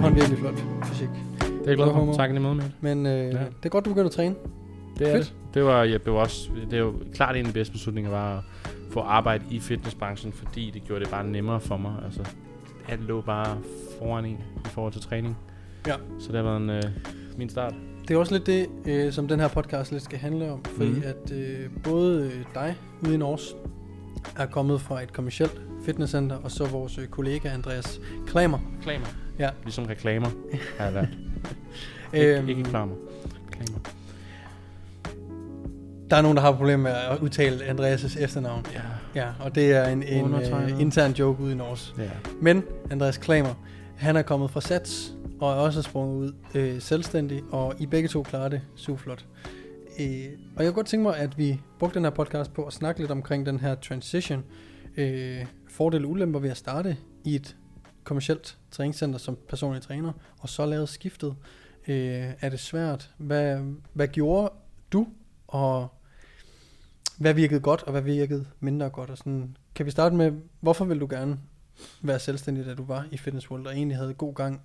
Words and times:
Har 0.00 0.08
en 0.08 0.14
virkelig 0.14 0.38
flot 0.38 0.54
fysik. 0.84 1.08
Det 1.40 1.48
er 1.50 1.50
jeg 1.66 1.76
glad 1.76 1.86
for. 1.86 2.12
Tak 2.12 2.30
lige 2.30 2.40
måde. 2.40 2.72
Men 2.80 3.06
øh, 3.06 3.12
ja. 3.12 3.18
Ja. 3.18 3.30
det 3.30 3.64
er 3.64 3.68
godt, 3.68 3.84
du 3.84 3.90
begynder 3.90 4.06
at 4.08 4.12
træne. 4.12 4.34
Det 4.98 5.08
er 5.08 5.12
Fedt. 5.12 5.26
det. 5.26 5.54
Det 5.54 5.64
var, 5.64 5.84
jeg 5.84 6.02
blev 6.02 6.14
også, 6.14 6.50
det 6.70 6.72
er 6.72 6.78
jo 6.78 6.94
klart 7.14 7.36
en 7.36 7.40
af 7.40 7.46
de 7.46 7.52
bedste 7.52 7.72
beslutninger 7.72 8.10
var 8.10 8.36
at 8.36 8.42
få 8.90 9.00
arbejde 9.00 9.44
i 9.50 9.60
fitnessbranchen, 9.60 10.32
fordi 10.32 10.70
det 10.74 10.82
gjorde 10.84 11.04
det 11.04 11.10
bare 11.10 11.26
nemmere 11.26 11.60
for 11.60 11.76
mig. 11.76 11.92
Altså, 12.04 12.24
alt 12.88 13.02
lå 13.02 13.20
bare 13.20 13.58
foran 13.98 14.24
en 14.24 14.38
i 14.64 14.68
forhold 14.68 14.92
til 14.92 15.02
træning. 15.02 15.36
Ja. 15.86 15.94
Så 16.18 16.28
det 16.28 16.36
har 16.36 16.42
været 16.42 16.60
en, 16.60 16.70
øh, 16.70 16.82
min 17.36 17.48
start. 17.50 17.74
Det 18.08 18.14
er 18.14 18.18
også 18.18 18.32
lidt 18.34 18.46
det, 18.46 18.66
øh, 18.86 19.12
som 19.12 19.28
den 19.28 19.40
her 19.40 19.48
podcast 19.48 19.92
lidt 19.92 20.02
skal 20.02 20.18
handle 20.18 20.52
om, 20.52 20.64
fordi 20.64 20.90
mm. 20.90 21.02
At 21.04 21.32
øh, 21.32 21.70
både 21.84 22.24
øh, 22.24 22.44
dig 22.54 22.76
ude 23.06 23.14
i 23.14 23.16
Nors 23.16 23.54
er 24.36 24.46
kommet 24.46 24.80
fra 24.80 25.02
et 25.02 25.12
kommersielt 25.12 25.60
fitnesscenter, 25.84 26.36
og 26.36 26.50
så 26.50 26.64
vores 26.64 26.98
øh, 26.98 27.06
kollega 27.06 27.48
Andreas 27.48 28.00
Klamer. 28.26 28.58
Reklamer. 28.78 29.06
Ja. 29.40 29.50
Ligesom 29.64 29.84
reklamer 29.84 30.28
har 30.78 30.84
jeg 30.84 30.94
lært. 30.94 31.08
Øhm, 32.14 32.48
ikke, 32.48 32.62
reklamer. 32.62 32.94
Reklamer. 33.46 33.78
Der 36.10 36.16
er 36.16 36.22
nogen, 36.22 36.36
der 36.36 36.42
har 36.42 36.52
problemer 36.52 36.82
med 36.82 36.90
at 36.90 37.18
udtale 37.18 37.64
Andreas' 37.64 38.22
efternavn. 38.22 38.66
Ja. 38.72 38.80
Ja, 39.14 39.28
og 39.40 39.54
det 39.54 39.72
er 39.72 39.88
en, 39.88 40.02
en 40.02 40.34
øh, 40.34 40.80
intern 40.80 41.12
joke 41.12 41.42
ude 41.42 41.52
i 41.52 41.54
Nors. 41.54 41.94
ja. 41.98 42.10
Men 42.42 42.64
Andreas 42.90 43.18
Klamer, 43.18 43.54
han 43.96 44.16
er 44.16 44.22
kommet 44.22 44.50
fra 44.50 44.60
Sats, 44.60 45.14
og 45.40 45.50
er 45.50 45.56
også 45.56 45.82
sprunget 45.82 46.16
ud 46.16 46.32
øh, 46.54 46.80
selvstændig, 46.80 47.42
og 47.50 47.74
I 47.78 47.86
begge 47.86 48.08
to 48.08 48.22
klarer 48.22 48.48
det 48.48 48.60
super 48.76 49.00
flot. 49.00 49.24
Øh, 50.00 50.06
og 50.56 50.64
jeg 50.64 50.72
kunne 50.72 50.72
godt 50.72 50.86
tænke 50.86 51.02
mig, 51.02 51.16
at 51.16 51.38
vi 51.38 51.60
brugte 51.78 51.94
den 51.94 52.04
her 52.04 52.10
podcast 52.10 52.54
på 52.54 52.64
at 52.64 52.72
snakke 52.72 53.00
lidt 53.00 53.10
omkring 53.10 53.46
den 53.46 53.60
her 53.60 53.74
transition. 53.74 54.44
Øh, 54.96 55.46
fordele 55.68 56.06
og 56.06 56.10
ulemper 56.10 56.38
ved 56.38 56.50
at 56.50 56.56
starte 56.56 56.96
i 57.24 57.34
et 57.34 57.56
kommersielt 58.04 58.58
træningscenter 58.70 59.18
som 59.18 59.38
personlig 59.48 59.82
træner, 59.82 60.12
og 60.38 60.48
så 60.48 60.66
lavet 60.66 60.88
skiftet. 60.88 61.36
Øh, 61.88 62.32
er 62.40 62.48
det 62.48 62.60
svært? 62.60 63.10
Hvad, 63.16 63.74
hvad 63.92 64.08
gjorde 64.08 64.52
du, 64.92 65.06
og 65.48 65.88
hvad 67.18 67.34
virkede 67.34 67.60
godt, 67.60 67.82
og 67.82 67.90
hvad 67.90 68.02
virkede 68.02 68.46
mindre 68.60 68.90
godt? 68.90 69.10
Og 69.10 69.18
sådan, 69.18 69.56
kan 69.74 69.86
vi 69.86 69.90
starte 69.90 70.16
med, 70.16 70.32
hvorfor 70.60 70.84
vil 70.84 71.00
du 71.00 71.06
gerne 71.10 71.38
være 72.02 72.18
selvstændig, 72.18 72.66
da 72.66 72.74
du 72.74 72.84
var 72.84 73.06
i 73.10 73.16
Fitness 73.16 73.50
World, 73.50 73.66
og 73.66 73.72
egentlig 73.72 73.96
havde 73.96 74.14
god 74.14 74.34
gang 74.34 74.62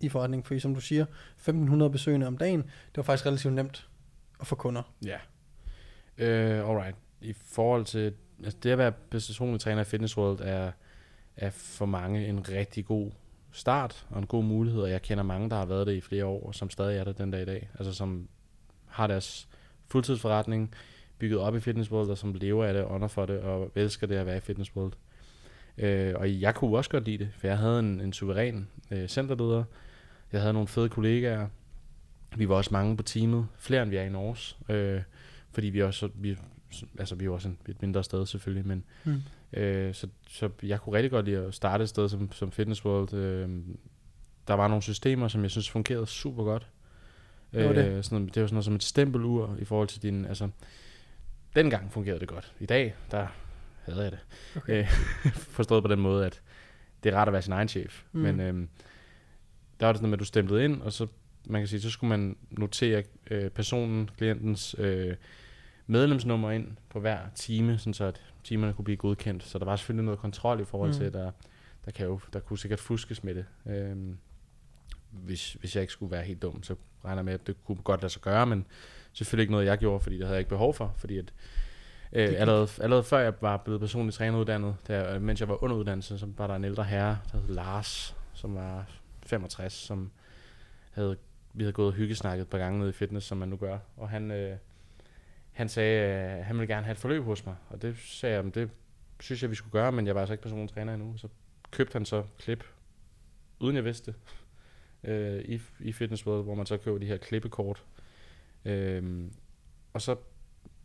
i 0.00 0.08
forretningen? 0.08 0.44
Fordi 0.44 0.60
som 0.60 0.74
du 0.74 0.80
siger, 0.80 1.04
1500 1.36 1.90
besøgende 1.90 2.26
om 2.26 2.38
dagen, 2.38 2.62
det 2.62 2.96
var 2.96 3.02
faktisk 3.02 3.26
relativt 3.26 3.54
nemt 3.54 3.88
at 4.40 4.46
få 4.46 4.54
kunder. 4.54 4.82
Ja. 5.04 5.18
Øh, 6.18 6.68
alright. 6.68 6.96
I 7.20 7.32
forhold 7.32 7.84
til, 7.84 8.14
altså 8.44 8.58
det 8.62 8.70
at 8.70 8.78
være 8.78 8.92
personlig 9.10 9.60
træner 9.60 9.80
i 9.80 9.84
Fitness 9.84 10.18
World 10.18 10.40
er, 10.40 10.72
er 11.36 11.50
for 11.50 11.86
mange 11.86 12.26
en 12.26 12.48
rigtig 12.48 12.86
god 12.86 13.10
start 13.52 14.06
og 14.10 14.18
en 14.18 14.26
god 14.26 14.44
mulighed, 14.44 14.82
og 14.82 14.90
jeg 14.90 15.02
kender 15.02 15.24
mange, 15.24 15.50
der 15.50 15.56
har 15.56 15.66
været 15.66 15.86
det 15.86 15.94
i 15.94 16.00
flere 16.00 16.24
år, 16.24 16.46
og 16.46 16.54
som 16.54 16.70
stadig 16.70 16.98
er 16.98 17.04
det 17.04 17.18
den 17.18 17.30
dag 17.30 17.42
i 17.42 17.44
dag. 17.44 17.68
Altså 17.78 17.94
som 17.94 18.28
har 18.86 19.06
deres 19.06 19.48
fuldtidsforretning 19.88 20.74
bygget 21.18 21.38
op 21.38 21.56
i 21.56 21.60
Fitness 21.60 21.90
World, 21.90 22.10
og 22.10 22.18
som 22.18 22.34
lever 22.34 22.64
af 22.64 22.74
det, 22.74 22.84
ånder 22.84 23.08
for 23.08 23.26
det, 23.26 23.40
og 23.40 23.72
elsker 23.74 24.06
det 24.06 24.16
at 24.16 24.26
være 24.26 24.36
i 24.36 24.40
Fitness 24.40 24.76
World. 24.76 24.92
Øh, 25.78 26.14
og 26.16 26.40
jeg 26.40 26.54
kunne 26.54 26.76
også 26.76 26.90
godt 26.90 27.04
lide 27.04 27.18
det, 27.18 27.30
for 27.38 27.46
jeg 27.46 27.58
havde 27.58 27.78
en, 27.78 28.00
en 28.00 28.12
suveræn 28.12 28.68
øh, 28.90 29.08
centerleder. 29.08 29.64
Jeg 30.32 30.40
havde 30.40 30.52
nogle 30.52 30.68
fede 30.68 30.88
kollegaer. 30.88 31.48
Vi 32.36 32.48
var 32.48 32.54
også 32.54 32.70
mange 32.72 32.96
på 32.96 33.02
teamet, 33.02 33.48
flere 33.58 33.82
end 33.82 33.90
vi 33.90 33.96
er 33.96 34.02
i 34.02 34.08
Norge. 34.08 34.74
Øh, 34.74 35.02
fordi 35.50 35.66
vi 35.66 35.82
også, 35.82 36.08
vi, 36.14 36.36
altså 36.98 37.14
vi 37.14 37.24
er 37.24 37.30
også 37.30 37.50
et 37.68 37.82
mindre 37.82 38.04
sted 38.04 38.26
selvfølgelig, 38.26 38.66
men 38.66 38.84
Mm. 39.04 39.22
øh, 39.52 39.94
så, 39.94 40.08
så 40.28 40.50
jeg 40.62 40.80
kunne 40.80 40.96
rigtig 40.96 41.10
godt 41.10 41.26
lide 41.26 41.38
at 41.38 41.54
starte 41.54 41.82
et 41.82 41.88
sted 41.88 42.08
som, 42.08 42.32
som 42.32 42.52
Fitness 42.52 42.84
World. 42.84 43.14
Øh, 43.14 43.48
der 44.48 44.54
var 44.54 44.68
nogle 44.68 44.82
systemer, 44.82 45.28
som 45.28 45.42
jeg 45.42 45.50
synes 45.50 45.70
fungerede 45.70 46.06
super 46.06 46.44
godt. 46.44 46.66
Hvad 47.50 47.66
var 47.66 47.72
det? 47.72 47.86
Øh, 47.86 48.04
sådan 48.04 48.26
det 48.26 48.42
var 48.42 48.46
sådan 48.46 48.54
noget 48.54 48.64
som 48.64 48.74
et 48.74 48.82
stempelur 48.82 49.56
i 49.58 49.64
forhold 49.64 49.88
til 49.88 50.02
din, 50.02 50.24
altså 50.24 50.48
dengang 51.56 51.92
fungerede 51.92 52.20
det 52.20 52.28
godt. 52.28 52.52
I 52.60 52.66
dag, 52.66 52.94
der 53.10 53.26
havde 53.82 54.02
jeg 54.02 54.12
det. 54.12 54.20
Okay. 54.56 54.78
Øh, 54.80 54.88
forstået 55.58 55.82
på 55.84 55.88
den 55.88 56.00
måde, 56.00 56.26
at 56.26 56.42
det 57.04 57.12
er 57.12 57.16
rart 57.16 57.28
at 57.28 57.32
være 57.32 57.42
sin 57.42 57.52
egen 57.52 57.68
chef. 57.68 58.02
Mm. 58.12 58.20
Men 58.20 58.40
øhm, 58.40 58.68
der 59.80 59.86
var 59.86 59.92
det 59.92 59.98
sådan 59.98 60.02
noget 60.02 60.10
med, 60.10 60.16
at 60.16 60.20
du 60.20 60.24
stemplede 60.24 60.64
ind, 60.64 60.82
og 60.82 60.92
så, 60.92 61.06
man 61.46 61.60
kan 61.60 61.68
sige, 61.68 61.80
så 61.80 61.90
skulle 61.90 62.08
man 62.18 62.36
notere 62.50 63.02
øh, 63.30 63.50
personen, 63.50 64.10
klientens 64.16 64.74
øh, 64.78 65.16
medlemsnummer 65.86 66.50
ind 66.50 66.76
på 66.88 67.00
hver 67.00 67.18
time, 67.34 67.78
sådan 67.78 67.94
så 67.94 68.04
at 68.04 68.22
timerne 68.44 68.72
kunne 68.72 68.84
blive 68.84 68.96
godkendt. 68.96 69.42
Så 69.44 69.58
der 69.58 69.64
var 69.64 69.76
selvfølgelig 69.76 70.04
noget 70.04 70.20
kontrol 70.20 70.60
i 70.60 70.64
forhold 70.64 70.90
Mm. 70.90 70.96
til, 70.96 71.04
at 71.04 71.12
der, 71.12 71.30
der, 71.84 71.90
kan 71.90 72.06
jo, 72.06 72.20
der 72.32 72.40
kunne 72.40 72.58
sikkert 72.58 72.80
fuskes 72.80 73.24
med 73.24 73.34
det. 73.34 73.44
Øhm, 73.66 74.18
hvis, 75.10 75.52
hvis 75.52 75.74
jeg 75.76 75.80
ikke 75.80 75.92
skulle 75.92 76.12
være 76.12 76.22
helt 76.22 76.42
dum, 76.42 76.62
så 76.62 76.74
regner 77.04 77.18
jeg 77.18 77.24
med, 77.24 77.34
at 77.34 77.46
det 77.46 77.64
kunne 77.64 77.76
godt 77.84 78.02
lade 78.02 78.12
sig 78.12 78.22
gøre, 78.22 78.46
men 78.46 78.66
selvfølgelig 79.12 79.42
ikke 79.42 79.52
noget, 79.52 79.66
jeg 79.66 79.78
gjorde, 79.78 80.00
fordi 80.00 80.16
det 80.18 80.24
havde 80.24 80.34
jeg 80.34 80.40
ikke 80.40 80.48
behov 80.48 80.74
for, 80.74 80.94
fordi 80.96 81.18
at 81.18 81.32
Øh, 82.14 82.34
allerede, 82.36 82.68
allerede 82.80 83.04
før 83.04 83.18
jeg 83.18 83.32
var 83.40 83.56
blevet 83.56 83.80
personligt 83.80 84.16
træneruddannet, 84.16 84.76
der, 84.86 85.18
mens 85.18 85.40
jeg 85.40 85.48
var 85.48 85.62
under 85.62 85.76
uddannelse, 85.76 86.18
så 86.18 86.26
var 86.36 86.46
der 86.46 86.54
en 86.56 86.64
ældre 86.64 86.84
herre, 86.84 87.18
der 87.32 87.38
hed 87.38 87.48
Lars, 87.48 88.16
som 88.34 88.54
var 88.54 88.86
65, 89.26 89.72
som 89.72 90.10
havde, 90.90 91.16
vi 91.54 91.62
havde 91.62 91.72
gået 91.72 91.86
og 91.88 91.92
hyggesnakket 91.94 92.42
et 92.42 92.48
par 92.48 92.58
gange 92.58 92.78
nede 92.78 92.88
i 92.90 92.92
fitness, 92.92 93.26
som 93.26 93.38
man 93.38 93.48
nu 93.48 93.56
gør. 93.56 93.78
Og 93.96 94.08
han, 94.08 94.30
øh, 94.30 94.56
han 95.52 95.68
sagde, 95.68 96.00
at 96.04 96.44
han 96.44 96.58
ville 96.58 96.74
gerne 96.74 96.84
have 96.84 96.92
et 96.92 96.98
forløb 96.98 97.22
hos 97.24 97.46
mig. 97.46 97.56
Og 97.70 97.82
det 97.82 97.96
sagde 97.98 98.34
jeg, 98.34 98.44
"Men 98.44 98.52
det 98.54 98.70
synes 99.20 99.42
jeg, 99.42 99.50
vi 99.50 99.54
skulle 99.54 99.72
gøre, 99.72 99.92
men 99.92 100.06
jeg 100.06 100.14
var 100.14 100.20
altså 100.20 100.32
ikke 100.32 100.42
personlig 100.42 100.70
træner 100.74 100.94
endnu. 100.94 101.16
Så 101.16 101.28
købte 101.70 101.92
han 101.92 102.04
så 102.04 102.24
klip, 102.38 102.64
uden 103.60 103.76
jeg 103.76 103.84
vidste 103.84 104.12
det, 104.12 104.18
øh, 105.10 105.44
i, 105.44 105.60
i 105.80 105.92
Fitness 105.92 106.26
World, 106.26 106.44
hvor 106.44 106.54
man 106.54 106.66
så 106.66 106.76
køber 106.76 106.98
de 106.98 107.06
her 107.06 107.16
klippekort. 107.16 107.84
Øh, 108.64 109.24
og 109.92 110.02
så 110.02 110.16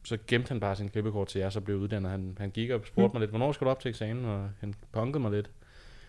så 0.03 0.17
gemte 0.27 0.47
han 0.49 0.59
bare 0.59 0.75
sin 0.75 0.89
klippekort 0.89 1.27
til 1.27 1.39
jeg 1.39 1.51
så 1.51 1.61
blev 1.61 1.77
uddannet. 1.77 2.11
Han, 2.11 2.35
han 2.39 2.51
gik 2.51 2.69
og 2.69 2.81
spurgte 2.87 3.07
Mm. 3.07 3.13
mig 3.13 3.19
lidt, 3.19 3.29
hvornår 3.31 3.51
skal 3.51 3.65
du 3.65 3.71
op 3.71 3.79
til 3.79 3.89
eksamen? 3.89 4.25
Og 4.25 4.49
han 4.59 4.73
punkede 4.91 5.21
mig 5.21 5.31
lidt. 5.31 5.51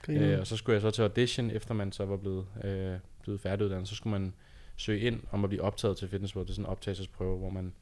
Griner. 0.02 0.32
Øh, 0.34 0.40
og 0.40 0.46
så 0.46 0.56
skulle 0.56 0.74
jeg 0.74 0.82
så 0.82 0.90
til 0.90 1.02
audition, 1.02 1.50
efter 1.50 1.74
man 1.74 1.92
så 1.92 2.04
var 2.04 2.16
blevet, 2.16 2.46
øh, 2.64 2.98
blevet 3.22 3.40
færdiguddannet. 3.40 3.88
Så 3.88 3.94
skulle 3.94 4.18
man 4.20 4.34
søge 4.76 5.00
ind 5.00 5.20
om 5.30 5.44
at 5.44 5.50
blive 5.50 5.62
optaget 5.62 5.96
til 5.96 6.08
Fitness 6.08 6.36
World. 6.36 6.46
Det 6.46 6.50
er 6.52 6.54
sådan 6.54 6.64
en 6.64 6.70
optagelsesprøve, 6.70 7.38
hvor 7.38 7.50
man 7.50 7.72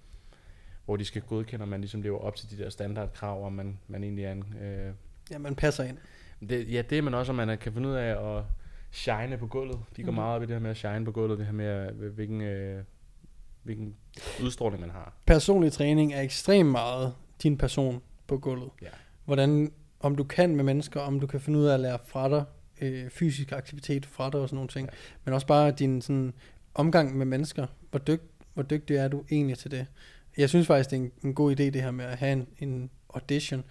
hvor 0.86 0.96
de 0.96 1.04
skal 1.04 1.22
godkende, 1.22 1.62
om 1.62 1.68
man 1.68 1.80
ligesom 1.80 2.02
lever 2.02 2.18
op 2.18 2.36
til 2.36 2.50
de 2.50 2.58
der 2.62 2.70
standardkrav, 2.70 3.46
om 3.46 3.52
man, 3.52 3.78
man 3.88 4.04
egentlig 4.04 4.24
er 4.24 4.32
en... 4.32 4.54
Øh, 4.62 4.92
Ja, 5.30 5.38
man 5.38 5.54
passer 5.54 5.84
ind. 5.84 5.96
det, 6.48 6.72
ja, 6.72 6.82
det 6.82 6.98
er 6.98 7.02
man 7.02 7.14
også, 7.14 7.32
om 7.32 7.36
man 7.36 7.58
kan 7.58 7.72
finde 7.72 7.88
ud 7.88 7.94
af 7.94 8.36
at 8.36 8.44
shine 8.90 9.38
på 9.38 9.46
gulvet. 9.46 9.78
De 9.96 10.02
går 10.02 10.10
mm. 10.10 10.14
meget 10.14 10.36
op 10.36 10.42
i 10.42 10.46
det 10.46 10.54
her 10.54 10.60
med 10.60 10.70
at 10.70 10.76
shine 10.76 11.04
på 11.04 11.12
gulvet, 11.12 11.38
det 11.38 11.46
her 11.46 11.52
med, 11.52 11.92
øh, 12.00 12.14
hvilken, 12.14 12.40
øh, 12.40 12.82
hvilken 13.62 13.96
udstråling 14.42 14.80
man 14.80 14.90
har. 14.90 15.12
Personlig 15.26 15.72
træning 15.72 16.14
er 16.14 16.20
ekstremt 16.20 16.70
meget 16.70 17.14
din 17.42 17.58
person 17.58 18.02
på 18.26 18.38
gulvet. 18.38 18.70
Ja. 18.82 18.88
Hvordan, 19.24 19.72
om 20.00 20.16
du 20.16 20.24
kan 20.24 20.56
med 20.56 20.64
mennesker, 20.64 21.00
om 21.00 21.20
du 21.20 21.26
kan 21.26 21.40
finde 21.40 21.58
ud 21.58 21.64
af 21.64 21.74
at 21.74 21.80
lære 21.80 21.98
fra 22.06 22.28
dig, 22.28 22.44
øh, 22.80 23.10
fysisk 23.10 23.52
aktivitet 23.52 24.06
fra 24.06 24.30
dig 24.30 24.40
og 24.40 24.48
sådan 24.48 24.56
nogle 24.56 24.68
ting. 24.68 24.88
Ja. 24.92 24.96
Men 25.24 25.34
også 25.34 25.46
bare 25.46 25.70
din 25.70 26.02
sådan, 26.02 26.32
omgang 26.74 27.16
med 27.16 27.26
mennesker. 27.26 27.66
Hvor, 27.90 27.98
dyg, 27.98 28.20
hvor 28.54 28.62
dygtig 28.62 28.96
er 28.96 29.08
du 29.08 29.24
egentlig 29.30 29.58
til 29.58 29.70
det? 29.70 29.86
Jeg 30.36 30.48
synes 30.48 30.66
faktisk, 30.66 30.90
det 30.90 30.96
er 30.96 31.00
en, 31.00 31.12
en 31.24 31.34
god 31.34 31.52
idé 31.52 31.62
det 31.62 31.82
her 31.82 31.90
med 31.90 32.04
at 32.04 32.18
have 32.18 32.32
en, 32.32 32.48
en 32.58 32.90
audition 33.14 33.64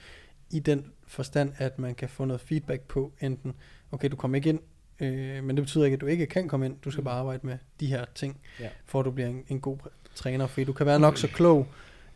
i 0.51 0.59
den 0.59 0.91
forstand, 1.07 1.53
at 1.57 1.79
man 1.79 1.95
kan 1.95 2.09
få 2.09 2.25
noget 2.25 2.41
feedback 2.41 2.81
på 2.81 3.13
enten, 3.21 3.53
okay, 3.91 4.09
du 4.09 4.15
kommer 4.15 4.35
ikke 4.35 4.49
ind, 4.49 4.59
øh, 4.99 5.43
men 5.43 5.55
det 5.57 5.63
betyder 5.65 5.85
ikke, 5.85 5.95
at 5.95 6.01
du 6.01 6.05
ikke 6.05 6.25
kan 6.25 6.47
komme 6.47 6.65
ind. 6.65 6.77
Du 6.85 6.91
skal 6.91 7.01
Mm. 7.01 7.05
bare 7.05 7.19
arbejde 7.19 7.47
med 7.47 7.57
de 7.79 7.85
her 7.87 8.05
ting, 8.15 8.39
Ja. 8.59 8.69
for 8.85 8.99
at 8.99 9.05
du 9.05 9.11
bliver 9.11 9.29
en, 9.29 9.43
en 9.47 9.61
god 9.61 9.77
træner, 10.15 10.47
fordi 10.47 10.63
du 10.65 10.73
kan 10.73 10.85
være 10.85 10.99
nok 10.99 11.17
så 11.17 11.27
klog, 11.27 11.67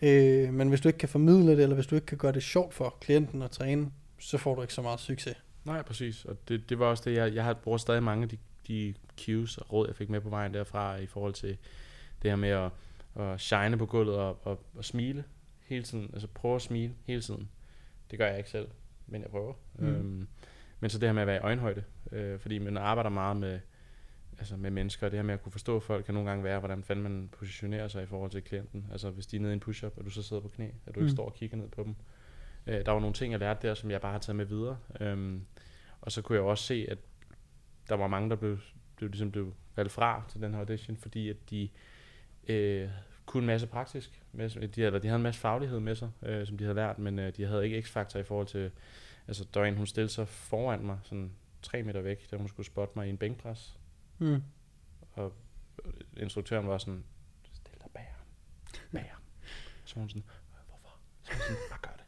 øh, 0.02 0.54
men 0.54 0.70
hvis 0.70 0.82
du 0.82 0.90
ikke 0.90 1.00
kan 1.00 1.10
formidle 1.10 1.52
det, 1.52 1.60
eller 1.64 1.76
hvis 1.76 1.88
du 1.88 1.96
ikke 1.96 2.08
kan 2.08 2.18
gøre 2.18 2.32
det 2.32 2.44
sjovt 2.44 2.74
for 2.74 2.96
klienten 3.02 3.42
at 3.42 3.52
træne, 3.52 3.92
så 4.20 4.38
får 4.38 4.56
du 4.56 4.62
ikke 4.62 4.74
så 4.74 4.82
meget 4.82 5.00
succes. 5.00 5.36
Nej, 5.66 5.82
præcis. 5.82 6.26
Og 6.26 6.38
det, 6.48 6.70
det 6.70 6.80
var 6.80 6.86
også 6.86 7.04
det, 7.10 7.16
jeg, 7.16 7.36
jeg 7.36 7.44
har 7.44 7.54
bruger 7.54 7.78
stadig 7.78 8.04
mange 8.04 8.24
af 8.24 8.30
de, 8.30 8.38
de 8.68 8.94
cues 9.26 9.58
og 9.58 9.74
råd, 9.74 9.88
jeg 9.88 9.96
fik 9.96 10.10
med 10.10 10.22
på 10.22 10.30
vejen 10.30 10.54
derfra, 10.54 10.96
i 10.98 11.06
forhold 11.06 11.34
til 11.34 11.58
det 12.22 12.32
her 12.32 12.36
med 12.36 12.50
at, 12.50 12.70
at 13.20 13.42
shine 13.42 13.78
på 13.78 13.86
gulvet 13.86 14.16
og, 14.16 14.40
og, 14.48 14.64
og 14.76 14.86
smile 14.86 15.24
hele 15.66 15.84
tiden. 15.84 16.10
Altså 16.14 16.28
prøve 16.28 16.56
at 16.56 16.62
smile 16.62 16.94
hele 17.04 17.22
tiden. 17.22 17.50
Det 18.12 18.20
gør 18.20 18.28
jeg 18.28 18.38
ikke 18.38 18.50
selv, 18.50 18.68
men 19.08 19.22
jeg 19.22 19.30
prøver. 19.30 19.54
Mm. 19.76 19.88
Øhm, 19.88 20.28
men 20.80 20.90
så 20.90 21.00
det 21.00 21.08
her 21.10 21.14
med 21.14 21.22
at 21.22 21.28
være 21.28 21.38
i 21.38 21.40
øjenhøjde, 21.40 21.84
øh, 22.12 22.40
fordi 22.40 22.58
man 22.58 22.78
arbejder 22.78 23.10
meget 23.10 23.38
med, 23.38 23.60
altså 24.40 24.58
med 24.58 24.72
mennesker, 24.72 25.08
og 25.08 25.12
det 25.12 25.18
her 25.18 25.24
med 25.24 25.34
at 25.34 25.44
kunne 25.44 25.52
forstå 25.52 25.80
folk 25.80 26.06
kan 26.06 26.14
nogle 26.14 26.30
gange 26.30 26.44
være, 26.44 26.60
hvordan 26.60 26.84
fanden 26.84 27.04
man 27.04 27.30
positionerer 27.32 27.88
sig 27.88 28.04
i 28.04 28.06
forhold 28.06 28.32
til 28.32 28.42
klienten. 28.44 28.88
Altså 28.92 29.10
hvis 29.10 29.28
de 29.28 29.38
er 29.38 29.42
nede 29.42 29.52
i 29.52 29.54
en 29.54 29.60
push-up, 29.60 29.98
og 29.98 30.06
du 30.06 30.10
så 30.10 30.24
sidder 30.24 30.42
på 30.42 30.48
knæ, 30.50 30.70
at 30.86 30.96
du 30.96 31.00
ikke 31.00 31.10
Mm. 31.12 31.16
står 31.16 31.26
og 31.26 31.34
kigger 31.34 31.58
ned 31.58 31.68
på 31.68 31.84
dem. 31.84 31.96
Øh, 32.68 32.86
der 32.86 32.92
var 32.92 33.00
nogle 33.00 33.14
ting, 33.14 33.32
jeg 33.32 33.40
lærte 33.40 33.68
der, 33.68 33.74
som 33.74 33.92
jeg 33.92 34.02
bare 34.02 34.12
har 34.12 34.20
taget 34.20 34.36
med 34.36 34.46
videre. 34.46 34.78
Øhm, 35.00 35.46
og 36.02 36.12
så 36.12 36.22
kunne 36.22 36.36
jeg 36.36 36.44
også 36.44 36.64
se, 36.64 36.86
at 36.90 36.98
der 37.90 37.96
var 37.96 38.08
mange, 38.08 38.30
der 38.30 38.36
blev, 38.36 38.58
blev, 38.96 39.10
ligesom 39.10 39.32
blev 39.32 39.54
valgt 39.76 39.92
fra 39.92 40.24
til 40.30 40.42
den 40.42 40.54
her 40.54 40.60
audition, 40.60 40.98
fordi 40.98 41.30
at 41.30 41.50
de 41.50 41.70
øh, 42.48 42.90
kunne 43.30 43.42
en 43.44 43.48
masse 43.48 43.68
praktisk. 43.68 44.22
Med, 44.32 44.68
de, 44.68 44.84
eller 44.86 45.00
de 45.00 45.08
havde 45.08 45.16
en 45.18 45.24
masse 45.24 45.42
faglighed 45.42 45.80
med 45.80 45.96
sig, 45.96 46.10
øh, 46.24 46.48
som 46.48 46.58
de 46.58 46.64
havde 46.64 46.76
lært, 46.76 47.00
men 47.00 47.20
øh, 47.20 47.34
de 47.38 47.46
havde 47.46 47.66
ikke 47.66 47.82
x-faktor 47.82 48.20
i 48.20 48.24
forhold 48.24 48.48
til... 48.48 48.72
Altså, 49.28 49.46
der 49.54 49.60
var 49.60 49.68
en, 49.68 49.78
hun 49.78 49.88
stillede 49.88 50.14
sig 50.14 50.28
foran 50.28 50.86
mig, 50.86 51.00
sådan 51.04 51.32
tre 51.62 51.84
meter 51.84 52.02
væk, 52.02 52.32
da 52.32 52.38
hun 52.38 52.48
skulle 52.48 52.66
spotte 52.66 52.94
mig 52.96 53.08
i 53.08 53.10
en 53.10 53.18
bænkpres. 53.18 53.78
Mm. 54.20 54.44
Og 55.14 55.34
instruktøren 56.18 56.68
var 56.68 56.78
sådan, 56.78 57.04
stil 57.54 57.74
dig 57.82 57.90
bag 57.94 58.16
ham. 58.18 58.26
Bag 58.92 59.12
ham. 59.14 59.22
Så 59.86 59.96
hun 60.00 60.10
sådan, 60.10 60.24
hvorfor? 60.68 60.96
Så 61.24 61.32
hun 61.34 61.42
sådan, 61.42 61.58
bare 61.70 61.80
gør 61.82 61.92
det. 61.98 62.06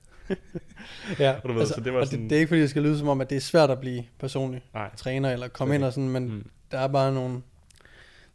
Ja, 1.20 1.36
Og 1.44 1.50
du 1.50 1.54
ved, 1.54 1.66
så 1.66 1.82
det 1.82 1.94
var 1.94 2.06
sådan- 2.06 2.22
det, 2.22 2.30
det 2.30 2.36
er 2.36 2.40
ikke 2.40 2.48
fordi, 2.50 2.62
det 2.62 2.70
skal 2.70 2.82
lyde 2.84 3.00
som 3.00 3.08
om, 3.08 3.22
at 3.22 3.30
det 3.30 3.36
er 3.36 3.40
svært 3.42 3.70
at 3.70 3.80
blive 3.80 4.04
personlig 4.20 4.64
Nej. 4.74 4.96
træner, 4.96 5.32
eller 5.34 5.48
komme 5.48 5.76
ind 5.76 5.84
og 5.84 5.94
sådan, 5.94 6.10
men 6.10 6.30
Mm. 6.30 6.50
der 6.72 6.78
er 6.80 6.88
bare 6.88 7.14
nogle... 7.14 7.42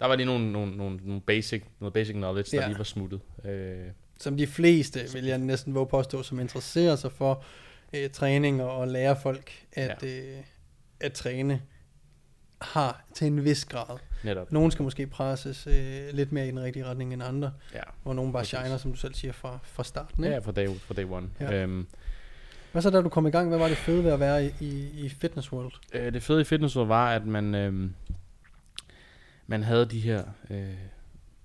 Der 0.00 0.06
var 0.06 0.16
lige 0.16 0.26
nogle, 0.26 0.52
nogle, 0.52 0.76
nogle, 0.76 0.98
nogle 1.04 1.20
basic, 1.20 1.62
noget 1.80 1.92
basic 1.92 2.14
knowledge, 2.14 2.56
der 2.56 2.62
Ja. 2.62 2.68
lige 2.68 2.78
var 2.78 2.84
smuttet. 2.84 3.20
Øh, 3.44 3.76
som 4.20 4.36
de 4.36 4.46
fleste, 4.46 5.00
vil 5.12 5.24
jeg 5.24 5.38
næsten 5.38 5.74
våge 5.74 5.86
påstå, 5.86 6.22
som 6.22 6.40
interesserer 6.40 6.96
sig 6.96 7.12
for 7.12 7.44
øh, 7.94 8.10
træning 8.10 8.62
og, 8.62 8.88
lære 8.88 9.16
folk 9.22 9.52
at, 9.72 10.02
ja. 10.02 10.08
øh, 10.08 10.36
at 11.00 11.12
træne, 11.12 11.62
har 12.60 13.04
til 13.14 13.26
en 13.26 13.44
vis 13.44 13.64
grad. 13.64 13.98
netop. 14.24 14.52
Nogle 14.52 14.72
skal 14.72 14.82
måske 14.82 15.06
presses 15.06 15.66
øh, 15.66 16.08
lidt 16.12 16.32
mere 16.32 16.46
i 16.46 16.50
den 16.50 16.60
rigtige 16.60 16.84
retning 16.84 17.12
end 17.12 17.22
andre, 17.22 17.52
Ja. 17.74 17.80
hvor 18.02 18.12
nogle 18.14 18.32
bare 18.32 18.40
Præcis. 18.42 18.58
shiner, 18.58 18.76
som 18.76 18.92
du 18.92 18.96
selv 18.98 19.14
siger, 19.14 19.32
fra, 19.32 19.58
fra 19.62 19.84
starten. 19.84 20.24
Ikke? 20.24 20.34
Ja, 20.34 20.38
fra 20.40 20.52
day, 20.52 20.68
fra 20.68 20.94
day 20.94 21.04
one. 21.04 21.28
Ja. 21.40 21.52
Øhm, 21.62 21.86
Hvad 22.72 22.82
så 22.82 22.90
da 22.90 23.00
du 23.00 23.08
kom 23.08 23.26
i 23.26 23.30
gang? 23.30 23.48
Hvad 23.48 23.58
var 23.58 23.68
det 23.68 23.76
fede 23.76 24.04
ved 24.04 24.10
at 24.12 24.20
være 24.20 24.44
i, 24.46 24.50
i, 24.60 24.90
i 25.04 25.08
Fitness 25.08 25.52
World? 25.52 25.72
øh, 25.92 26.12
det 26.12 26.22
fede 26.22 26.40
i 26.40 26.44
Fitness 26.44 26.76
World 26.76 26.88
var, 26.88 27.10
at 27.14 27.26
man, 27.26 27.54
øhm, 27.54 27.94
man 29.46 29.62
havde 29.62 29.86
de 29.86 30.00
her, 30.00 30.24
øh, 30.50 30.74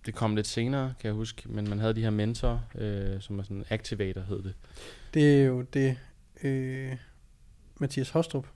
det 0.06 0.16
kom 0.16 0.36
lidt 0.36 0.48
senere, 0.48 0.94
kan 1.00 1.08
jeg 1.08 1.14
huske, 1.14 1.44
men 1.52 1.70
man 1.70 1.80
havde 1.80 1.94
de 1.96 2.02
her 2.02 2.10
mentorer, 2.10 2.60
øh, 2.76 3.22
som 3.22 3.40
er 3.40 3.44
sådan 3.44 3.66
activator, 3.70 4.22
hed 4.22 4.44
det. 4.44 4.54
Det 5.14 5.42
er 5.42 5.46
jo 5.46 5.62
det, 5.62 5.98
øh, 6.44 6.96
Mathias 7.80 8.10
Hostrup 8.10 8.48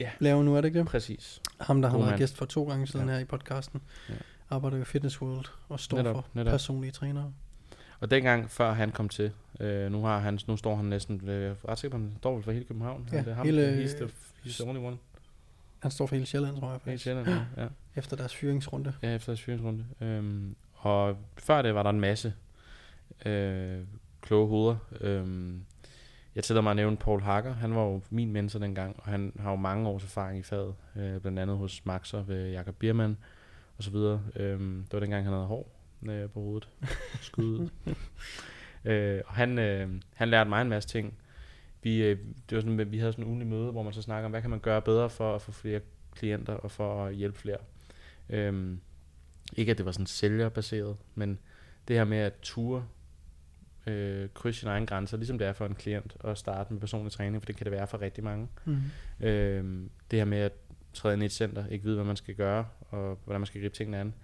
Ja. 0.00 0.10
laver 0.18 0.42
nu, 0.42 0.56
er 0.56 0.60
det 0.60 0.68
ikke 0.68 0.78
det? 0.78 0.86
Præcis. 0.86 1.40
Ham, 1.60 1.82
der 1.82 1.88
har 1.88 1.98
været 1.98 2.18
gæst 2.18 2.36
for 2.36 2.44
to 2.44 2.64
gange 2.68 2.86
siden 2.86 3.08
Ja. 3.08 3.12
her 3.14 3.20
i 3.20 3.24
podcasten. 3.24 3.80
Ja. 4.08 4.14
Arbejder 4.50 4.76
jo 4.76 4.82
i 4.82 4.84
Fitness 4.84 5.22
World 5.22 5.44
og 5.68 5.80
står 5.80 5.96
Netop, 5.96 6.14
for 6.14 6.26
netop. 6.34 6.50
personlige 6.50 6.90
trænere. 6.92 7.32
Og 8.00 8.10
dengang, 8.10 8.50
før 8.50 8.72
han 8.72 8.90
kom 8.90 9.08
til, 9.08 9.30
øh, 9.60 9.92
nu, 9.92 10.02
har 10.02 10.18
han, 10.18 10.38
nu 10.48 10.56
står 10.56 10.76
han 10.76 10.84
næsten, 10.84 11.28
øh, 11.28 11.42
jeg 11.42 11.50
er 11.50 11.54
ret 11.68 11.78
sikker 11.78 11.98
på, 11.98 12.02
han 12.02 12.12
står 12.18 12.34
vel 12.34 12.42
for 12.44 12.52
hele 12.52 12.64
København. 12.64 13.08
Ja, 13.12 13.18
det 13.18 13.28
er 13.28 13.34
ham, 13.34 13.46
hele- 13.46 13.84
he's, 13.84 13.96
the, 13.96 14.06
he's 14.44 14.62
the 14.62 14.68
only 14.70 14.80
one. 14.80 14.96
Han 15.78 15.90
står 15.90 16.06
for 16.06 16.14
hele 16.14 16.26
Sjælland, 16.26 16.56
tror 16.56 16.66
jeg 16.66 16.72
Helt 16.72 16.82
faktisk. 16.82 17.04
sjældent, 17.04 17.28
ja. 17.28 17.44
ja. 17.62 17.68
Efter 17.96 18.16
deres 18.16 18.34
fyringsrunde. 18.34 18.92
Ja, 19.02 19.14
efter 19.14 19.32
deres 19.32 19.42
fyringsrunde. 19.42 19.84
Øhm, 20.00 20.56
og 20.74 21.16
før 21.38 21.62
det 21.62 21.74
var 21.74 21.82
der 21.82 21.90
en 21.90 22.00
masse 22.00 22.34
øh, 23.26 23.80
kloge 24.20 24.48
hoveder. 24.48 24.76
Øhm, 25.00 25.64
jeg 26.34 26.44
tillader 26.44 26.62
mig 26.62 26.70
at 26.70 26.76
nævne 26.76 26.96
Paul 26.96 27.20
Hacker. 27.20 27.54
Han 27.54 27.74
var 27.74 27.82
jo 27.82 28.00
min 28.10 28.32
mentor 28.32 28.58
dengang, 28.58 28.96
og 28.98 29.04
han 29.10 29.32
har 29.38 29.50
jo 29.50 29.56
mange 29.56 29.88
års 29.88 30.04
erfaring 30.04 30.38
i 30.38 30.42
faget. 30.42 30.74
Øh, 30.96 31.20
blandt 31.20 31.38
andet 31.38 31.56
hos 31.56 31.84
Maxer 31.86 32.22
ved 32.22 32.50
Jakob 32.50 32.74
Biermann 32.74 33.16
og 33.78 33.82
så 33.84 33.90
videre. 33.90 34.22
Øhm, 34.36 34.82
det 34.84 34.92
var 34.92 35.00
dengang, 35.00 35.24
han 35.24 35.32
havde 35.32 35.46
hår 35.46 35.70
øh, 36.08 36.30
på 36.30 36.40
hovedet. 36.40 36.68
Skud. 37.20 37.68
øh, 38.84 39.20
og 39.26 39.34
han, 39.34 39.58
øh, 39.58 39.90
han 40.14 40.28
lærte 40.28 40.50
mig 40.50 40.62
en 40.62 40.68
masse 40.68 40.88
ting. 40.88 41.14
Vi, 41.86 42.02
øh, 42.02 42.18
det 42.50 42.56
var 42.56 42.60
sådan, 42.60 42.92
vi 42.92 42.98
havde 42.98 43.12
sådan 43.12 43.24
en 43.24 43.28
ugenlig 43.28 43.48
møde, 43.48 43.70
hvor 43.70 43.82
man 43.82 43.92
så 43.92 44.02
snakker 44.02 44.24
om, 44.24 44.30
hvad 44.30 44.40
kan 44.40 44.50
man 44.50 44.60
gøre 44.60 44.82
bedre 44.82 45.10
for 45.10 45.34
at 45.34 45.42
få 45.42 45.52
flere 45.52 45.80
klienter 46.12 46.52
og 46.52 46.70
for 46.70 47.04
at 47.04 47.14
hjælpe 47.14 47.38
flere. 47.38 47.56
Øhm, 48.30 48.80
ikke 49.56 49.70
at 49.70 49.78
det 49.78 49.86
var 49.86 49.92
sådan 49.92 50.06
sælgerbaseret, 50.06 50.96
men 51.14 51.38
det 51.88 51.96
her 51.96 52.04
med 52.04 52.18
at 52.18 52.32
ture 52.42 52.86
øh, 53.86 54.28
krydse 54.34 54.60
sine 54.60 54.70
egne 54.72 54.86
grænser, 54.86 55.16
ligesom 55.16 55.38
det 55.38 55.46
er 55.46 55.52
for 55.52 55.66
en 55.66 55.74
klient 55.74 56.16
at 56.24 56.38
starte 56.38 56.72
med 56.72 56.80
personlig 56.80 57.12
træning, 57.12 57.42
for 57.42 57.46
det 57.46 57.56
kan 57.56 57.64
det 57.64 57.72
være 57.72 57.86
for 57.86 58.00
rigtig 58.00 58.24
mange. 58.24 58.48
Mm. 58.64 59.26
Øhm, 59.26 59.90
det 60.10 60.18
her 60.18 60.24
med 60.24 60.38
at 60.38 60.52
træde 60.92 61.14
ind 61.14 61.22
i 61.22 61.26
et 61.26 61.32
center, 61.32 61.66
ikke 61.66 61.84
vide, 61.84 61.94
hvad 61.94 62.04
man 62.04 62.16
skal 62.16 62.34
gøre, 62.34 62.66
og 62.80 63.18
hvordan 63.24 63.40
man 63.40 63.46
skal 63.46 63.60
gribe 63.60 63.74
tingene 63.74 63.98
an. 63.98 64.14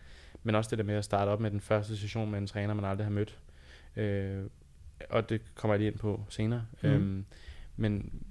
Men 0.42 0.54
også 0.54 0.70
det 0.70 0.78
der 0.78 0.84
med 0.84 0.94
at 0.94 1.04
starte 1.04 1.28
op 1.28 1.40
med 1.40 1.50
den 1.50 1.60
første 1.60 1.96
session 1.96 2.30
med 2.30 2.38
en 2.38 2.46
træner, 2.46 2.74
man 2.74 2.84
aldrig 2.84 3.06
har 3.06 3.12
mødt. 3.12 3.38
Øh, 3.96 4.44
og 5.10 5.28
det 5.28 5.40
kommer 5.54 5.74
jeg 5.74 5.78
lige 5.78 5.90
ind 5.90 5.98
på 5.98 6.24
senere. 6.28 6.66
Mm. 6.82 6.88
Øhm, 6.88 7.24
men, 7.76 8.22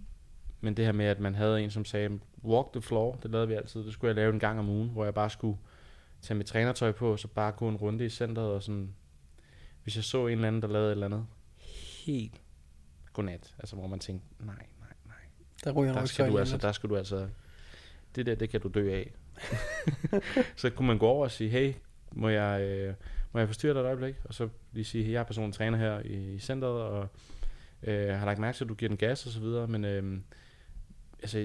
men 0.62 0.78
det 0.78 0.86
her 0.86 0.92
med, 0.92 1.06
at 1.06 1.20
man 1.20 1.36
havde 1.36 1.64
en, 1.64 1.70
som 1.70 1.86
sagde, 1.86 2.20
walk 2.44 2.72
the 2.72 2.82
floor, 2.82 3.16
det 3.24 3.32
lavede 3.32 3.48
vi 3.48 3.54
altid. 3.54 3.84
Det 3.84 3.94
skulle 3.94 4.10
jeg 4.10 4.16
lave 4.16 4.34
en 4.34 4.40
gang 4.40 4.60
om 4.60 4.70
ugen, 4.70 4.90
hvor 4.90 5.04
jeg 5.04 5.14
bare 5.14 5.30
skulle 5.30 5.58
tage 6.22 6.38
mit 6.38 6.48
trænertøj 6.48 6.92
på, 6.92 7.12
og 7.12 7.20
så 7.20 7.28
bare 7.28 7.52
gå 7.52 7.70
en 7.70 7.76
runde 7.76 8.06
i 8.06 8.10
centret, 8.10 8.46
og 8.46 8.64
sådan, 8.64 8.94
hvis 9.84 9.96
jeg 9.96 10.04
så 10.04 10.28
en 10.28 10.34
eller 10.34 10.48
anden, 10.48 10.62
der 10.62 10.68
lavede 10.68 10.88
et 10.88 10.92
eller 10.92 11.06
andet, 11.06 11.26
helt 12.06 12.42
godnat, 13.14 13.56
altså 13.60 13.76
hvor 13.76 13.88
man 13.88 14.00
tænkte, 14.00 14.28
nej, 14.40 14.56
nej, 14.56 14.94
nej, 15.06 15.16
Der 15.64 15.72
ryger 15.72 15.94
der 15.94 16.06
skal, 16.06 16.28
du 16.28 16.32
så 16.32 16.38
altså, 16.38 16.58
der 16.58 16.72
skal 16.72 16.90
du 16.90 16.98
altså, 16.98 17.28
det 18.16 18.26
der, 18.26 18.36
det 18.36 18.50
kan 18.50 18.62
du 18.62 18.68
dø 18.68 18.94
af. 18.94 19.14
så 20.56 20.70
kunne 20.70 20.88
man 20.88 20.98
gå 20.98 21.08
over 21.08 21.24
og 21.24 21.32
sige, 21.32 21.50
hey, 21.50 21.74
må 22.12 22.30
jeg, 22.30 22.62
øh, 22.62 22.94
må 23.32 23.40
jeg 23.40 23.48
forstyrre 23.48 23.74
dig 23.74 23.80
et 23.80 23.86
øjeblik? 23.86 24.16
Og 24.24 24.34
så 24.34 24.50
lige 24.72 24.86
sige, 24.86 25.04
hey, 25.04 25.12
jeg 25.12 25.20
er 25.20 25.24
personlig 25.24 25.56
træner 25.56 25.78
her 25.78 26.00
i, 26.00 26.34
i 26.34 26.40
centret, 26.40 26.82
og 26.82 27.08
øh, 27.84 28.10
har 28.10 28.26
lagt 28.26 28.40
mærke 28.40 28.56
til, 28.58 28.64
at 28.66 28.70
du 28.70 28.74
giver 28.74 28.90
den 28.90 28.98
gas 28.98 29.26
og 29.26 29.32
så 29.32 29.40
videre, 29.40 29.68
men 29.68 29.86
øh, 29.86 30.20
altså, 31.22 31.38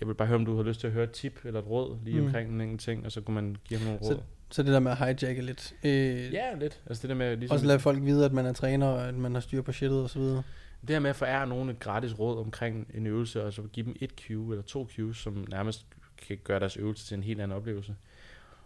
jeg 0.00 0.08
vil 0.08 0.14
bare 0.14 0.28
høre, 0.28 0.38
om 0.38 0.44
du 0.44 0.56
har 0.56 0.62
lyst 0.62 0.80
til 0.80 0.86
at 0.86 0.92
høre 0.92 1.04
et 1.04 1.10
tip 1.10 1.40
eller 1.44 1.60
et 1.60 1.66
råd 1.66 1.98
lige 2.04 2.20
Mm. 2.20 2.26
omkring 2.26 2.50
en 2.50 2.60
enkelt 2.60 2.80
ting, 2.80 3.06
og 3.06 3.12
så 3.12 3.20
kunne 3.20 3.34
man 3.34 3.56
give 3.64 3.80
ham 3.80 3.86
nogle 3.86 4.04
Så- 4.04 4.12
råd. 4.12 4.20
Så 4.52 4.62
det 4.62 4.72
der 4.72 4.80
med 4.80 4.90
at 4.92 4.98
hijacke 4.98 5.42
lidt. 5.42 5.74
Øh, 5.84 6.32
Ja, 6.32 6.54
lidt. 6.54 6.80
Altså 6.86 7.02
det 7.02 7.08
der 7.08 7.14
med, 7.16 7.36
ligesom, 7.36 7.54
Også 7.54 7.66
lade 7.66 7.78
folk 7.78 8.02
vide, 8.02 8.24
at 8.24 8.32
man 8.32 8.46
er 8.46 8.52
træner, 8.52 8.86
og 8.86 9.08
at 9.08 9.14
man 9.14 9.34
har 9.34 9.40
styr 9.40 9.62
på 9.62 9.72
shitet 9.72 10.02
og 10.02 10.10
så 10.10 10.18
videre. 10.18 10.42
det 10.80 10.90
her 10.90 10.98
med 11.00 11.10
at 11.10 11.16
forære 11.16 11.46
nogen 11.46 11.68
et 11.68 11.78
gratis 11.78 12.18
råd 12.18 12.38
omkring 12.38 12.86
en 12.94 13.06
øvelse, 13.06 13.44
og 13.44 13.52
så 13.52 13.62
give 13.62 13.86
dem 13.86 13.96
et 14.00 14.10
cue 14.26 14.52
eller 14.52 14.62
to 14.62 14.88
cues, 14.96 15.16
som 15.16 15.46
nærmest 15.50 15.86
kan 16.28 16.38
gøre 16.44 16.60
deres 16.60 16.76
øvelse 16.76 17.06
til 17.06 17.14
en 17.16 17.22
helt 17.22 17.40
anden 17.40 17.56
oplevelse. 17.56 17.96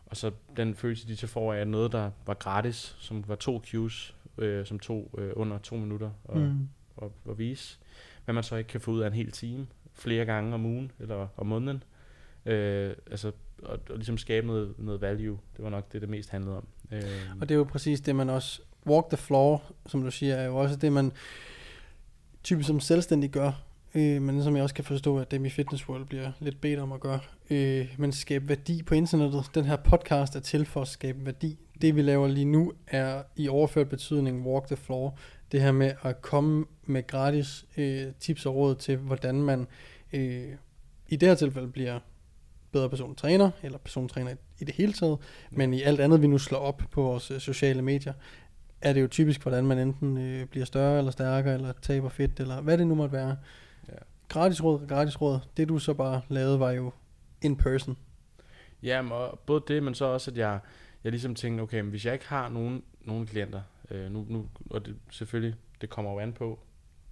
Og 0.06 0.16
så 0.16 0.30
den 0.56 0.74
følelse, 0.74 1.08
de 1.08 1.16
så 1.16 1.26
får 1.26 1.54
af 1.54 1.68
noget, 1.68 1.92
der 1.92 2.10
var 2.26 2.34
gratis, 2.34 2.96
som 2.98 3.24
var 3.28 3.34
to 3.34 3.62
cues, 3.70 4.14
øh, 4.38 4.66
som 4.66 4.78
tog 4.78 5.14
øh, 5.18 5.32
under 5.36 5.58
to 5.58 5.76
minutter 5.76 6.10
at, 6.28 6.36
mm 6.36 6.68
at, 7.02 7.08
at 7.30 7.38
vise, 7.38 7.78
hvad 8.24 8.34
man 8.34 8.44
så 8.44 8.56
ikke 8.56 8.68
kan 8.68 8.80
få 8.80 8.90
ud 8.90 9.00
af 9.00 9.06
en 9.06 9.12
hel 9.12 9.30
time, 9.30 9.66
flere 9.94 10.24
gange 10.24 10.54
om 10.54 10.66
ugen 10.66 10.92
eller 11.00 11.28
om 11.36 11.46
måneden. 11.46 11.82
Øh, 12.46 12.94
altså, 13.10 13.32
og, 13.62 13.78
og 13.90 13.96
ligesom 13.96 14.18
skabe 14.18 14.46
noget, 14.46 14.74
noget 14.78 15.00
value, 15.00 15.38
det 15.56 15.64
var 15.64 15.70
nok 15.70 15.92
det, 15.92 16.00
det 16.00 16.08
mest 16.10 16.30
handlede 16.30 16.56
om. 16.56 16.66
Øh, 16.92 17.02
Og 17.40 17.48
det 17.48 17.54
er 17.54 17.58
jo 17.58 17.64
præcis 17.64 18.00
det, 18.00 18.16
man 18.16 18.30
også... 18.30 18.60
Walk 18.86 19.08
the 19.08 19.16
floor, 19.16 19.62
som 19.86 20.02
du 20.02 20.10
siger, 20.10 20.34
er 20.34 20.46
jo 20.46 20.56
også 20.56 20.76
det, 20.76 20.92
man 20.92 21.12
typisk 22.42 22.66
som 22.66 22.80
selvstændig 22.80 23.30
gør. 23.30 23.52
Øh, 23.94 24.22
men 24.22 24.42
som 24.42 24.56
jeg 24.56 24.62
også 24.62 24.74
kan 24.74 24.84
forstå, 24.84 25.18
at 25.18 25.30
dem 25.30 25.44
i 25.44 25.50
Fitness 25.50 25.88
World 25.88 26.06
bliver 26.06 26.32
lidt 26.40 26.60
bedt 26.60 26.80
om 26.80 26.92
at 26.92 27.00
gøre. 27.00 27.20
Øh, 27.50 27.94
men 27.98 28.12
skabe 28.12 28.48
værdi 28.48 28.82
på 28.82 28.94
internettet. 28.94 29.50
Den 29.54 29.64
her 29.64 29.76
podcast 29.76 30.36
er 30.36 30.40
til 30.40 30.64
for 30.64 30.82
at 30.82 30.88
skabe 30.88 31.26
værdi. 31.26 31.58
Det 31.80 31.96
vi 31.96 32.02
laver 32.02 32.28
lige 32.28 32.44
nu 32.44 32.72
er 32.86 33.22
i 33.36 33.48
overført 33.48 33.88
betydning 33.88 34.46
walk 34.46 34.66
the 34.66 34.76
floor. 34.76 35.18
Det 35.54 35.62
her 35.62 35.73
med 35.73 35.92
at 36.02 36.23
komme 36.23 36.64
med 36.87 37.06
gratis 37.06 37.64
øh, 37.76 38.06
tips 38.20 38.46
og 38.46 38.54
råd 38.54 38.75
til, 38.75 38.96
hvordan 38.96 39.42
man 39.42 39.66
øh, 40.12 40.49
i 41.08 41.16
det 41.16 41.28
her 41.28 41.34
tilfælde 41.34 41.68
bliver 41.68 41.99
bedre 42.73 42.88
personlig 42.90 43.16
træner, 43.16 43.50
eller 43.62 43.78
personlig 43.78 44.11
træner 44.12 44.30
i- 44.30 44.34
i 44.61 44.64
det 44.64 44.75
hele 44.75 44.92
taget, 44.92 45.18
men 45.50 45.75
i 45.75 45.82
alt 45.82 46.00
andet, 46.00 46.23
vi 46.23 46.26
nu 46.26 46.38
slår 46.38 46.58
op 46.58 46.82
på 46.90 47.02
vores 47.02 47.30
øh, 47.30 47.40
sociale 47.40 47.82
medier, 47.82 48.12
er 48.80 48.92
det 48.92 49.02
jo 49.02 49.06
typisk, 49.06 49.42
hvordan 49.42 49.66
man 49.66 49.78
enten 49.78 50.16
øh, 50.16 50.46
bliver 50.46 50.66
større 50.66 50.99
eller 50.99 51.11
stærkere, 51.11 51.54
eller 51.54 51.73
taber 51.82 52.08
fedt, 52.08 52.40
eller 52.40 52.61
hvad 52.61 52.78
det 52.78 52.87
nu 52.87 52.94
måtte 52.94 53.12
være. 53.12 53.37
Ja. 53.88 53.92
Gratis 54.28 54.64
råd, 54.64 54.87
gratis 54.88 55.20
råd. 55.20 55.38
Det 55.56 55.68
du 55.68 55.78
så 55.78 55.94
bare 55.94 56.20
lavede, 56.28 56.61
var 56.61 56.70
jo 56.70 56.92
in 57.42 57.56
person. 57.56 57.96
Ja, 58.82 59.12
og 59.12 59.38
både 59.46 59.62
det, 59.68 59.82
men 59.82 59.94
så 59.94 60.04
også, 60.04 60.30
at 60.30 60.38
jeg, 60.38 60.58
jeg 61.04 61.12
ligesom 61.12 61.34
tænkte, 61.34 61.62
okay, 61.62 61.80
men 61.80 61.90
hvis 61.90 62.04
jeg 62.04 62.12
ikke 62.12 62.28
har 62.28 62.49
nogen, 62.49 62.82
nogen 63.04 63.26
klienter, 63.26 63.61
Øh, 63.90 64.10
nu, 64.12 64.26
nu, 64.28 64.48
og 64.70 64.86
det, 64.86 64.96
selvfølgelig, 65.10 65.54
det 65.80 65.90
kommer 65.90 66.12
jo 66.12 66.18
an 66.18 66.32
på, 66.32 66.60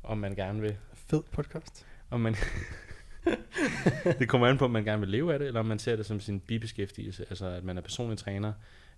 om 0.02 0.18
man 0.18 0.34
gerne 0.34 0.60
vil 0.60 0.76
Fed 0.94 1.22
podcast. 1.32 1.86
om 2.10 2.20
man 2.20 2.34
det 4.18 4.28
kommer 4.28 4.46
an 4.46 4.58
på, 4.58 4.64
om 4.64 4.70
man 4.70 4.84
gerne 4.84 5.00
vil 5.00 5.08
leve 5.08 5.32
af 5.32 5.38
det, 5.38 5.48
eller 5.48 5.60
om 5.60 5.66
man 5.66 5.78
ser 5.78 5.96
det 5.96 6.06
som 6.06 6.20
sin 6.20 6.40
bibeskæftigelse, 6.40 7.24
altså 7.30 7.46
at 7.46 7.64
man 7.64 7.78
er 7.78 7.82
personlig 7.82 8.18
træner 8.18 8.52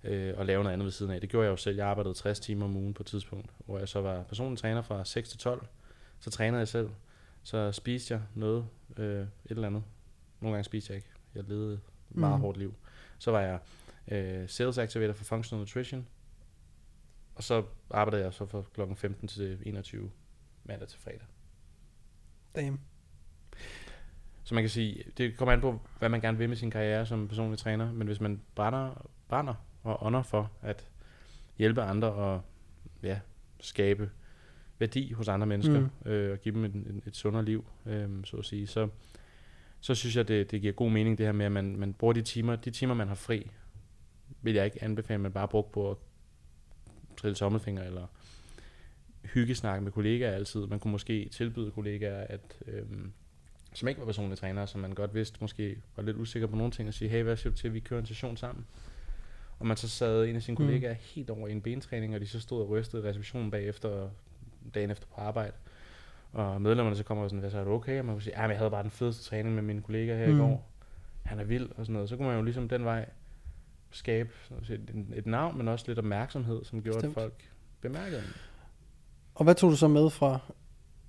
øh, 0.04 0.34
og 0.38 0.46
laver 0.46 0.62
noget 0.62 0.72
andet 0.72 0.84
ved 0.84 0.92
siden 0.92 1.12
af. 1.12 1.20
Det 1.20 1.30
gjorde 1.30 1.44
jeg 1.44 1.50
jo 1.50 1.56
selv. 1.56 1.76
Jeg 1.76 1.86
arbejdede 1.86 2.14
60 2.14 2.40
timer 2.40 2.64
om 2.64 2.76
ugen 2.76 2.94
på 2.94 3.02
et 3.02 3.06
tidspunkt, 3.06 3.50
hvor 3.66 3.78
jeg 3.78 3.88
så 3.88 4.00
var 4.00 4.22
personlig 4.22 4.58
træner 4.58 4.82
fra 4.82 5.04
6 5.04 5.28
til 5.28 5.38
12. 5.38 5.66
Så 6.20 6.30
trænede 6.30 6.58
jeg 6.58 6.68
selv. 6.68 6.90
Så 7.42 7.72
spiste 7.72 8.14
jeg 8.14 8.22
noget, 8.34 8.66
øh, 8.96 9.20
et 9.22 9.28
eller 9.46 9.66
andet. 9.66 9.82
Nogle 10.40 10.54
gange 10.54 10.64
spiste 10.64 10.90
jeg 10.92 10.96
ikke. 10.96 11.08
Jeg 11.34 11.44
levede 11.48 11.74
et 11.74 11.80
meget 12.16 12.34
Mm. 12.34 12.40
hårdt 12.40 12.58
liv. 12.58 12.74
Så 13.18 13.30
var 13.30 13.40
jeg 13.40 13.58
øh, 14.08 14.48
sales 14.48 14.78
activator 14.78 15.12
for 15.14 15.24
Functional 15.24 15.60
Nutrition. 15.60 16.06
Og 17.34 17.42
så 17.42 17.64
arbejdede 17.90 18.24
jeg 18.24 18.32
så 18.32 18.46
fra 18.46 18.62
klokken 18.74 18.96
15 18.96 19.28
til 19.28 19.58
21 19.62 20.10
mandag 20.64 20.88
til 20.88 21.00
fredag. 21.00 21.26
Damn. 22.56 22.80
Så 24.44 24.54
man 24.54 24.62
kan 24.62 24.70
sige, 24.70 25.04
det 25.16 25.36
kommer 25.36 25.52
an 25.52 25.60
på, 25.60 25.80
hvad 25.98 26.08
man 26.08 26.20
gerne 26.20 26.38
vil 26.38 26.48
med 26.48 26.56
sin 26.56 26.70
karriere 26.70 27.06
som 27.06 27.28
personlig 27.28 27.58
træner, 27.58 27.92
men 27.92 28.06
hvis 28.06 28.20
man 28.20 28.40
brænder, 28.54 29.10
brænder 29.28 29.54
og 29.82 30.06
ånder 30.06 30.22
for 30.22 30.52
at 30.62 30.88
hjælpe 31.58 31.82
andre 31.82 32.12
og 32.12 32.42
ja, 33.02 33.20
skabe 33.60 34.10
værdi 34.78 35.12
hos 35.12 35.28
andre 35.28 35.46
mennesker, 35.46 35.80
mm. 35.80 36.10
øh, 36.10 36.32
og 36.32 36.38
give 36.38 36.54
dem 36.54 36.64
et, 36.64 36.74
et, 36.74 37.02
et 37.06 37.16
sundere 37.16 37.44
liv, 37.44 37.64
øh, 37.86 38.24
så 38.24 38.36
at 38.36 38.44
sige, 38.44 38.66
så, 38.66 38.88
så 39.80 39.94
synes 39.94 40.16
jeg, 40.16 40.28
det, 40.28 40.50
det 40.50 40.60
giver 40.60 40.72
god 40.72 40.90
mening 40.90 41.18
det 41.18 41.26
her 41.26 41.32
med, 41.32 41.46
at 41.46 41.52
man, 41.52 41.76
man 41.76 41.94
bruger 41.94 42.14
de 42.14 42.22
timer, 42.22 42.56
de 42.56 42.70
timer, 42.70 42.94
man 42.94 43.08
har 43.08 43.14
fri, 43.14 43.50
vil 44.42 44.54
jeg 44.54 44.64
ikke 44.64 44.84
anbefale, 44.84 45.14
at 45.14 45.20
man 45.20 45.32
bare 45.32 45.48
bruger 45.48 45.68
på 45.72 45.90
at 45.90 45.96
trille 47.16 47.34
tommelfinger 47.34 47.82
eller 47.82 48.06
hyggesnakke 49.24 49.84
med 49.84 49.92
kollegaer 49.92 50.32
altid. 50.32 50.66
Man 50.66 50.78
kunne 50.80 50.92
måske 50.92 51.28
tilbyde 51.32 51.70
kollegaer, 51.70 52.26
at 52.28 52.40
øhm, 52.66 53.12
som 53.72 53.88
ikke 53.88 54.00
var 54.00 54.06
personlige 54.06 54.36
træner, 54.36 54.66
som 54.66 54.80
man 54.80 54.92
godt 54.92 55.14
vidste 55.14 55.38
måske 55.40 55.76
var 55.96 56.02
lidt 56.02 56.16
usikker 56.16 56.46
på 56.48 56.56
nogle 56.56 56.72
ting, 56.72 56.88
og 56.88 56.94
sige, 56.94 57.08
hey, 57.08 57.22
hvad 57.22 57.36
siger 57.36 57.50
du 57.50 57.56
til, 57.56 57.68
at 57.68 57.74
vi 57.74 57.80
kører 57.80 58.00
en 58.00 58.06
session 58.06 58.36
sammen? 58.36 58.66
Og 59.58 59.66
man 59.66 59.76
så 59.76 59.88
sad 59.88 60.24
en 60.24 60.36
af 60.36 60.42
sine 60.42 60.54
Mm. 60.58 60.64
kollegaer 60.64 60.92
helt 60.92 61.30
over 61.30 61.48
i 61.48 61.52
en 61.52 61.60
bentræning, 61.60 62.14
og 62.14 62.20
de 62.20 62.26
så 62.26 62.40
stod 62.40 62.62
og 62.62 62.68
rystede 62.68 63.02
i 63.02 63.08
receptionen 63.08 63.50
bagefter, 63.50 64.08
dagen 64.74 64.90
efter 64.90 65.06
på 65.14 65.20
arbejde. 65.20 65.52
Og 66.32 66.62
medlemmerne 66.62 66.96
så 66.96 67.02
kommer 67.04 67.24
og 67.24 67.30
sådan, 67.30 67.40
hvad 67.40 67.50
så 67.50 67.58
er 67.58 67.64
du 67.64 67.70
okay? 67.72 67.98
Og 67.98 68.04
man 68.04 68.14
kunne 68.14 68.22
sige, 68.22 68.40
ja, 68.42 68.48
jeg 68.48 68.56
havde 68.58 68.70
bare 68.70 68.82
den 68.82 68.90
fedeste 68.90 69.24
træning 69.24 69.54
med 69.54 69.62
mine 69.62 69.82
kollegaer 69.82 70.16
her 70.18 70.26
mm. 70.26 70.32
Mm. 70.32 70.38
i 70.38 70.42
går. 70.42 70.70
Han 71.22 71.40
er 71.40 71.44
vild 71.44 71.70
og 71.76 71.86
sådan 71.86 71.92
noget. 71.92 72.08
Så 72.08 72.16
kunne 72.16 72.28
man 72.28 72.36
jo 72.36 72.42
ligesom 72.42 72.68
den 72.68 72.84
vej 72.84 73.08
skabe 73.96 74.30
et, 74.70 75.06
et 75.14 75.26
navn, 75.26 75.58
men 75.58 75.68
også 75.68 75.84
lidt 75.88 75.98
opmærksomhed, 75.98 76.64
som 76.64 76.82
gjorde, 76.82 76.96
Bestemt. 76.96 77.16
at 77.16 77.22
folk 77.22 77.50
bemærkede 77.80 78.20
den. 78.20 78.30
Og 79.34 79.44
hvad 79.44 79.54
tog 79.54 79.70
du 79.70 79.76
så 79.76 79.88
med 79.88 80.10
fra 80.10 80.38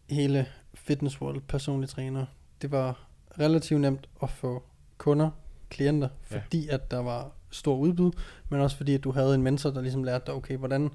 hele 0.09 0.47
Fitness 0.73 1.21
World 1.21 1.41
personlig 1.41 1.89
træner? 1.89 2.25
Det 2.61 2.71
var 2.71 3.07
relativt 3.39 3.81
nemt 3.81 4.09
at 4.23 4.29
få 4.29 4.63
kunder, 4.97 5.29
klienter, 5.69 6.09
Ja. 6.31 6.35
fordi 6.39 6.67
at 6.67 6.91
der 6.91 6.99
var 6.99 7.31
stor 7.51 7.75
udbud, 7.77 8.11
men 8.49 8.59
også 8.61 8.77
fordi 8.77 8.93
at 8.93 9.03
du 9.03 9.11
havde 9.11 9.35
en 9.35 9.41
mentor, 9.43 9.69
der 9.69 9.81
ligesom 9.81 10.03
lærte 10.03 10.25
dig, 10.25 10.33
okay, 10.33 10.57
hvordan 10.57 10.89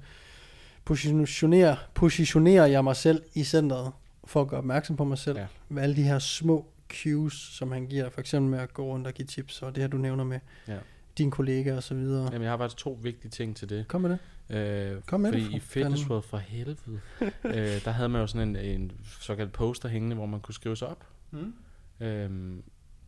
positionerer, 0.85 1.75
positionerer 1.93 2.65
jeg 2.65 2.83
mig 2.83 2.95
selv 2.95 3.23
i 3.33 3.43
centret, 3.43 3.91
for 4.23 4.41
at 4.41 4.47
gøre 4.47 4.57
opmærksom 4.57 4.95
på 4.95 5.03
mig 5.03 5.17
selv, 5.17 5.37
Ja. 5.37 5.45
med 5.69 5.83
alle 5.83 5.95
de 5.95 6.03
her 6.03 6.19
små 6.19 6.65
cues, 6.89 7.33
som 7.33 7.71
han 7.71 7.87
giver 7.87 8.09
for 8.09 8.19
eksempel 8.21 8.51
med 8.51 8.59
at 8.59 8.73
gå 8.73 8.83
rundt 8.83 9.07
og 9.07 9.13
give 9.13 9.25
tips, 9.25 9.61
og 9.61 9.75
det 9.75 9.83
her 9.83 9.87
du 9.87 9.97
nævner 9.97 10.23
med 10.23 10.39
Ja. 10.67 10.77
Dine 11.17 11.31
kollegaer 11.31 11.75
og 11.75 11.83
så 11.83 11.95
videre. 11.95 12.23
Jamen, 12.25 12.41
jeg 12.41 12.51
har 12.51 12.57
faktisk 12.57 12.77
to 12.77 12.99
vigtige 13.01 13.31
ting 13.31 13.55
til 13.55 13.69
det. 13.69 13.87
Kom 13.87 14.01
med 14.01 14.09
det. 14.09 14.19
Øh, 14.57 15.01
Kom 15.01 15.19
med 15.19 15.31
det, 15.31 15.41
fordi 15.43 15.59
for 15.59 15.79
i 15.79 15.83
Fitness. 15.83 16.09
World 16.09 16.23
for 16.23 16.37
helvede, 16.37 16.99
øh, 17.43 17.85
der 17.85 17.91
havde 17.91 18.09
man 18.09 18.21
jo 18.21 18.27
sådan 18.27 18.49
en, 18.49 18.55
en 18.55 18.91
såkaldt 19.19 19.51
poster 19.51 19.89
hængende, 19.89 20.15
hvor 20.15 20.25
man 20.25 20.39
kunne 20.39 20.55
skrive 20.55 20.75
sig 20.75 20.87
op. 20.87 21.05
Mm. 21.31 21.53
Øhm, 21.99 22.63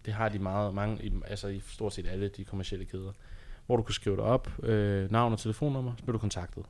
det 0.05 0.13
har 0.13 0.29
de 0.29 0.39
meget, 0.39 0.73
mange, 0.73 1.05
i, 1.05 1.11
altså 1.27 1.47
i 1.47 1.59
stort 1.59 1.93
set 1.93 2.07
alle 2.07 2.27
de 2.27 2.45
kommercielle 2.45 2.85
kæder, 2.85 3.11
hvor 3.65 3.77
du 3.77 3.83
kunne 3.83 3.95
skrive 3.95 4.15
dig 4.15 4.23
op, 4.23 4.63
øh, 4.63 5.11
navn 5.11 5.33
og 5.33 5.39
telefonnummer, 5.39 5.93
så 5.97 6.03
blev 6.03 6.13
du 6.13 6.19
kontaktet. 6.19 6.65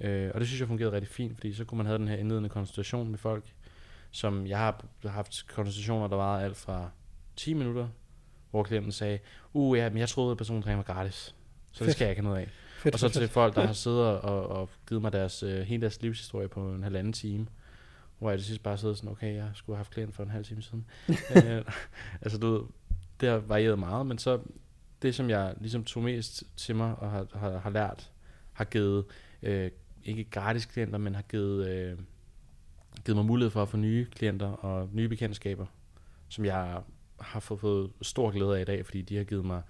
Øh, 0.00 0.30
og 0.34 0.40
det 0.40 0.48
synes 0.48 0.60
jeg 0.60 0.68
fungerede 0.68 0.92
rigtig 0.92 1.10
fint, 1.10 1.34
fordi 1.34 1.52
så 1.52 1.64
kunne 1.64 1.76
man 1.76 1.86
have 1.86 1.98
den 1.98 2.08
her 2.08 2.16
indledende 2.16 2.48
konsultation 2.48 3.10
med 3.10 3.18
folk, 3.18 3.44
som 4.10 4.46
jeg 4.46 4.58
har 4.58 5.08
haft 5.08 5.46
konsultationer, 5.48 6.08
der 6.08 6.16
varede 6.16 6.44
alt 6.44 6.56
fra 6.56 6.90
10 7.36 7.54
minutter, 7.54 7.88
hvor 8.54 8.62
klienten 8.62 8.92
sagde, 8.92 9.18
uh 9.52 9.78
ja, 9.78 9.88
men 9.88 9.98
jeg 9.98 10.08
troede, 10.08 10.30
at 10.30 10.38
persontræning 10.38 10.76
var 10.76 10.94
gratis, 10.94 11.34
så 11.72 11.84
det 11.84 11.92
skal 11.92 12.04
jeg 12.04 12.10
ikke 12.10 12.22
have 12.22 12.30
noget 12.30 12.42
af. 12.42 12.50
Fedt, 12.78 12.94
Og 12.94 12.98
så 13.00 13.06
fedt, 13.06 13.12
til 13.12 13.20
fedt. 13.20 13.30
folk, 13.32 13.54
der 13.54 13.66
har 13.66 13.72
siddet 13.72 14.00
og, 14.00 14.48
og 14.48 14.70
givet 14.88 15.02
mig 15.02 15.12
deres, 15.12 15.42
øh, 15.42 15.60
hele 15.60 15.80
deres 15.80 16.02
livshistorie 16.02 16.48
på 16.48 16.72
en 16.72 16.82
halvanden 16.82 17.12
time. 17.12 17.46
Hvor 18.18 18.30
jeg 18.30 18.38
til 18.38 18.46
sidst 18.46 18.62
bare 18.62 18.78
sidder 18.78 18.94
sådan, 18.94 19.10
okay, 19.10 19.34
jeg 19.34 19.50
skulle 19.54 19.76
have 19.76 19.78
haft 19.78 19.90
klient 19.90 20.14
for 20.14 20.22
en 20.22 20.30
halv 20.30 20.44
time 20.44 20.62
siden. 20.62 20.86
øh, 21.36 21.64
altså 22.20 22.38
du 22.38 22.52
ved, 22.52 22.60
det 23.20 23.28
har 23.28 23.38
varieret 23.38 23.78
meget, 23.78 24.06
men 24.06 24.18
så 24.18 24.40
det, 25.02 25.14
som 25.14 25.30
jeg 25.30 25.54
ligesom 25.60 25.84
tog 25.84 26.02
mest 26.02 26.44
til 26.56 26.76
mig 26.76 26.94
og 26.98 27.10
har, 27.10 27.26
har, 27.34 27.58
har 27.58 27.70
lært, 27.70 28.10
har 28.52 28.64
givet, 28.64 29.04
øh, 29.42 29.70
ikke 30.04 30.24
gratis 30.24 30.64
klienter, 30.64 30.98
men 30.98 31.14
har 31.14 31.22
givet, 31.22 31.68
øh, 31.68 31.98
givet 33.04 33.16
mig 33.16 33.24
mulighed 33.24 33.50
for 33.50 33.62
at 33.62 33.68
få 33.68 33.76
nye 33.76 34.06
klienter 34.10 34.48
og 34.48 34.88
nye 34.92 35.08
bekendtskaber, 35.08 35.66
som 36.28 36.44
jeg 36.44 36.82
har 37.20 37.40
fået, 37.40 37.60
fået 37.60 37.90
stor 38.02 38.30
glæde 38.30 38.56
af 38.56 38.60
i 38.60 38.64
dag, 38.64 38.84
fordi 38.86 39.02
de 39.02 39.16
har 39.16 39.24
givet 39.24 39.44
mig 39.44 39.62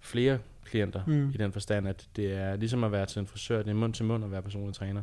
flere 0.00 0.38
klienter, 0.64 1.04
Mm. 1.06 1.30
i 1.30 1.36
den 1.36 1.52
forstand, 1.52 1.88
at 1.88 2.08
det 2.16 2.32
er 2.32 2.56
ligesom 2.56 2.84
at 2.84 2.92
være 2.92 3.06
til 3.06 3.20
en 3.20 3.26
frisør, 3.26 3.58
det 3.62 3.70
er 3.70 3.74
mund 3.74 3.94
til 3.94 4.04
mund 4.04 4.24
at 4.24 4.30
være 4.30 4.42
personlig 4.42 4.74
træner. 4.74 5.02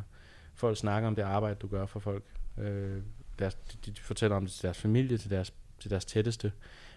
Folk 0.54 0.76
snakker 0.76 1.06
om 1.08 1.14
det 1.14 1.22
arbejde, 1.22 1.54
du 1.54 1.66
gør 1.66 1.86
for 1.86 2.00
folk. 2.00 2.24
Øh, 2.58 3.02
deres, 3.38 3.54
de, 3.54 3.90
de 3.90 4.00
fortæller 4.00 4.36
om 4.36 4.44
det 4.44 4.52
til 4.52 4.62
deres 4.62 4.78
familie, 4.78 5.18
til 5.18 5.30
deres, 5.30 5.52
til 5.80 5.90
deres 5.90 6.04
tætteste, 6.04 6.52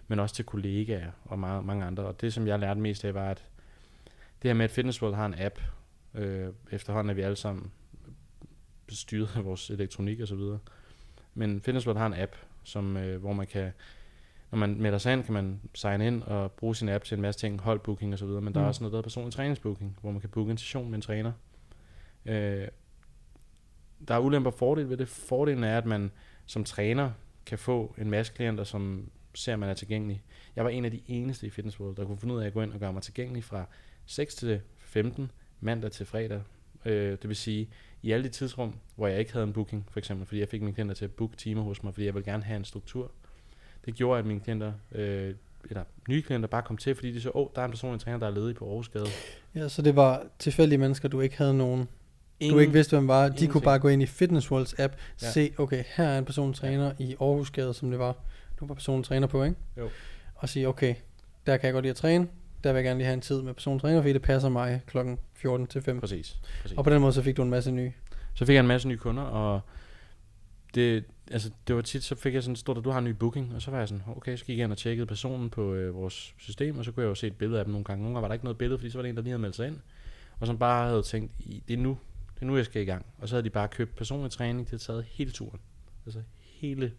men 0.08 0.20
også 0.20 0.36
til 0.36 0.46
kollegaer 0.46 1.12
og 1.26 1.40
mange, 1.40 1.64
mange 1.68 1.86
andre. 1.86 2.04
Og 2.04 2.22
det, 2.22 2.34
som 2.34 2.48
jeg 2.48 2.60
lærte 2.60 2.80
mest 2.80 3.06
af, 3.06 3.14
var, 3.14 3.30
at 3.32 3.44
det 4.42 4.50
her 4.50 4.54
med, 4.54 4.66
at 4.66 4.72
Fitness 4.72 5.02
World 5.02 5.16
har 5.16 5.26
en 5.26 5.36
app, 5.38 5.60
øh, 6.14 6.50
efterhånden 6.72 7.10
er 7.10 7.14
vi 7.14 7.22
alle 7.22 7.36
sammen 7.36 7.72
styret 8.90 9.30
af 9.36 9.46
vores 9.46 9.70
elektronik 9.70 10.20
og 10.20 10.28
så 10.28 10.36
videre. 10.36 10.60
Men 11.34 11.62
Fitness 11.62 11.88
World 11.88 12.00
har 12.00 12.08
en 12.08 12.14
app, 12.14 12.36
som, 12.64 12.98
øh, 12.98 13.20
hvor 13.20 13.34
man 13.34 13.48
kan, 13.48 13.72
når 14.52 14.58
man 14.58 14.82
melder 14.82 14.98
sig 14.98 15.14
ind, 15.14 15.24
kan 15.24 15.34
man 15.34 15.62
signe 15.74 16.08
ind 16.08 16.24
og 16.24 16.52
bruge 16.52 16.76
sin 16.76 16.90
app 16.90 17.04
til 17.04 17.16
en 17.16 17.22
masse 17.22 17.42
ting, 17.42 17.62
holdbooking 17.62 18.14
og 18.14 18.20
så 18.20 18.26
videre, 18.26 18.42
men 18.42 18.54
der 18.54 18.60
Mm. 18.60 18.64
er 18.64 18.68
også 18.68 18.84
noget, 18.84 18.92
der 18.92 18.98
hedder 18.98 19.06
personlig 19.08 19.34
træningsbooking, 19.34 19.98
hvor 20.02 20.12
man 20.12 20.22
kan 20.22 20.30
booke 20.30 20.52
en 20.52 20.58
session 20.58 20.90
med 20.90 20.96
en 20.96 21.02
træner. 21.02 21.32
Øh, 22.26 22.68
der 24.08 24.16
er 24.16 24.20
ulemper 24.20 24.52
og 24.52 24.58
fordele 24.58 24.90
ved 24.90 24.98
det. 24.98 25.08
Fordelen 25.08 25.64
er, 25.64 25.78
at 25.78 25.86
man 25.86 26.12
som 26.46 26.64
træner 26.64 27.12
kan 27.46 27.58
få 27.60 27.96
en 27.98 28.10
masse 28.10 28.34
klienter, 28.34 28.64
som 28.64 29.10
ser, 29.34 29.54
at 29.54 29.60
man 29.60 29.70
er 29.70 29.74
tilgængelig. 29.74 30.24
Jeg 30.56 30.64
var 30.64 30.70
en 30.70 30.86
af 30.86 30.92
de 30.92 31.02
eneste 31.08 31.48
i 31.48 31.50
Fitness 31.50 31.80
World, 31.80 31.96
der 31.96 32.06
kunne 32.06 32.18
finde 32.18 32.34
ud 32.36 32.42
af 32.42 32.46
at 32.48 32.54
gå 32.54 32.62
ind 32.62 32.74
og 32.74 32.80
gøre 32.80 32.94
mig 32.94 33.02
tilgængelig 33.02 33.44
fra 33.44 33.66
6 34.06 34.36
til 34.36 34.62
15, 34.78 35.32
mandag 35.60 35.92
til 35.92 36.06
fredag. 36.06 36.42
Øh, 36.86 37.12
det 37.12 37.28
vil 37.28 37.36
sige, 37.36 37.70
i 38.02 38.12
alle 38.12 38.24
de 38.24 38.30
tidsrum, 38.30 38.76
hvor 38.96 39.08
jeg 39.08 39.20
ikke 39.20 39.34
havde 39.34 39.44
en 39.48 39.54
booking, 39.54 39.86
for 39.92 40.00
eksempel, 40.00 40.26
fordi 40.28 40.40
jeg 40.40 40.50
fik 40.50 40.62
mine 40.62 40.74
klienter 40.74 40.96
til 40.96 41.06
at 41.06 41.12
booke 41.12 41.36
timer 41.38 41.62
hos 41.62 41.84
mig, 41.84 41.94
fordi 41.94 42.06
jeg 42.06 42.14
ville 42.14 42.32
gerne 42.32 42.44
have 42.44 42.58
en 42.58 42.66
struktur. 42.66 43.12
Det 43.86 43.96
gjorde, 43.96 44.20
at 44.20 44.26
mine 44.26 44.40
klienter, 44.40 44.72
øh, 44.92 45.34
eller 45.70 45.84
nye 46.10 46.22
klienter, 46.22 46.48
bare 46.48 46.62
kom 46.62 46.78
til, 46.78 46.96
fordi 46.96 47.12
de 47.12 47.22
så, 47.22 47.30
åh, 47.30 47.42
oh, 47.42 47.48
der 47.56 47.62
er 47.62 47.66
en 47.66 47.72
personlig 47.72 48.02
træner, 48.02 48.18
der 48.20 48.28
er 48.28 48.32
ledig 48.32 48.56
på 48.56 48.66
Aarhusgade. 48.66 49.06
Ja, 49.56 49.68
så 49.68 49.82
det 49.82 49.96
var 49.96 50.24
tilfældige 50.40 50.78
mennesker, 50.80 51.10
du 51.10 51.22
ikke 51.22 51.38
havde 51.38 51.54
nogen, 51.58 51.80
du 51.82 51.88
Ingen- 52.40 52.60
ikke 52.60 52.74
vidste, 52.74 52.96
hvem 52.98 53.08
var. 53.08 53.24
De 53.24 53.30
kunne 53.30 53.38
ingenting. 53.40 53.64
bare 53.64 53.80
gå 53.80 53.88
ind 53.88 54.02
i 54.02 54.06
Fitness 54.06 54.52
Worlds 54.52 54.76
app, 54.80 54.94
Ja. 55.22 55.32
se, 55.32 55.52
okay, 55.58 55.84
her 55.96 56.06
er 56.06 56.18
en 56.18 56.26
personlig 56.26 56.56
træner 56.56 56.92
i 57.00 57.16
Aarhusgade, 57.22 57.74
som 57.74 57.90
det 57.90 58.00
var. 58.00 58.16
Du 58.60 58.66
var 58.68 58.74
personlig 58.76 59.06
træner 59.08 59.28
på, 59.28 59.44
ikke? 59.44 59.56
Jo. 59.78 59.90
Og 60.36 60.50
sige, 60.50 60.68
okay, 60.68 60.96
der 61.46 61.58
kan 61.58 61.66
jeg 61.68 61.74
godt 61.74 61.84
lide 61.84 61.90
at 61.92 61.96
træne, 61.98 62.28
der 62.64 62.72
vil 62.74 62.78
jeg 62.78 62.84
gerne 62.86 62.98
lige 62.98 63.06
have 63.06 63.14
en 63.14 63.22
tid 63.22 63.42
med 63.42 63.54
personlig 63.54 63.82
træner, 63.82 64.02
fordi 64.02 64.14
det 64.14 64.22
passer 64.22 64.50
mig 64.50 64.82
klokken 64.88 65.20
14 65.34 65.68
til 65.68 65.82
5. 65.82 66.00
Præcis. 66.00 66.38
præcis. 66.62 66.78
Og 66.78 66.84
på 66.84 66.90
den 66.90 67.02
måde, 67.02 67.14
så 67.14 67.22
fik 67.22 67.38
du 67.38 67.42
en 67.44 67.50
masse 67.50 67.72
nye. 67.72 67.92
Så 68.34 68.46
fik 68.46 68.54
jeg 68.54 68.60
en 68.60 68.68
masse 68.68 68.88
nye 68.88 68.98
kunder, 68.98 69.24
og 69.24 69.62
det, 70.76 71.04
altså, 71.32 71.52
det 71.68 71.76
var 71.76 71.82
tit, 71.82 72.04
så 72.04 72.16
fik 72.16 72.34
jeg 72.34 72.44
sådan, 72.44 72.56
stod 72.56 72.76
der, 72.76 72.82
du 72.82 72.90
har 72.90 73.00
en 73.00 73.06
ny 73.06 73.10
booking, 73.10 73.56
og 73.56 73.62
så 73.62 73.72
var 73.72 73.78
jeg 73.80 73.88
sådan, 73.88 74.04
okay, 74.08 74.38
så 74.38 74.46
gik 74.46 74.58
jeg 74.58 74.64
ind 74.64 74.72
og 74.72 74.78
tjekkede 74.78 75.06
personen 75.08 75.50
på 75.50 75.74
øh, 75.74 75.96
vores 75.96 76.34
system, 76.38 76.78
og 76.78 76.86
så 76.86 76.92
kunne 76.92 77.04
jeg 77.04 77.10
jo 77.10 77.16
se 77.16 77.28
et 77.28 77.36
billede 77.38 77.60
af 77.60 77.66
dem 77.66 77.72
nogle 77.72 77.84
gange. 77.86 78.02
Nogle 78.04 78.16
gange 78.16 78.22
var 78.22 78.28
der 78.28 78.34
ikke 78.34 78.46
noget 78.46 78.58
billede, 78.58 78.80
fordi 78.80 78.90
så 78.90 78.98
var 78.98 79.02
det 79.02 79.10
en, 79.10 79.16
der 79.16 79.22
lige 79.22 79.32
havde 79.32 79.42
meldt 79.42 79.56
sig 79.56 79.68
ind, 79.68 79.78
og 80.40 80.48
som 80.48 80.58
bare 80.58 80.88
havde 80.90 81.04
tænkt, 81.04 81.32
"I- 81.40 81.64
det 81.68 81.74
er 81.74 81.78
nu, 81.78 81.98
det 82.36 82.42
er 82.42 82.46
nu, 82.46 82.56
jeg 82.58 82.66
skal 82.66 82.82
i 82.82 82.86
gang. 82.86 83.06
Og 83.18 83.30
så 83.30 83.36
havde 83.36 83.44
de 83.44 83.50
bare 83.50 83.68
købt 83.68 83.96
personlig 83.96 84.32
træning, 84.32 84.66
de 84.66 84.70
havde 84.70 84.84
taget 84.84 85.04
hele 85.04 85.32
turen, 85.32 85.60
altså 86.06 86.22
hele 86.42 86.92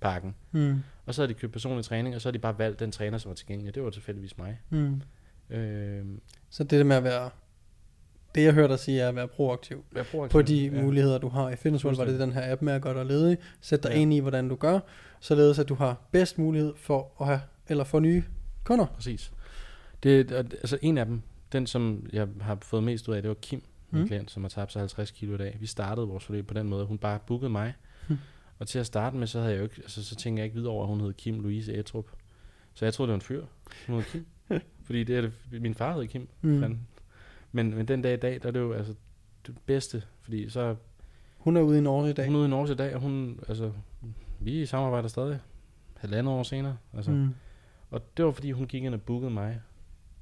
pakken. 0.00 0.34
Mm. 0.52 0.78
Og 1.06 1.14
så 1.14 1.22
havde 1.22 1.34
de 1.34 1.38
købt 1.38 1.52
personlig 1.52 1.84
træning, 1.84 2.14
og 2.14 2.20
så 2.20 2.28
havde 2.28 2.38
de 2.38 2.42
bare 2.42 2.58
valgt 2.58 2.80
den 2.80 2.92
træner, 2.92 3.18
som 3.18 3.28
var 3.28 3.34
tilgængelig. 3.34 3.74
Det 3.74 3.82
var 3.82 3.90
tilfældigvis 3.90 4.38
mig. 4.38 4.60
Mm. 4.70 5.00
Øh, 5.50 6.04
Så 6.50 6.64
det 6.64 6.70
der 6.70 6.84
med 6.84 6.96
at 6.96 7.04
være, 7.04 7.30
det 8.34 8.44
jeg 8.44 8.52
hørte 8.52 8.68
dig 8.72 8.78
sige, 8.78 9.00
er 9.00 9.08
at 9.08 9.16
være 9.16 9.28
proaktiv. 9.28 9.84
jeg 9.94 10.04
bruger 10.10 10.28
På 10.28 10.42
de 10.42 10.66
ja. 10.68 10.82
muligheder, 10.82 11.18
du 11.18 11.28
har 11.28 11.50
i 11.50 11.56
Fitness 11.56 11.84
World, 11.84 11.96
var 11.96 12.04
det 12.04 12.20
den 12.20 12.32
her 12.32 12.52
app 12.52 12.62
med 12.62 12.72
at 12.72 12.82
gøre 12.82 12.94
dig 12.98 13.06
ledig. 13.06 13.38
Sæt 13.60 13.82
dig 13.82 13.90
Ja. 13.90 13.98
ind 13.98 14.14
i, 14.14 14.18
hvordan 14.18 14.48
du 14.48 14.54
gør, 14.56 14.80
således 15.20 15.58
at 15.58 15.68
du 15.68 15.74
har 15.74 15.96
bedst 16.12 16.38
mulighed 16.38 16.72
for 16.76 17.12
at 17.20 17.26
have, 17.26 17.40
eller 17.68 17.84
få 17.84 17.98
nye 17.98 18.22
kunder. 18.64 18.86
Præcis. 18.86 19.32
Det, 20.02 20.32
altså 20.32 20.78
en 20.82 20.98
af 20.98 21.06
dem, 21.06 21.22
den 21.52 21.66
som 21.66 22.06
jeg 22.12 22.28
har 22.40 22.58
fået 22.62 22.82
mest 22.82 23.08
ud 23.08 23.14
af, 23.14 23.22
det 23.22 23.28
var 23.28 23.34
Kim 23.42 23.62
min 23.90 24.02
Mm. 24.02 24.08
klient, 24.08 24.30
som 24.30 24.42
har 24.42 24.48
tabt 24.48 24.72
sig 24.72 24.80
50 24.80 25.10
kilo 25.10 25.34
i 25.34 25.38
dag. 25.38 25.56
Vi 25.60 25.66
startede 25.66 26.06
vores 26.06 26.24
forløb 26.24 26.46
på 26.46 26.54
den 26.54 26.68
måde. 26.68 26.86
Hun 26.86 26.98
bare 26.98 27.18
bookede 27.26 27.50
mig. 27.50 27.74
Hmm. 28.08 28.18
Og 28.58 28.68
til 28.68 28.78
at 28.78 28.86
starte 28.86 29.16
med, 29.16 29.26
så 29.26 29.38
havde 29.38 29.52
jeg 29.52 29.58
jo 29.58 29.62
ikke, 29.64 29.74
altså, 29.78 30.04
så 30.04 30.16
tænkte 30.16 30.40
jeg 30.40 30.44
ikke 30.44 30.54
videre 30.56 30.70
over, 30.72 30.82
at 30.82 30.88
hun 30.88 31.00
hed 31.00 31.12
Kim 31.12 31.40
Louise 31.40 31.74
Etrup. 31.74 32.06
Så 32.74 32.84
jeg 32.84 32.94
troede, 32.94 33.08
det 33.08 33.12
var 33.12 33.14
en 33.14 33.20
fyr. 33.20 33.44
Hun 33.86 33.96
hed 33.96 34.04
Kim. 34.12 34.24
Fordi 34.86 35.04
det 35.04 35.16
er 35.16 35.20
det, 35.20 35.32
min 35.62 35.74
far 35.74 35.96
hed 35.96 36.06
Kim. 36.06 36.28
Mm. 36.42 36.50
Mm. 36.50 36.78
Men, 37.54 37.74
men 37.74 37.88
den 37.88 38.02
dag 38.02 38.14
i 38.14 38.16
dag, 38.16 38.40
der 38.42 38.48
er 38.48 38.52
det 38.52 38.60
jo 38.60 38.72
altså 38.72 38.94
det 39.46 39.54
bedste. 39.66 40.02
Fordi 40.20 40.48
så 40.50 40.76
Hun 41.38 41.56
er 41.56 41.60
ude 41.60 41.78
i 41.78 41.80
Norge 41.80 42.10
i 42.10 42.12
dag. 42.12 42.26
hun 42.26 42.34
er 42.34 42.38
ude 42.38 42.46
i 42.46 42.50
Norge 42.50 42.72
i 42.72 42.76
dag, 42.76 42.94
og 42.94 43.00
hun, 43.00 43.40
altså, 43.48 43.72
vi 44.40 44.66
samarbejder 44.66 45.08
stadig 45.08 45.40
halvandet 45.96 46.34
år 46.34 46.42
senere. 46.42 46.76
Altså. 46.94 47.10
Mm. 47.10 47.34
Og 47.90 48.16
det 48.16 48.24
var 48.24 48.30
fordi, 48.30 48.50
hun 48.52 48.66
gik 48.66 48.84
ind 48.84 48.94
og 48.94 49.02
bookede 49.02 49.30
mig, 49.30 49.60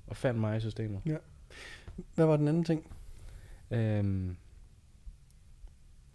og 0.07 0.17
fandt 0.17 0.41
mig 0.41 0.57
i 0.57 0.61
systemet. 0.61 1.01
Hvad 2.15 2.27
var 2.27 2.37
den 2.37 2.49
anden 2.49 2.65
ting? 2.65 2.87
Øhm, 3.71 4.37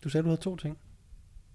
Du 0.03 0.09
sagde, 0.09 0.23
du 0.23 0.27
havde 0.29 0.41
to 0.41 0.55
ting. 0.55 0.77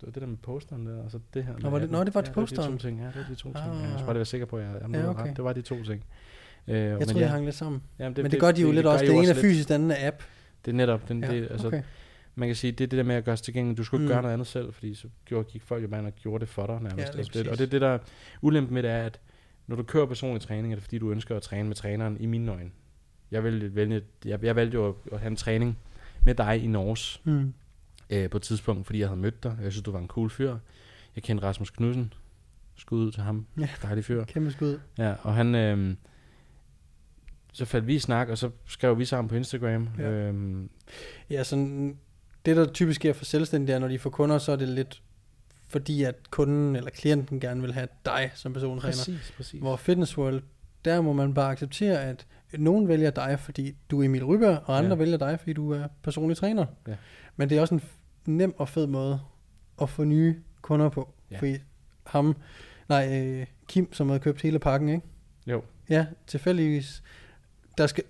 det 0.01 0.07
var 0.07 0.13
det 0.13 0.21
der 0.23 0.29
med 0.29 0.37
posteren 0.37 0.87
der, 0.87 1.03
og 1.03 1.11
så 1.11 1.21
det 1.35 1.45
her. 1.45 1.59
Nå, 1.59 1.71
var 1.71 1.79
det- 1.79 1.91
nå, 1.91 2.05
det 2.05 2.15
var 2.15 2.21
til 2.21 2.31
ja, 2.31 2.35
posteren. 2.35 2.63
Det 2.63 2.71
var 2.73 2.77
de 2.77 2.83
to 2.83 2.89
ting, 2.89 3.01
ja, 3.01 3.07
det 3.07 3.17
var 3.17 3.23
de 3.29 3.35
to 3.35 3.53
ting. 3.53 3.57
Ja, 3.67 3.73
jeg 3.73 3.87
Ah. 3.87 3.93
skal 3.99 4.07
bare 4.07 4.15
være 4.15 4.25
sikker 4.25 4.47
på, 4.47 4.57
at 4.57 4.65
jeg, 4.65 4.79
jamen, 4.83 5.01
Ja, 5.01 5.09
okay. 5.11 5.23
ret, 5.29 5.37
det 5.37 5.45
var 5.45 5.53
de 5.53 5.63
to 5.63 5.85
ting. 5.85 6.05
Øh, 6.69 6.75
Jeg 6.77 6.99
men 6.99 7.07
troede, 7.07 7.19
ja, 7.19 7.25
det 7.25 7.31
hang 7.31 7.45
lidt 7.45 7.57
sammen. 7.57 7.83
jamen, 7.99 8.17
Det, 8.17 8.25
Men 8.25 8.31
det, 8.33 8.41
gør 8.41 8.53
de 8.53 8.61
jo 8.63 8.73
lidt 8.73 8.85
gør 8.85 8.91
også. 8.91 9.05
Det 9.05 9.15
ene 9.15 9.29
er 9.29 9.35
fysisk, 9.35 9.69
det 9.69 9.75
andet 9.75 10.03
er 10.05 10.09
app. 10.09 10.23
Det 10.65 10.71
er 10.71 10.77
netop, 10.77 11.09
den, 11.09 11.25
Ja, 11.25 11.31
det, 11.35 11.49
altså, 11.51 11.67
okay. 11.67 11.83
man 12.35 12.49
kan 12.49 12.57
sige, 12.57 12.73
det 12.73 12.85
er 12.85 12.89
det 12.89 12.97
der 12.97 13.03
med 13.05 13.15
at 13.15 13.25
gøre 13.25 13.37
sig 13.37 13.45
tilgængeligt. 13.45 13.79
Du 13.79 13.85
skulle 13.85 14.03
ikke 14.05 14.09
Mm. 14.09 14.15
gøre 14.15 14.23
noget 14.23 14.33
andet 14.33 14.47
selv, 14.47 14.73
fordi 14.73 14.95
så 14.95 15.09
gjorde, 15.25 15.45
gik 15.51 15.63
folk 15.63 15.83
jo 15.83 15.89
bare 15.89 16.05
og 16.07 16.13
gjorde 16.17 16.41
det 16.41 16.49
for 16.49 16.67
dig 16.67 16.75
nærmest. 16.75 16.97
Ja, 16.99 17.03
lige 17.13 17.19
altså, 17.19 17.39
det, 17.39 17.49
og 17.49 17.59
det 17.59 17.65
er 17.67 17.71
det, 17.71 17.81
der 17.81 17.99
ulempen 18.43 18.75
med 18.75 18.83
det 18.83 18.91
er, 18.91 19.03
at 19.03 19.21
når 19.67 19.77
du 19.77 19.83
kører 19.83 20.07
personlig 20.07 20.43
træning, 20.43 20.73
er 20.73 20.77
det 20.77 20.83
fordi, 20.83 20.99
du 20.99 21.11
ønsker 21.11 21.37
at 21.37 21.43
træne 21.43 21.69
med 21.69 21.77
træneren 21.77 22.17
i 22.21 22.27
mine 22.27 22.53
øjne. 22.53 22.71
Jeg, 23.31 23.45
vil 23.45 23.75
vælge, 23.75 24.03
jeg, 24.25 24.45
jeg 24.45 24.57
valgte 24.57 24.75
jo 24.75 24.89
at, 24.89 24.95
at 25.13 25.19
have 25.21 25.31
en 25.31 25.37
træning 25.37 25.79
med 26.25 26.35
dig 26.35 26.63
i 26.65 26.67
Norge 26.67 27.21
Mm. 27.25 27.53
øh, 28.11 28.31
på 28.31 28.37
et 28.37 28.43
tidspunkt, 28.43 28.87
fordi 28.87 28.99
jeg 28.99 29.09
havde 29.09 29.21
mødt 29.21 29.43
dig. 29.43 29.57
Jeg 29.63 29.73
synes, 29.73 29.83
du 29.85 29.91
var 29.93 29.99
en 29.99 30.07
cool 30.09 30.31
fyr. 30.31 30.57
Jeg 31.17 31.23
kendte 31.23 31.45
Rasmus 31.47 31.71
Knudsen. 31.71 32.13
Skud 32.77 33.07
ud 33.07 33.13
til 33.13 33.23
ham. 33.23 33.47
Ja. 33.61 33.69
Dejlig 33.83 34.05
fyr. 34.05 34.25
Kæmpe 34.25 34.51
skud. 34.51 34.79
Ja, 34.99 35.15
og 35.23 35.35
han... 35.35 35.55
Øh, 35.55 35.95
så 37.53 37.65
faldt 37.65 37.87
vi 37.87 37.95
i 37.95 37.99
snak, 37.99 38.29
og 38.29 38.39
så 38.39 38.51
skrev 38.67 38.99
vi 38.99 39.05
sammen 39.05 39.29
på 39.29 39.35
Instagram. 39.35 39.89
Ja. 39.99 40.11
Øhm, 40.11 40.71
Ja, 41.31 41.45
sådan, 41.45 41.99
det 42.47 42.57
der 42.57 42.73
typisk 42.73 42.97
sker 43.01 43.13
for 43.13 43.25
selvstændige, 43.25 43.75
er, 43.75 43.79
når 43.79 43.89
de 43.89 43.99
får 43.99 44.11
kunder, 44.11 44.39
så 44.39 44.53
er 44.53 44.57
det 44.57 44.69
lidt 44.69 45.03
fordi, 45.69 46.03
at 46.03 46.31
kunden 46.31 46.77
eller 46.77 46.91
klienten 46.91 47.41
gerne 47.41 47.61
vil 47.61 47.73
have 47.73 47.89
dig 48.05 48.31
som 48.35 48.53
persontræner. 48.53 48.93
præcis, 48.93 49.33
præcis. 49.37 49.61
Hvor 49.61 49.77
Fitness 49.77 50.19
World, 50.19 50.43
der 50.85 51.01
må 51.01 51.13
man 51.13 51.35
bare 51.35 51.51
acceptere, 51.53 52.01
at 52.05 52.27
nogen 52.53 52.89
vælger 52.89 53.11
dig, 53.11 53.41
fordi 53.41 53.77
du 53.91 54.01
er 54.01 54.05
Emil 54.05 54.25
Ryberg, 54.25 54.59
og 54.65 54.79
andre 54.79 54.91
Ja. 54.91 54.95
vælger 54.97 55.17
dig, 55.17 55.39
fordi 55.41 55.53
du 55.53 55.71
er 55.73 55.87
personlig 56.03 56.37
træner. 56.37 56.67
Ja. 56.89 56.95
Men 57.37 57.51
det 57.51 57.57
er 57.57 57.61
også 57.61 57.75
en 57.75 57.83
nem 58.27 58.55
og 58.59 58.69
fed 58.69 58.87
måde 58.87 59.21
at 59.83 59.89
få 59.91 60.05
nye 60.05 60.37
kunder 60.63 60.89
på. 60.89 61.15
Ja. 61.31 61.39
Fordi 61.39 61.57
ham, 62.07 62.37
nej, 62.89 63.23
øh, 63.27 63.47
Kim, 63.69 63.93
som 63.93 64.09
havde 64.09 64.21
købt 64.21 64.43
hele 64.43 64.59
pakken, 64.59 64.89
ikke? 64.89 65.03
Jo. 65.47 65.63
Ja, 65.91 66.07
tilfældigvis. 66.27 67.03
Der 67.79 67.87
skal, 67.87 68.05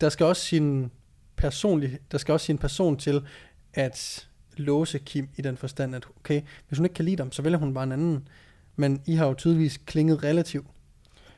der 0.00 0.08
skal 0.08 0.26
også 0.26 0.42
sin 0.42 0.90
personlig, 1.36 1.98
der 2.12 2.18
skal 2.18 2.32
også 2.32 2.46
sin 2.46 2.58
person 2.58 2.96
til 2.96 3.26
at 3.74 4.28
låse 4.56 4.98
Kim 4.98 5.28
i 5.36 5.42
den 5.42 5.56
forstand, 5.56 5.94
at 5.94 6.06
okay, 6.20 6.42
hvis 6.68 6.78
hun 6.78 6.86
ikke 6.86 6.94
kan 6.94 7.04
lide 7.04 7.16
dem, 7.16 7.32
så 7.32 7.42
vælger 7.42 7.58
hun 7.58 7.74
bare 7.74 7.84
en 7.84 7.92
anden. 7.92 8.28
Men 8.76 9.02
I 9.06 9.14
har 9.14 9.26
jo 9.26 9.34
tydeligvis 9.34 9.76
klinget 9.76 10.22
relativt 10.22 10.66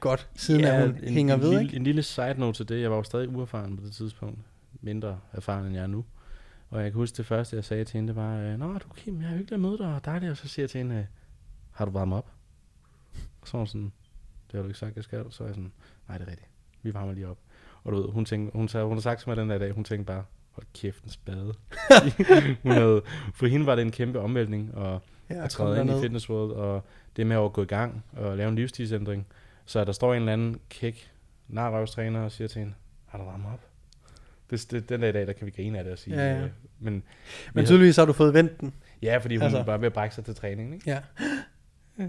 godt, 0.01 0.29
siden 0.35 0.61
ja, 0.61 0.77
at 0.77 0.87
hun 0.87 0.99
en, 1.03 1.13
hænger 1.13 1.35
en, 1.35 1.41
ved, 1.41 1.49
lille, 1.49 1.63
ikke? 1.63 1.77
En 1.77 1.85
lille 1.85 2.03
side 2.03 2.35
note 2.39 2.59
til 2.59 2.69
det. 2.69 2.83
Jeg 2.83 2.91
var 2.91 2.97
jo 2.97 3.03
stadig 3.03 3.29
uerfaren 3.29 3.77
på 3.77 3.85
det 3.85 3.93
tidspunkt. 3.93 4.39
Mindre 4.81 5.21
erfaren 5.33 5.67
end 5.67 5.75
jeg 5.75 5.83
er 5.83 5.87
nu. 5.87 6.05
Og 6.71 6.83
jeg 6.83 6.91
kan 6.91 6.99
huske 6.99 7.17
det 7.17 7.27
første, 7.27 7.57
jeg 7.57 7.65
sagde 7.65 7.85
til 7.85 7.93
hende, 7.93 8.09
det 8.09 8.17
var, 8.17 8.37
øh, 8.37 8.59
Nå, 8.59 8.79
du 8.79 8.89
Kim, 8.97 9.23
jeg 9.23 9.31
er 9.31 9.37
hyggelig 9.37 9.53
at 9.53 9.61
møde 9.61 9.79
dig, 9.79 9.95
og 9.95 10.05
dejligt. 10.05 10.31
Og 10.31 10.37
så 10.37 10.49
siger 10.49 10.65
jeg 10.65 10.71
til 10.71 10.79
hende, 10.79 10.95
øh, 10.95 11.05
har 11.71 11.85
du 11.85 11.91
varmet 11.91 12.19
op? 12.19 12.31
Og 13.41 13.49
så 13.49 13.59
var 13.59 13.65
sådan, 13.65 13.93
det 14.47 14.53
har 14.53 14.63
du 14.63 14.69
ikke 14.69 14.79
sagt, 14.79 14.97
jeg 14.97 15.05
skal. 15.05 15.25
Så 15.31 15.43
er 15.43 15.49
jeg 15.49 15.55
sådan, 15.55 15.73
nej, 16.09 16.19
det 16.19 16.27
er 16.27 16.31
rigtigt. 16.31 16.49
Vi 16.83 16.95
varmer 16.95 17.13
lige 17.13 17.29
op. 17.29 17.39
Og 17.85 17.93
du 17.93 18.03
ved, 18.03 18.09
hun, 18.13 18.25
tænkte, 18.25 18.57
hun, 18.57 18.69
sagde, 18.69 18.87
hun 18.87 18.97
har 18.97 19.03
sagt 19.03 19.21
til 19.21 19.29
mig 19.29 19.37
den 19.37 19.51
der 19.51 19.59
dag, 19.59 19.73
hun 19.73 19.85
tænkte 19.85 20.07
bare, 20.07 20.25
hold 20.51 20.67
kæft, 20.75 21.05
en 21.05 21.11
spade. 21.11 21.55
hun 22.63 22.73
havde, 22.73 23.03
for 23.35 23.47
hende 23.47 23.67
var 23.67 23.75
det 23.75 23.83
en 23.83 23.91
kæmpe 23.91 24.21
omvæltning, 24.21 24.75
og 24.75 25.01
Ja, 25.31 25.45
at 25.45 25.51
træde 25.51 25.81
ind 25.81 25.91
i. 25.91 26.01
Fitness 26.01 26.31
World, 26.31 26.53
og 26.53 26.85
det 27.17 27.27
med 27.27 27.37
at 27.37 27.53
gå 27.53 27.63
i 27.63 27.67
gang 27.67 28.05
og 28.13 28.37
lave 28.37 28.49
en 28.49 28.55
livsstilsændring. 28.57 29.27
Så 29.67 29.85
der 29.85 29.93
står 29.93 30.15
en 30.15 30.19
eller 30.23 30.33
anden 30.33 30.61
kæk 30.69 31.11
narrøvstræner 31.49 32.21
og 32.21 32.33
siger 32.33 32.49
til 32.49 32.59
hende, 32.59 32.75
har 33.07 33.19
du 33.19 33.25
varmet 33.25 33.47
op? 33.53 33.61
Det, 34.51 34.71
det, 34.71 34.89
den 34.89 35.01
dag 35.01 35.09
i 35.09 35.13
dag, 35.13 35.27
der 35.27 35.33
kan 35.33 35.47
vi 35.47 35.51
grine 35.51 35.79
af 35.79 35.85
det 35.85 35.93
og 35.93 35.99
sige. 35.99 36.17
Ja, 36.17 36.35
ja. 36.35 36.45
øh, 36.45 36.51
Men, 36.81 37.03
Men 37.55 37.65
tydeligvis 37.67 37.97
har 37.97 38.05
du 38.05 38.13
fået 38.13 38.35
vendt 38.35 38.61
den. 38.61 38.75
Ja, 39.03 39.17
fordi 39.17 39.37
hun 39.37 39.43
altså. 39.45 39.63
var 39.63 39.77
ved 39.79 39.87
at 39.87 39.93
brække 39.93 40.15
sig 40.15 40.25
til 40.25 40.35
træningen, 40.35 40.75
ikke? 40.75 40.91
Ja. 40.91 41.01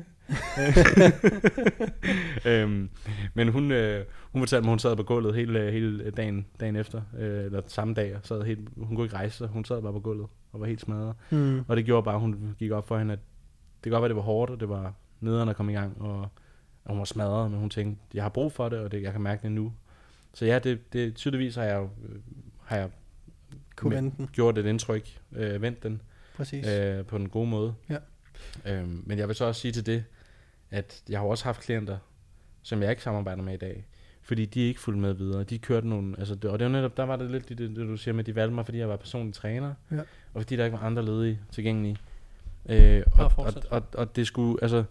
øhm, 2.46 2.89
men 3.34 3.48
hun, 3.48 3.72
øh, 3.72 4.06
hun 4.32 4.41
fortalte 4.41 4.63
mig, 4.63 4.69
at 4.69 4.72
hun 4.72 4.80
sad 4.80 4.96
på 4.96 5.04
gulvet 5.04 5.36
hele, 5.36 5.72
hele 5.72 6.12
dagen, 6.12 6.46
dagen 6.60 6.76
efter, 6.76 7.02
øh, 7.17 7.46
eller 7.46 7.62
samme 7.67 7.93
dag, 7.93 8.15
og 8.15 8.22
sad 8.24 8.43
helt, 8.43 8.69
hun 8.78 8.96
kunne 8.96 9.06
ikke 9.06 9.15
rejse 9.15 9.38
sig, 9.38 9.48
hun 9.48 9.65
sad 9.65 9.82
bare 9.82 9.93
på 9.93 10.00
gulvet 10.00 10.28
og 10.52 10.60
var 10.60 10.65
helt 10.65 10.82
smadret. 10.82 11.15
Hmm. 11.30 11.62
Og 11.67 11.78
det 11.78 11.86
gjorde 11.86 12.04
bare, 12.04 12.15
at 12.15 12.22
hun 12.22 12.56
gik 12.60 12.72
op 12.72 12.88
for 12.88 12.98
hende, 12.98 13.13
at 13.13 13.19
det 13.84 13.91
godt 13.91 14.02
være, 14.02 14.10
det 14.10 14.15
var 14.15 14.22
hårdt, 14.22 14.52
og 14.52 14.60
det 14.60 14.69
var 14.69 14.93
nederen 15.19 15.50
at 15.50 15.56
komme 15.56 15.72
i 15.72 15.76
gang, 15.76 16.02
og, 16.02 16.19
og 16.86 16.89
hun 16.89 16.98
var 16.98 17.06
smadret, 17.06 17.52
men 17.52 17.60
hun 17.60 17.69
tænkte, 17.69 18.02
jeg 18.13 18.24
har 18.24 18.30
brug 18.30 18.52
for 18.52 18.69
det, 18.69 18.80
og 18.80 18.91
det, 18.91 19.02
jeg 19.02 19.12
kan 19.12 19.22
mærke 19.22 19.43
det 19.43 19.52
nu. 19.52 19.74
Så 20.34 20.46
ja, 20.46 20.60
det, 20.60 20.93
det 20.93 21.15
tydeligvis 21.15 21.56
har 21.56 21.63
jeg, 21.63 21.78
jo, 21.78 21.84
øh, 21.84 22.19
har 22.63 22.78
jeg 22.78 22.89
Kunne 23.76 23.96
vende 23.96 24.13
den, 24.17 24.30
gjort 24.34 24.58
et 24.58 24.65
indtryk, 24.65 25.19
øh, 25.36 25.62
vendt 25.62 25.84
den 25.84 26.02
præcis. 26.36 26.67
øh, 26.67 27.06
på 27.06 27.17
den 27.17 27.30
gode 27.30 27.48
måde. 27.48 27.74
Ja. 27.89 27.98
Øhm, 28.65 29.04
men 29.06 29.17
jeg 29.17 29.28
vil 29.28 29.36
så 29.36 29.46
også 29.46 29.62
sige 29.62 29.72
til 29.72 29.86
det, 29.86 30.04
at 30.72 31.04
jeg 31.10 31.19
har 31.19 31.28
også 31.28 31.43
haft 31.43 31.62
klienter, 31.62 31.98
som 32.62 32.82
jeg 32.82 32.89
ikke 32.89 33.04
samarbejder 33.04 33.43
med 33.43 33.54
i 33.54 33.58
dag, 33.58 33.88
fordi 34.22 34.46
de 34.46 34.63
er 34.63 34.67
ikke 34.67 34.80
fulgt 34.80 35.00
med 35.00 35.13
videre. 35.13 35.43
De 35.43 35.60
kørte 35.60 35.88
nogle, 35.88 36.15
altså 36.19 36.34
og 36.34 36.60
det 36.60 36.65
var 36.65 36.72
netop, 36.72 36.98
der 36.98 37.04
var 37.04 37.15
det 37.15 37.32
lidt 37.32 37.50
det, 37.50 37.58
det, 37.58 37.69
det, 37.69 37.88
du 37.88 37.98
siger 37.98 38.15
med, 38.15 38.24
de 38.24 38.36
valgte 38.36 38.56
mig, 38.56 38.65
fordi 38.65 38.78
jeg 38.78 38.89
var 38.89 38.96
personlig 38.96 39.34
træner, 39.34 39.74
Ja. 39.91 40.00
og 40.34 40.41
fordi 40.41 40.56
der 40.56 40.65
ikke 40.65 40.78
var 40.78 40.84
andre 40.86 41.06
ledige 41.06 41.39
tilgængelige. 41.52 41.98
Øh, 42.69 43.04
og, 43.19 43.32
og, 43.38 43.54
og, 43.72 43.84
og, 43.93 44.15
det 44.15 44.28
skulle, 44.28 44.63
altså, 44.63 44.84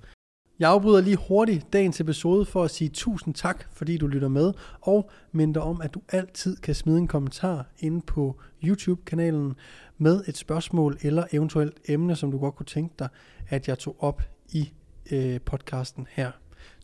jeg 0.63 0.71
afbryder 0.71 1.01
lige 1.01 1.17
hurtigt 1.29 1.73
dagens 1.73 2.01
episode 2.01 2.45
for 2.45 2.65
at 2.65 2.71
sige 2.71 2.89
tusind 2.89 3.35
tak, 3.35 3.67
fordi 3.73 3.99
du 3.99 4.07
lytter 4.07 4.29
med, 4.29 4.53
og 4.81 5.11
minder 5.33 5.61
om, 5.61 5.81
at 5.81 5.95
du 5.95 6.03
altid 6.09 6.57
kan 6.57 6.75
smide 6.75 6.99
en 6.99 7.09
kommentar 7.09 7.67
inde 7.79 8.01
på 8.01 8.41
YouTube-kanalen 8.65 9.55
med 9.99 10.25
et 10.29 10.37
spørgsmål 10.37 10.99
eller 11.01 11.25
eventuelt 11.33 11.81
emne, 11.89 12.17
som 12.17 12.31
du 12.31 12.39
godt 12.39 12.55
kunne 12.55 12.67
tænke 12.67 12.95
dig, 12.99 13.09
at 13.49 13.69
jeg 13.69 13.79
tog 13.79 13.97
op 13.99 14.23
i 14.49 14.73
øh, 15.13 15.41
podcasten 15.41 16.07
her. 16.11 16.31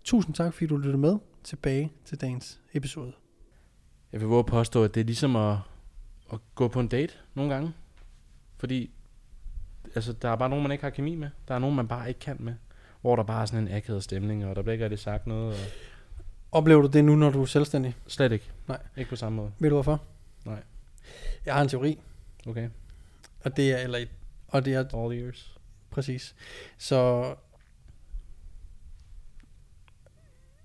Tusind 0.04 0.34
tak, 0.34 0.54
fordi 0.54 0.66
du 0.66 0.76
lyttede 0.76 0.98
med. 0.98 1.16
Tilbage 1.44 1.92
til 2.04 2.20
dagens 2.20 2.60
episode. 2.72 3.12
jeg 4.12 4.20
vil 4.20 4.28
våge 4.28 4.38
at 4.38 4.46
påstå, 4.46 4.84
at 4.84 4.94
det 4.94 5.00
er 5.00 5.04
ligesom 5.04 5.36
at, 5.36 5.56
at 6.32 6.38
gå 6.54 6.68
på 6.68 6.80
en 6.80 6.88
date 6.88 7.14
nogle 7.34 7.54
gange. 7.54 7.72
Fordi 8.56 8.90
altså, 9.94 10.12
der 10.12 10.28
er 10.28 10.36
bare 10.36 10.48
nogen, 10.48 10.62
man 10.62 10.72
ikke 10.72 10.84
har 10.84 10.90
kemi 10.90 11.14
med. 11.14 11.30
Der 11.48 11.54
er 11.54 11.58
nogen, 11.58 11.76
man 11.76 11.88
bare 11.88 12.08
ikke 12.08 12.20
kan 12.20 12.36
med. 12.40 12.54
Hvor 13.08 13.16
der 13.16 13.22
bare 13.22 13.42
er 13.42 13.46
sådan 13.46 13.68
en 13.68 13.74
akavet 13.74 14.04
stemning, 14.04 14.46
og 14.46 14.56
der 14.56 14.62
bliver 14.62 14.72
ikke 14.72 14.84
rigtig 14.84 14.98
sagt 14.98 15.26
noget. 15.26 15.52
Og 15.54 15.58
Oplever 16.52 16.82
du 16.82 16.88
det 16.88 17.04
nu, 17.04 17.16
når 17.16 17.30
du 17.30 17.42
er 17.42 17.46
selvstændig? 17.46 17.96
slet 18.06 18.32
ikke. 18.32 18.50
Nej. 18.68 18.78
Ikke 18.96 19.10
på 19.10 19.16
samme 19.16 19.36
måde. 19.36 19.52
Ved 19.58 19.68
du 19.70 19.74
hvorfor? 19.76 20.02
Nej. 20.44 20.62
Jeg 21.46 21.54
har 21.54 21.62
en 21.62 21.68
teori, 21.68 21.98
Okay. 22.46 22.68
og 23.44 23.56
det 23.56 23.72
er, 23.72 23.76
eller, 23.78 23.98
og 24.48 24.64
det 24.64 24.74
er 24.74 25.04
All 25.04 25.22
ears. 25.22 25.58
Præcis. 25.90 26.34
Så 26.78 27.34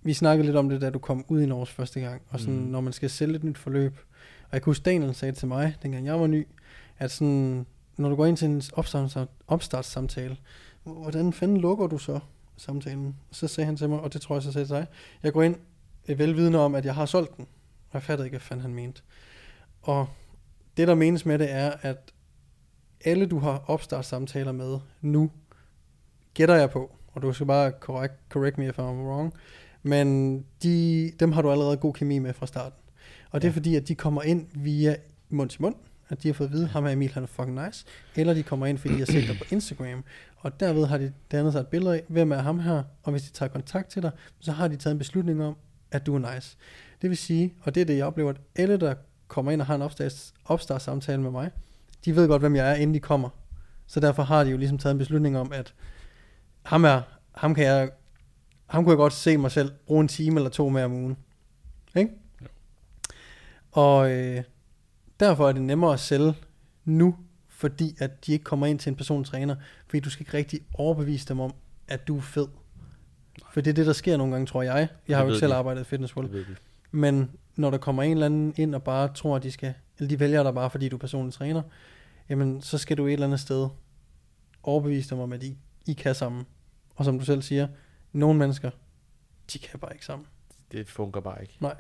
vi 0.02 0.14
snakkede 0.14 0.46
lidt 0.46 0.58
om 0.58 0.70
det, 0.70 0.82
da 0.82 0.90
du 0.90 1.00
kom 1.00 1.26
ud 1.28 1.42
i 1.42 1.46
Norge 1.46 1.66
første 1.66 2.00
gang, 2.00 2.22
og 2.30 2.40
sådan, 2.40 2.56
Mm. 2.60 2.62
når 2.62 2.82
man 2.82 2.94
skal 2.94 3.10
sælge 3.10 3.36
et 3.36 3.44
nyt 3.44 3.58
forløb. 3.58 3.98
Og 4.44 4.50
jeg 4.52 4.62
kunne 4.62 4.70
huske, 4.72 4.84
Daniel 4.84 5.16
sagde 5.16 5.32
til 5.36 5.48
mig, 5.48 5.76
dengang 5.84 6.06
jeg 6.06 6.20
var 6.20 6.28
ny, 6.28 6.48
at 7.00 7.12
sådan, 7.12 7.66
når 7.98 8.10
du 8.10 8.16
går 8.16 8.26
ind 8.26 8.38
til 8.38 8.48
en 8.48 8.62
opstarts, 8.74 9.18
opstartssamtale, 9.48 10.38
hvordan 10.84 11.34
fanden 11.34 11.58
lukker 11.58 11.88
du 11.88 11.98
så 11.98 12.20
samtalen? 12.58 13.16
Så 13.32 13.48
sagde 13.48 13.66
han 13.66 13.78
til 13.78 13.90
mig, 13.90 14.00
og 14.00 14.14
det 14.14 14.22
tror 14.22 14.36
jeg 14.36 14.44
så 14.44 14.52
sagde 14.52 14.68
til 14.68 14.76
dig, 14.76 14.88
jeg 15.24 15.34
går 15.34 15.42
ind 15.44 15.56
velvidende 16.08 16.60
om, 16.60 16.76
at 16.76 16.86
jeg 16.86 16.96
har 16.96 17.06
solgt 17.06 17.38
den. 17.38 17.46
Og 17.90 17.94
jeg 17.94 18.04
fattede 18.04 18.28
ikke, 18.28 18.34
hvad 18.34 18.42
fanden 18.42 18.62
han 18.62 18.74
mente. 18.74 19.02
Og 19.82 20.08
det, 20.78 20.88
der 20.88 20.96
menes 20.96 21.26
med 21.26 21.40
det, 21.40 21.52
er, 21.52 21.72
at 21.82 22.14
alle, 23.06 23.26
du 23.26 23.40
har 23.40 23.64
opstartssamtaler 23.68 24.52
med 24.52 24.80
nu, 25.02 25.32
gætter 26.34 26.56
jeg 26.56 26.70
på, 26.70 26.96
og 27.14 27.22
du 27.22 27.34
skal 27.34 27.48
bare 27.48 27.72
correct, 27.80 28.14
correct 28.30 28.58
me 28.58 28.68
if 28.68 28.80
I'm 28.80 28.82
wrong, 28.82 29.34
men 29.84 30.38
de, 30.64 31.12
dem 31.20 31.32
har 31.32 31.42
du 31.42 31.52
allerede 31.52 31.78
god 31.78 31.94
kemi 31.94 32.20
med 32.20 32.34
fra 32.34 32.48
starten. 32.48 32.80
Og 33.32 33.42
det 33.42 33.48
er 33.48 33.52
Ja. 33.52 33.56
fordi, 33.56 33.76
at 33.76 33.88
de 33.88 33.96
kommer 33.96 34.22
ind 34.22 34.48
via 34.54 34.96
mund 35.30 35.50
til 35.50 35.62
mund, 35.62 35.76
at 36.10 36.24
de 36.24 36.28
har 36.28 36.34
fået 36.34 36.48
at 36.48 36.54
vide, 36.54 36.68
ham 36.68 36.84
her 36.84 36.92
Emil, 36.92 37.14
han 37.14 37.24
er 37.24 37.28
fucking 37.28 37.66
nice, 37.66 37.86
eller 38.16 38.34
de 38.34 38.44
kommer 38.44 38.66
ind, 38.66 38.78
fordi 38.78 38.94
de 38.94 39.00
har 39.00 39.06
set 39.06 39.28
dig 39.28 39.38
på 39.38 39.44
Instagram, 39.52 40.04
og 40.38 40.60
derved 40.60 40.86
har 40.86 40.98
de 40.98 41.14
dannet 41.32 41.54
sig 41.54 41.60
et 41.60 41.68
billede 41.68 41.96
af, 41.96 42.04
hvem 42.08 42.32
er 42.32 42.38
ham 42.38 42.60
her, 42.60 42.84
og 43.04 43.12
hvis 43.12 43.24
de 43.24 43.32
tager 43.32 43.50
kontakt 43.50 43.90
til 43.90 44.02
dig, 44.02 44.12
så 44.40 44.52
har 44.52 44.68
de 44.68 44.76
taget 44.76 44.94
en 44.94 44.98
beslutning 44.98 45.44
om, 45.44 45.56
at 45.92 46.06
du 46.06 46.16
er 46.16 46.34
nice. 46.34 46.58
Det 47.02 47.10
vil 47.10 47.18
sige, 47.18 47.54
og 47.62 47.76
det 47.76 47.82
er 47.82 47.86
det, 47.86 47.98
jeg 47.98 48.06
oplever, 48.06 48.30
at 48.30 48.42
alle, 48.56 48.78
der 48.78 48.94
kommer 49.28 49.52
ind 49.52 49.62
og 49.62 49.68
har 49.68 49.76
en 49.76 49.82
opstarts, 49.82 50.34
opstartssamtale 50.46 51.22
med 51.22 51.32
mig, 51.32 51.52
de 52.06 52.16
ved 52.16 52.28
godt, 52.28 52.42
hvem 52.42 52.56
jeg 52.56 52.72
er, 52.72 52.76
inden 52.76 52.94
de 52.94 53.00
kommer. 53.00 53.30
Så 53.88 54.00
derfor 54.00 54.24
har 54.24 54.44
de 54.44 54.50
jo 54.50 54.58
ligesom 54.58 54.78
taget 54.78 54.94
en 54.94 54.98
beslutning 54.98 55.38
om, 55.38 55.52
at 55.52 55.74
ham, 56.64 56.84
er, 56.84 57.02
ham, 57.32 57.56
kan 57.56 57.66
jeg, 57.66 57.90
ham 58.66 58.84
kunne 58.84 58.92
jeg 58.92 58.98
godt 58.98 59.14
se 59.14 59.38
mig 59.38 59.52
selv 59.52 59.72
bruge 59.88 60.02
en 60.02 60.08
time 60.08 60.40
eller 60.40 60.50
to 60.50 60.70
mere 60.70 60.86
om 60.86 60.94
ugen. 60.94 61.18
Ikke? 61.96 62.12
Jo. 62.42 62.48
Og 63.72 64.12
øh, 64.12 64.44
derfor 65.24 65.50
er 65.50 65.52
det 65.52 65.62
nemmere 65.62 65.94
at 65.94 66.00
sælge 66.00 66.34
nu, 66.86 67.16
fordi 67.50 67.96
at 68.00 68.26
de 68.26 68.32
ikke 68.32 68.44
kommer 68.44 68.66
ind 68.66 68.80
til 68.80 68.90
en 68.90 68.96
personlig 68.96 69.28
træner, 69.30 69.56
fordi 69.88 70.00
du 70.00 70.10
skal 70.10 70.22
ikke 70.22 70.38
rigtig 70.38 70.60
overbevise 70.74 71.28
dem 71.28 71.40
om, 71.40 71.54
at 71.88 72.08
du 72.08 72.18
er 72.18 72.22
fed. 72.22 72.48
For 73.54 73.62
det 73.62 73.70
er 73.70 73.76
det, 73.76 73.86
der 73.86 73.94
sker 73.94 74.18
nogle 74.18 74.34
gange, 74.34 74.48
tror 74.48 74.62
jeg. 74.62 74.88
Jeg 75.08 75.18
har 75.18 75.24
jo 75.24 75.30
ikke 75.30 75.40
selv 75.40 75.52
de. 75.52 75.56
arbejdet 75.56 75.82
i 75.82 75.84
Fitness 75.84 76.16
World. 76.16 76.46
Men 76.92 77.32
når 77.56 77.70
der 77.70 77.78
kommer 77.78 78.04
en 78.04 78.12
eller 78.12 78.26
anden 78.26 78.54
ind 78.58 78.76
og 78.76 78.84
bare 78.84 79.14
tror, 79.14 79.36
at 79.36 79.44
de 79.44 79.52
skal, 79.52 79.74
eller 79.98 80.10
de 80.10 80.20
vælger 80.20 80.44
dig 80.44 80.54
bare, 80.54 80.70
fordi 80.70 80.90
du 80.90 80.96
er 80.96 81.00
personlig 81.00 81.34
træner, 81.34 81.62
jamen 82.30 82.62
så 82.62 82.78
skal 82.78 82.98
du 82.98 83.08
et 83.08 83.14
eller 83.14 83.26
andet 83.26 83.40
sted 83.40 83.68
overbevise 84.64 85.10
dem 85.10 85.20
om, 85.20 85.34
at 85.34 85.44
I, 85.44 85.58
I 85.86 85.94
kan 85.94 86.16
sammen. 86.16 86.46
Og 86.96 87.06
som 87.06 87.20
du 87.20 87.26
selv 87.26 87.42
siger, 87.42 87.68
nogle 88.12 88.40
mennesker, 88.40 88.70
de 89.54 89.60
kan 89.60 89.80
bare 89.80 89.94
ikke 89.94 90.06
sammen. 90.06 90.28
Det 90.72 90.88
fungerer 90.88 91.24
bare 91.24 91.42
ikke. 91.42 91.58
Nej. 91.60 91.76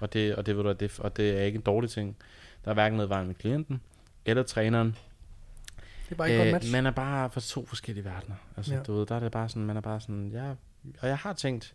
Og 0.00 0.12
det, 0.12 0.34
og 0.34 0.46
det, 0.46 0.56
ved 0.56 0.62
du, 0.62 0.72
det, 0.72 1.00
og 1.00 1.16
det 1.16 1.38
er 1.38 1.42
ikke 1.42 1.56
en 1.56 1.62
dårlig 1.62 1.90
ting. 1.90 2.16
Der 2.68 2.72
er 2.72 2.74
hverken 2.74 2.96
noget 2.96 3.08
vejen 3.10 3.26
med 3.26 3.34
klienten 3.34 3.80
eller 4.24 4.42
træneren. 4.42 4.86
Det 6.04 6.12
er 6.12 6.14
bare 6.14 6.30
ikke 6.30 6.44
øh, 6.46 6.52
match. 6.52 6.72
man 6.72 6.86
er 6.86 6.90
bare 6.90 7.30
for 7.30 7.40
to 7.40 7.66
forskellige 7.66 8.04
verdener. 8.04 8.34
Altså, 8.56 8.74
Ja. 8.74 8.80
du 8.82 8.92
ved, 8.92 9.06
der 9.06 9.14
er 9.14 9.20
det 9.20 9.32
bare 9.32 9.48
sådan, 9.48 9.62
man 9.66 9.76
er 9.76 9.80
bare 9.80 10.00
sådan, 10.00 10.28
ja, 10.32 10.50
og 11.00 11.08
jeg 11.08 11.16
har 11.18 11.32
tænkt, 11.32 11.74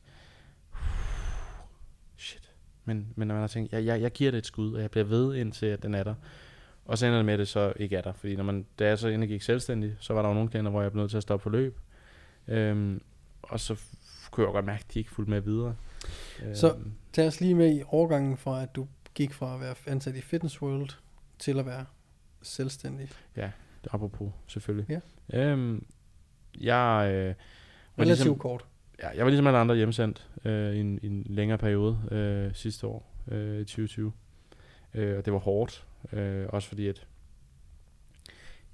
shit, 2.17 2.51
men, 2.85 3.07
men 3.15 3.27
når 3.27 3.35
man 3.35 3.41
har 3.41 3.47
tænkt, 3.47 3.71
jeg, 3.73 3.85
jeg, 3.85 4.01
jeg 4.01 4.11
giver 4.11 4.31
det 4.31 4.37
et 4.37 4.45
skud, 4.45 4.73
og 4.73 4.81
jeg 4.81 4.91
bliver 4.91 5.03
ved 5.03 5.35
indtil, 5.35 5.65
at 5.65 5.83
den 5.83 5.93
er 5.93 6.03
der. 6.03 6.15
Og 6.85 6.97
så 6.97 7.05
ender 7.05 7.17
det 7.17 7.25
med, 7.25 7.33
at 7.33 7.39
det 7.39 7.47
så 7.47 7.73
ikke 7.75 7.95
er 7.95 8.01
der. 8.01 8.13
Fordi 8.13 8.35
når 8.35 8.43
man, 8.43 8.65
da 8.79 8.87
jeg 8.87 8.99
så 8.99 9.07
endelig 9.07 9.29
gik 9.29 9.41
selvstændig, 9.41 9.95
så 9.99 10.13
var 10.13 10.21
der 10.21 10.29
jo 10.29 10.33
nogle 10.33 10.49
klienter, 10.49 10.71
hvor 10.71 10.81
jeg 10.81 10.91
blev 10.91 11.01
nødt 11.01 11.09
til 11.11 11.17
at 11.17 11.23
stoppe 11.23 11.43
på 11.43 11.49
løb. 11.49 11.79
Øhm, 12.47 13.01
og 13.41 13.59
så 13.59 13.79
kunne 14.31 14.45
jeg 14.45 14.53
godt 14.53 14.65
mærke, 14.65 14.83
at 14.89 14.93
de 14.93 14.99
ikke 14.99 15.11
fulgte 15.11 15.29
med 15.31 15.41
videre. 15.41 15.75
Så- 16.53 16.73
Øhm, 16.73 16.91
Tag 17.13 17.27
os 17.27 17.41
lige 17.41 17.55
med 17.55 17.75
i 17.77 17.83
overgangen 17.87 18.37
fra, 18.37 18.61
at 18.63 18.75
du 18.75 18.87
gik 19.15 19.33
fra 19.33 19.53
at 19.53 19.61
være 19.61 19.75
ansat 19.87 20.15
i 20.15 20.21
Fitness 20.21 20.61
World 20.61 20.89
til 21.39 21.59
at 21.59 21.65
være 21.65 21.85
selvstændig. 22.41 23.09
apropos, 23.91 24.31
selvfølgelig. 24.47 25.01
Ja. 25.33 25.39
Øhm, 25.39 25.85
jeg, 26.59 27.11
øh, 27.13 27.25
var 27.27 28.03
Relativt 28.03 28.07
ligesom, 28.07 28.37
kort. 28.37 28.65
ja, 29.01 29.09
jeg 29.09 29.25
var 29.25 29.29
ligesom 29.29 29.47
alle 29.47 29.59
andre 29.59 29.75
hjemsendt 29.75 30.29
øh, 30.45 30.75
i, 30.75 30.79
en, 30.79 30.99
i 31.01 31.07
en 31.07 31.23
længere 31.29 31.57
periode 31.57 31.99
øh, 32.11 32.55
sidste 32.55 32.87
år, 32.87 33.13
øh, 33.27 33.61
i 33.61 33.65
2020. 33.65 34.11
Øh, 34.93 35.17
og 35.17 35.25
det 35.25 35.33
var 35.33 35.39
hårdt, 35.39 35.85
øh, 36.13 36.45
også 36.49 36.67
fordi 36.67 36.87
at 36.87 37.07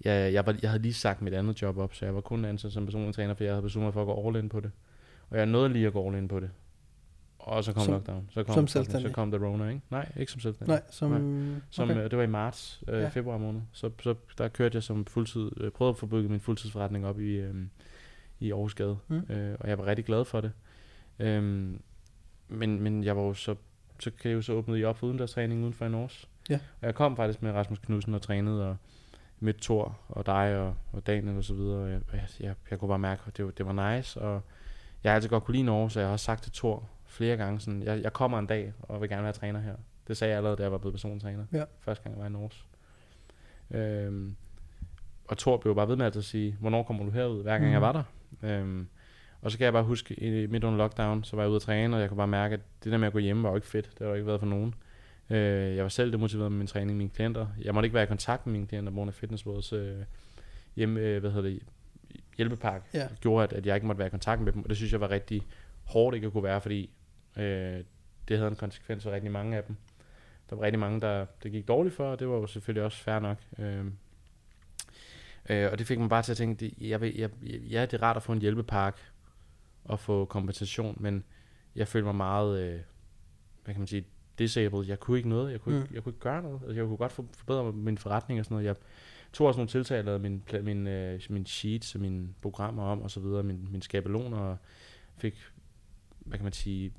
jeg, 0.06 0.34
jeg, 0.34 0.46
var, 0.46 0.56
jeg 0.62 0.70
havde 0.70 0.82
lige 0.82 0.94
sagt 0.94 1.22
mit 1.22 1.34
andet 1.34 1.62
job 1.62 1.78
op, 1.78 1.94
så 1.94 2.06
jeg 2.06 2.16
var 2.16 2.22
kun 2.22 2.46
ansat 2.46 2.72
som 2.72 2.86
personlig 2.86 3.16
træner, 3.16 3.34
for 3.34 3.44
jeg 3.44 3.54
havde 3.54 3.62
besluttet 3.62 3.86
mig 3.86 3.94
for 3.94 4.02
at 4.02 4.08
gå 4.08 4.28
all 4.28 4.44
in 4.44 4.50
på 4.50 4.60
det. 4.60 4.72
Og 5.30 5.38
jeg 5.38 5.46
nåede 5.46 5.70
lige 5.70 5.88
at 5.88 5.94
gå 5.94 6.08
all 6.08 6.18
in 6.18 6.28
på 6.28 6.40
det. 6.40 6.50
Og 7.50 7.64
så 7.64 7.74
kom 7.74 7.84
Som- 7.84 7.94
lockdown. 7.94 8.30
Så 8.32 8.44
kom, 8.44 8.56
som 8.56 8.68
så 8.68 8.72
selvstændig? 8.74 9.14
kom 9.14 9.32
the 9.32 9.46
Rona, 9.46 9.68
ikke? 9.70 9.82
Nej, 9.90 10.12
ikke 10.18 10.32
som 10.32 10.42
selvstændig. 10.42 10.72
Nej, 10.74 10.82
som... 10.90 11.10
Som, 11.70 11.84
okay. 11.90 11.94
okay. 11.96 12.10
Det 12.10 12.18
var 12.18 12.24
i 12.24 12.28
marts, 12.28 12.84
øh, 12.88 13.02
Ja. 13.02 13.08
februar 13.10 13.38
måned. 13.38 13.62
Så, 13.72 13.92
så 14.04 14.16
der 14.38 14.48
kørte 14.48 14.76
jeg 14.76 14.84
som 14.84 15.06
fuldtid, 15.06 15.52
øh, 15.58 15.72
prøvede 15.72 15.90
at 15.90 15.98
få 15.98 16.06
bygget 16.06 16.32
min 16.32 16.40
fuldtidsforretning 16.40 17.06
op 17.08 17.20
i, 17.20 17.30
øh, 17.36 17.56
i 18.40 18.52
Aarhusgade. 18.52 18.98
Mm. 19.08 19.16
Øh, 19.30 19.58
og 19.60 19.70
jeg 19.70 19.78
var 19.78 19.86
rigtig 19.86 20.06
glad 20.06 20.26
for 20.26 20.42
det. 20.42 20.52
Øhm, 21.20 21.82
men, 22.48 22.82
men 22.82 23.04
jeg 23.04 23.16
var 23.18 23.22
jo 23.24 23.34
så, 23.34 23.56
så 24.00 24.12
kan 24.22 24.30
jeg 24.32 24.36
jo 24.36 24.42
så 24.42 24.54
åbne 24.54 24.80
i 24.80 24.84
op 24.84 24.98
for 24.98 25.08
udendørstræning 25.08 25.62
uden 25.62 25.74
for 25.74 25.86
en 25.86 25.94
års. 25.94 26.28
Ja. 26.50 26.60
Og 26.82 26.86
jeg 26.86 26.96
kom 26.96 27.16
faktisk 27.16 27.42
med 27.42 27.52
Rasmus 27.52 27.80
Knudsen 27.80 28.14
og 28.14 28.22
trænede, 28.22 28.68
og 28.70 28.76
mødte 29.40 29.60
Thor 29.62 29.98
og 30.10 30.26
dig 30.26 30.58
og, 30.58 30.76
og 30.92 31.08
Daniel 31.08 31.38
og 31.38 31.44
så 31.44 31.54
videre. 31.54 31.80
Og 31.84 31.90
jeg, 31.92 32.02
jeg, 32.14 32.28
jeg, 32.40 32.54
jeg 32.72 32.80
kunne 32.80 32.90
bare 32.90 33.00
mærke, 33.00 33.22
at 33.28 33.38
det, 33.38 33.46
var- 33.46 33.52
det 33.52 33.66
var 33.66 33.96
nice. 33.96 34.22
Og 34.22 34.42
jeg 35.04 35.12
har 35.12 35.16
altid 35.16 35.30
godt 35.30 35.44
kunne 35.44 35.56
lide 35.56 35.64
Norge, 35.66 35.90
så 35.92 36.00
jeg 36.00 36.08
har 36.08 36.14
også 36.14 36.26
sagt 36.26 36.44
til 36.44 36.52
Thor 36.52 36.90
flere 37.10 37.38
gange 37.38 37.60
sådan, 37.60 37.84
jeg, 37.84 38.02
jeg 38.04 38.14
kommer 38.14 38.40
en 38.40 38.46
dag 38.46 38.74
og 38.80 39.02
vil 39.02 39.10
gerne 39.10 39.24
være 39.24 39.34
træner 39.34 39.60
her. 39.60 39.76
Det 40.08 40.18
sagde 40.18 40.32
jeg 40.32 40.38
allerede, 40.38 40.58
da 40.58 40.64
jeg 40.64 40.72
var 40.72 40.78
blevet 40.78 40.94
personlig 40.94 41.22
træner. 41.22 41.46
Ja. 41.54 41.64
Første 41.80 42.04
gang 42.04 42.16
jeg 42.16 42.22
var 42.22 42.28
i 42.30 42.32
Norge. 42.32 42.50
Øhm, 43.72 44.36
og 45.28 45.38
Thor 45.38 45.58
blev 45.58 45.76
bare 45.76 45.88
ved 45.88 45.96
med 45.96 46.06
at 46.06 46.24
sige, 46.24 46.58
hvornår 46.60 46.84
kommer 46.84 47.04
du 47.06 47.10
herud, 47.12 47.42
hver 47.44 47.52
gang 47.52 47.64
Mhm. 47.64 47.72
jeg 47.74 47.82
var 47.82 47.92
der. 47.92 48.04
Øhm, 48.44 48.88
og 49.42 49.52
så 49.52 49.58
kan 49.58 49.66
jeg 49.66 49.74
bare 49.74 49.84
huske, 49.84 50.14
i, 50.14 50.48
midt 50.48 50.64
under 50.64 50.78
lockdown, 50.78 51.24
så 51.24 51.36
var 51.36 51.44
jeg 51.44 51.50
ude 51.50 51.56
at 51.56 51.62
træne, 51.62 51.96
og 51.96 52.02
jeg 52.02 52.10
kunne 52.10 52.18
bare 52.18 52.28
mærke, 52.28 52.54
at 52.54 52.60
det 52.84 52.92
der 52.92 52.98
med 52.98 53.08
at 53.08 53.14
gå 53.14 53.20
hjemme 53.20 53.44
var 53.44 53.50
jo 53.50 53.56
ikke 53.56 53.68
fedt. 53.68 53.86
Det 53.92 54.00
har 54.00 54.08
jo 54.08 54.14
ikke 54.14 54.28
været 54.28 54.40
for 54.40 54.48
nogen. 54.48 54.76
Øh, 55.30 55.76
jeg 55.76 55.84
var 55.84 55.90
selv 55.90 56.12
demotiveret 56.12 56.52
med 56.52 56.58
min 56.58 56.68
træning, 56.68 56.98
mine 56.98 57.10
klienter. 57.10 57.48
Jeg 57.62 57.74
måtte 57.74 57.86
ikke 57.88 57.94
være 57.94 58.04
i 58.04 58.08
kontakt 58.08 58.46
med 58.46 58.54
mine 58.54 58.68
klienter, 58.68 58.92
på 58.92 58.96
grund 58.96 59.08
af 59.10 59.14
Fitness 59.14 59.46
Worlds 59.46 59.74
øh, 59.74 59.98
hjemme, 60.76 61.00
øh, 61.00 61.20
hvad 61.20 61.32
hedder 61.32 61.50
det, 61.50 61.60
hjælpepakke. 62.38 62.88
Ja. 62.94 63.08
Gjorde, 63.22 63.44
at, 63.44 63.54
at 63.54 63.66
jeg 63.66 63.76
ikke 63.76 63.88
måtte 63.88 64.00
være 64.00 64.08
i 64.08 64.12
kontakt 64.12 64.42
med 64.42 64.52
dem, 64.54 64.64
og 64.64 64.70
det 64.70 64.78
synes 64.78 64.92
jeg 64.92 65.02
var 65.02 65.12
rigtig 65.12 65.42
hårdt 65.84 66.16
ikke 66.16 66.28
at 66.28 66.34
kunne 66.34 66.44
være, 66.44 66.62
fordi 66.62 66.90
øh, 67.40 67.84
det 68.28 68.38
havde 68.38 68.50
en 68.50 68.56
konsekvens 68.56 69.04
for 69.04 69.12
rigtig 69.12 69.32
mange 69.32 69.58
af 69.58 69.64
dem. 69.64 69.76
Der 70.50 70.56
var 70.56 70.64
rigtig 70.64 70.80
mange, 70.80 71.02
der 71.02 71.26
det 71.44 71.52
gik 71.52 71.68
dårligt 71.68 71.96
for, 71.96 72.12
og 72.12 72.20
det 72.20 72.28
var 72.30 72.36
jo 72.36 72.48
selvfølgelig 72.48 72.84
også 72.84 72.98
fair 72.98 73.20
nok. 73.20 73.38
Øh, 73.60 73.86
øh, 75.50 75.72
og 75.72 75.80
det 75.80 75.88
fik 75.88 76.00
mig 76.00 76.10
bare 76.10 76.24
til 76.24 76.32
at 76.32 76.38
tænke, 76.38 76.66
det, 76.66 76.90
jeg 76.90 77.02
vil, 77.02 77.16
jeg, 77.18 77.30
ja, 77.44 77.82
det 77.82 77.94
er 77.94 78.04
rart 78.04 78.18
at 78.18 78.24
få 78.24 78.32
en 78.32 78.40
hjælpepakke 78.42 79.00
og 79.84 80.00
få 80.00 80.26
kompensation, 80.26 80.98
men 81.00 81.24
jeg 81.76 81.88
følte 81.88 82.06
mig 82.06 82.16
meget, 82.16 82.60
øh, 82.60 82.80
hvad 83.64 83.74
kan 83.74 83.82
man 83.82 83.88
sige, 83.88 84.06
disabled. 84.40 84.86
Jeg 84.86 85.00
kunne 85.00 85.18
ikke 85.18 85.30
noget. 85.30 85.52
Jeg 85.52 85.62
kunne, 85.62 85.76
Mm. 85.76 85.82
ikke, 85.82 85.96
jeg 85.96 86.04
kunne 86.04 86.12
ikke 86.12 86.20
gøre 86.20 86.42
noget. 86.42 86.60
Altså, 86.62 86.76
jeg 86.76 86.86
kunne 86.86 86.98
godt 86.98 87.12
for, 87.12 87.26
forbedre 87.34 87.74
min 87.74 87.98
forretning 87.98 88.40
og 88.40 88.46
sådan 88.46 88.56
noget. 88.56 88.66
Jeg 88.68 88.76
tog 89.34 89.48
også 89.48 89.58
nogle 89.58 89.70
tiltag, 89.70 89.96
jeg 89.96 90.06
lavede 90.06 90.20
min, 90.20 90.44
min, 90.62 90.88
øh, 90.88 91.22
min 91.30 91.46
sheets 91.46 91.96
og 91.96 92.02
mine 92.02 92.30
programmer 92.42 92.84
om 92.84 93.02
og 93.02 93.12
så 93.12 93.20
videre, 93.20 93.44
min, 93.44 93.68
min 93.72 93.82
skabeloner 93.82 94.38
og 94.38 94.58
fik, 95.18 95.38
hvad 96.20 96.38
kan 96.38 96.44
man 96.44 96.54
sige, 96.54 96.94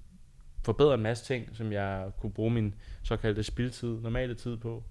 forbedret 0.64 0.94
en 0.94 1.02
masse 1.02 1.24
ting, 1.24 1.56
som 1.56 1.72
jeg 1.72 2.10
kunne 2.20 2.32
bruge 2.32 2.50
min 2.50 2.74
såkaldte 3.02 3.42
spildtid, 3.42 4.00
normale 4.00 4.34
tid 4.34 4.56
på. 4.56 4.84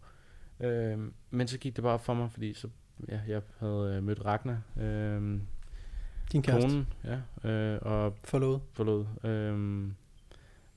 Øh, 0.60 1.00
men 1.30 1.48
så 1.48 1.58
gik 1.58 1.76
det 1.76 1.84
bare 1.84 1.94
op 1.94 2.06
for 2.06 2.14
mig, 2.14 2.32
fordi 2.32 2.54
så, 2.54 2.70
ja, 3.08 3.20
jeg 3.28 3.42
havde 3.60 3.94
øh, 3.96 4.04
mødt 4.04 4.26
Ragnar, 4.26 4.62
øh, 4.80 5.40
Din 6.32 6.42
kæreste. 6.42 6.68
konen, 6.70 6.88
ja, 7.44 7.50
øh, 7.50 7.80
og 7.82 8.18
Forlod. 8.24 8.60
forlod. 8.74 9.06
Øhm, 9.24 9.96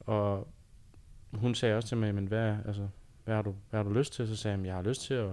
og 0.01 0.49
hun 1.33 1.55
sagde 1.55 1.77
også 1.77 1.89
til 1.89 1.97
mig, 1.97 2.15
men 2.15 2.27
hvad, 2.27 2.57
altså, 2.67 2.89
hvad, 3.25 3.35
har 3.35 3.43
du, 3.43 3.55
hvad 3.71 3.79
har 3.79 3.85
du 3.85 3.93
lyst 3.99 4.13
til? 4.13 4.29
Så 4.29 4.37
sagde 4.37 4.59
jeg, 4.59 4.67
jeg 4.67 4.75
har 4.75 4.83
lyst 4.83 5.03
til 5.03 5.15
at 5.15 5.31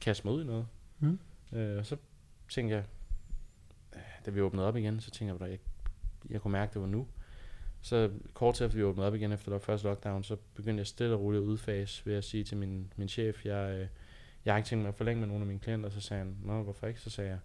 kaste 0.00 0.26
mig 0.26 0.34
ud 0.34 0.42
i 0.42 0.46
noget. 0.46 0.66
Mm. 0.98 1.18
Øh, 1.52 1.78
og 1.78 1.86
så 1.86 1.96
tænkte 2.48 2.76
jeg, 2.76 2.84
øh, 3.94 4.00
da 4.26 4.30
vi 4.30 4.40
åbnede 4.40 4.66
op 4.66 4.76
igen, 4.76 5.00
så 5.00 5.10
tænkte 5.10 5.34
jeg, 5.34 5.42
at 5.42 5.50
jeg, 5.50 5.58
jeg 6.30 6.40
kunne 6.40 6.52
mærke, 6.52 6.70
at 6.70 6.74
det 6.74 6.82
var 6.82 6.88
nu. 6.88 7.06
Så 7.84 8.10
kort 8.34 8.60
efter 8.60 8.76
vi 8.76 8.82
åbnede 8.82 9.06
op 9.06 9.14
igen 9.14 9.32
efter 9.32 9.50
der 9.52 9.58
første 9.58 9.86
lockdown, 9.86 10.24
så 10.24 10.36
begyndte 10.54 10.80
jeg 10.80 10.86
stille 10.86 11.14
og 11.14 11.20
roligt 11.20 11.42
at 11.42 11.46
udfase 11.46 12.06
ved 12.06 12.14
at 12.14 12.24
sige 12.24 12.44
til 12.44 12.56
min, 12.56 12.92
min 12.96 13.08
chef, 13.08 13.46
jeg, 13.46 13.70
øh, 13.80 13.86
jeg 14.44 14.52
har 14.54 14.56
ikke 14.58 14.66
tænkt 14.66 14.82
mig 14.82 14.88
at 14.88 14.94
forlænge 14.94 15.20
med 15.20 15.28
nogle 15.28 15.42
af 15.42 15.46
mine 15.46 15.58
klienter. 15.60 15.90
Så 15.90 16.00
sagde 16.00 16.18
han, 16.24 16.36
nå, 16.44 16.62
hvorfor 16.62 16.86
ikke? 16.86 17.00
Så 17.00 17.10
sagde 17.10 17.30
jeg, 17.30 17.38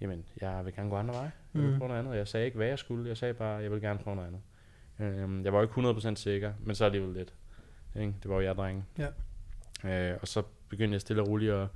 jamen, 0.00 0.24
jeg 0.40 0.64
vil 0.64 0.74
gerne 0.74 0.90
gå 0.90 0.96
andre 0.96 1.14
veje. 1.14 1.32
Jeg 1.54 1.62
vil 1.62 1.70
Mm. 1.72 1.78
prøve 1.78 1.88
noget 1.88 2.00
andet. 2.00 2.16
Jeg 2.16 2.28
sagde 2.28 2.46
ikke, 2.46 2.56
hvad 2.56 2.66
jeg 2.66 2.78
skulle. 2.78 3.08
Jeg 3.08 3.16
sagde 3.16 3.34
bare, 3.34 3.56
jeg 3.62 3.70
vil 3.70 3.80
gerne 3.80 3.98
prøve 3.98 4.16
noget 4.16 4.28
andet. 4.28 4.40
Øhm, 5.00 5.44
jeg 5.44 5.52
var 5.52 5.62
ikke 5.62 5.74
100% 5.74 6.14
sikker, 6.16 6.52
men 6.60 6.74
så 6.74 6.84
alligevel 6.84 7.14
lidt. 7.14 7.34
Ikke? 7.96 8.14
Det 8.22 8.28
var 8.30 8.34
jo 8.34 8.40
jeg, 8.40 8.54
drenge. 8.54 8.84
Ja. 8.98 10.10
Øh, 10.12 10.18
og 10.20 10.28
så 10.28 10.42
begyndte 10.68 10.92
jeg 10.94 11.00
stille 11.00 11.22
og 11.22 11.28
roligt 11.28 11.52
at, 11.52 11.68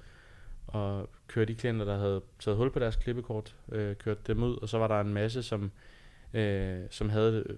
at 0.74 1.06
køre 1.26 1.44
de 1.44 1.54
klienter, 1.54 1.84
der 1.84 1.98
havde 1.98 2.22
taget 2.38 2.56
hul 2.56 2.70
på 2.72 2.78
deres 2.78 2.96
klippekort, 2.96 3.56
øh, 3.72 3.96
kørt 3.96 4.26
dem 4.26 4.42
ud, 4.42 4.56
og 4.56 4.68
så 4.68 4.78
var 4.78 4.88
der 4.88 5.00
en 5.00 5.14
masse, 5.14 5.42
som, 5.42 5.70
øh, 6.34 6.80
som 6.90 7.08
havde 7.08 7.44
øh, 7.48 7.56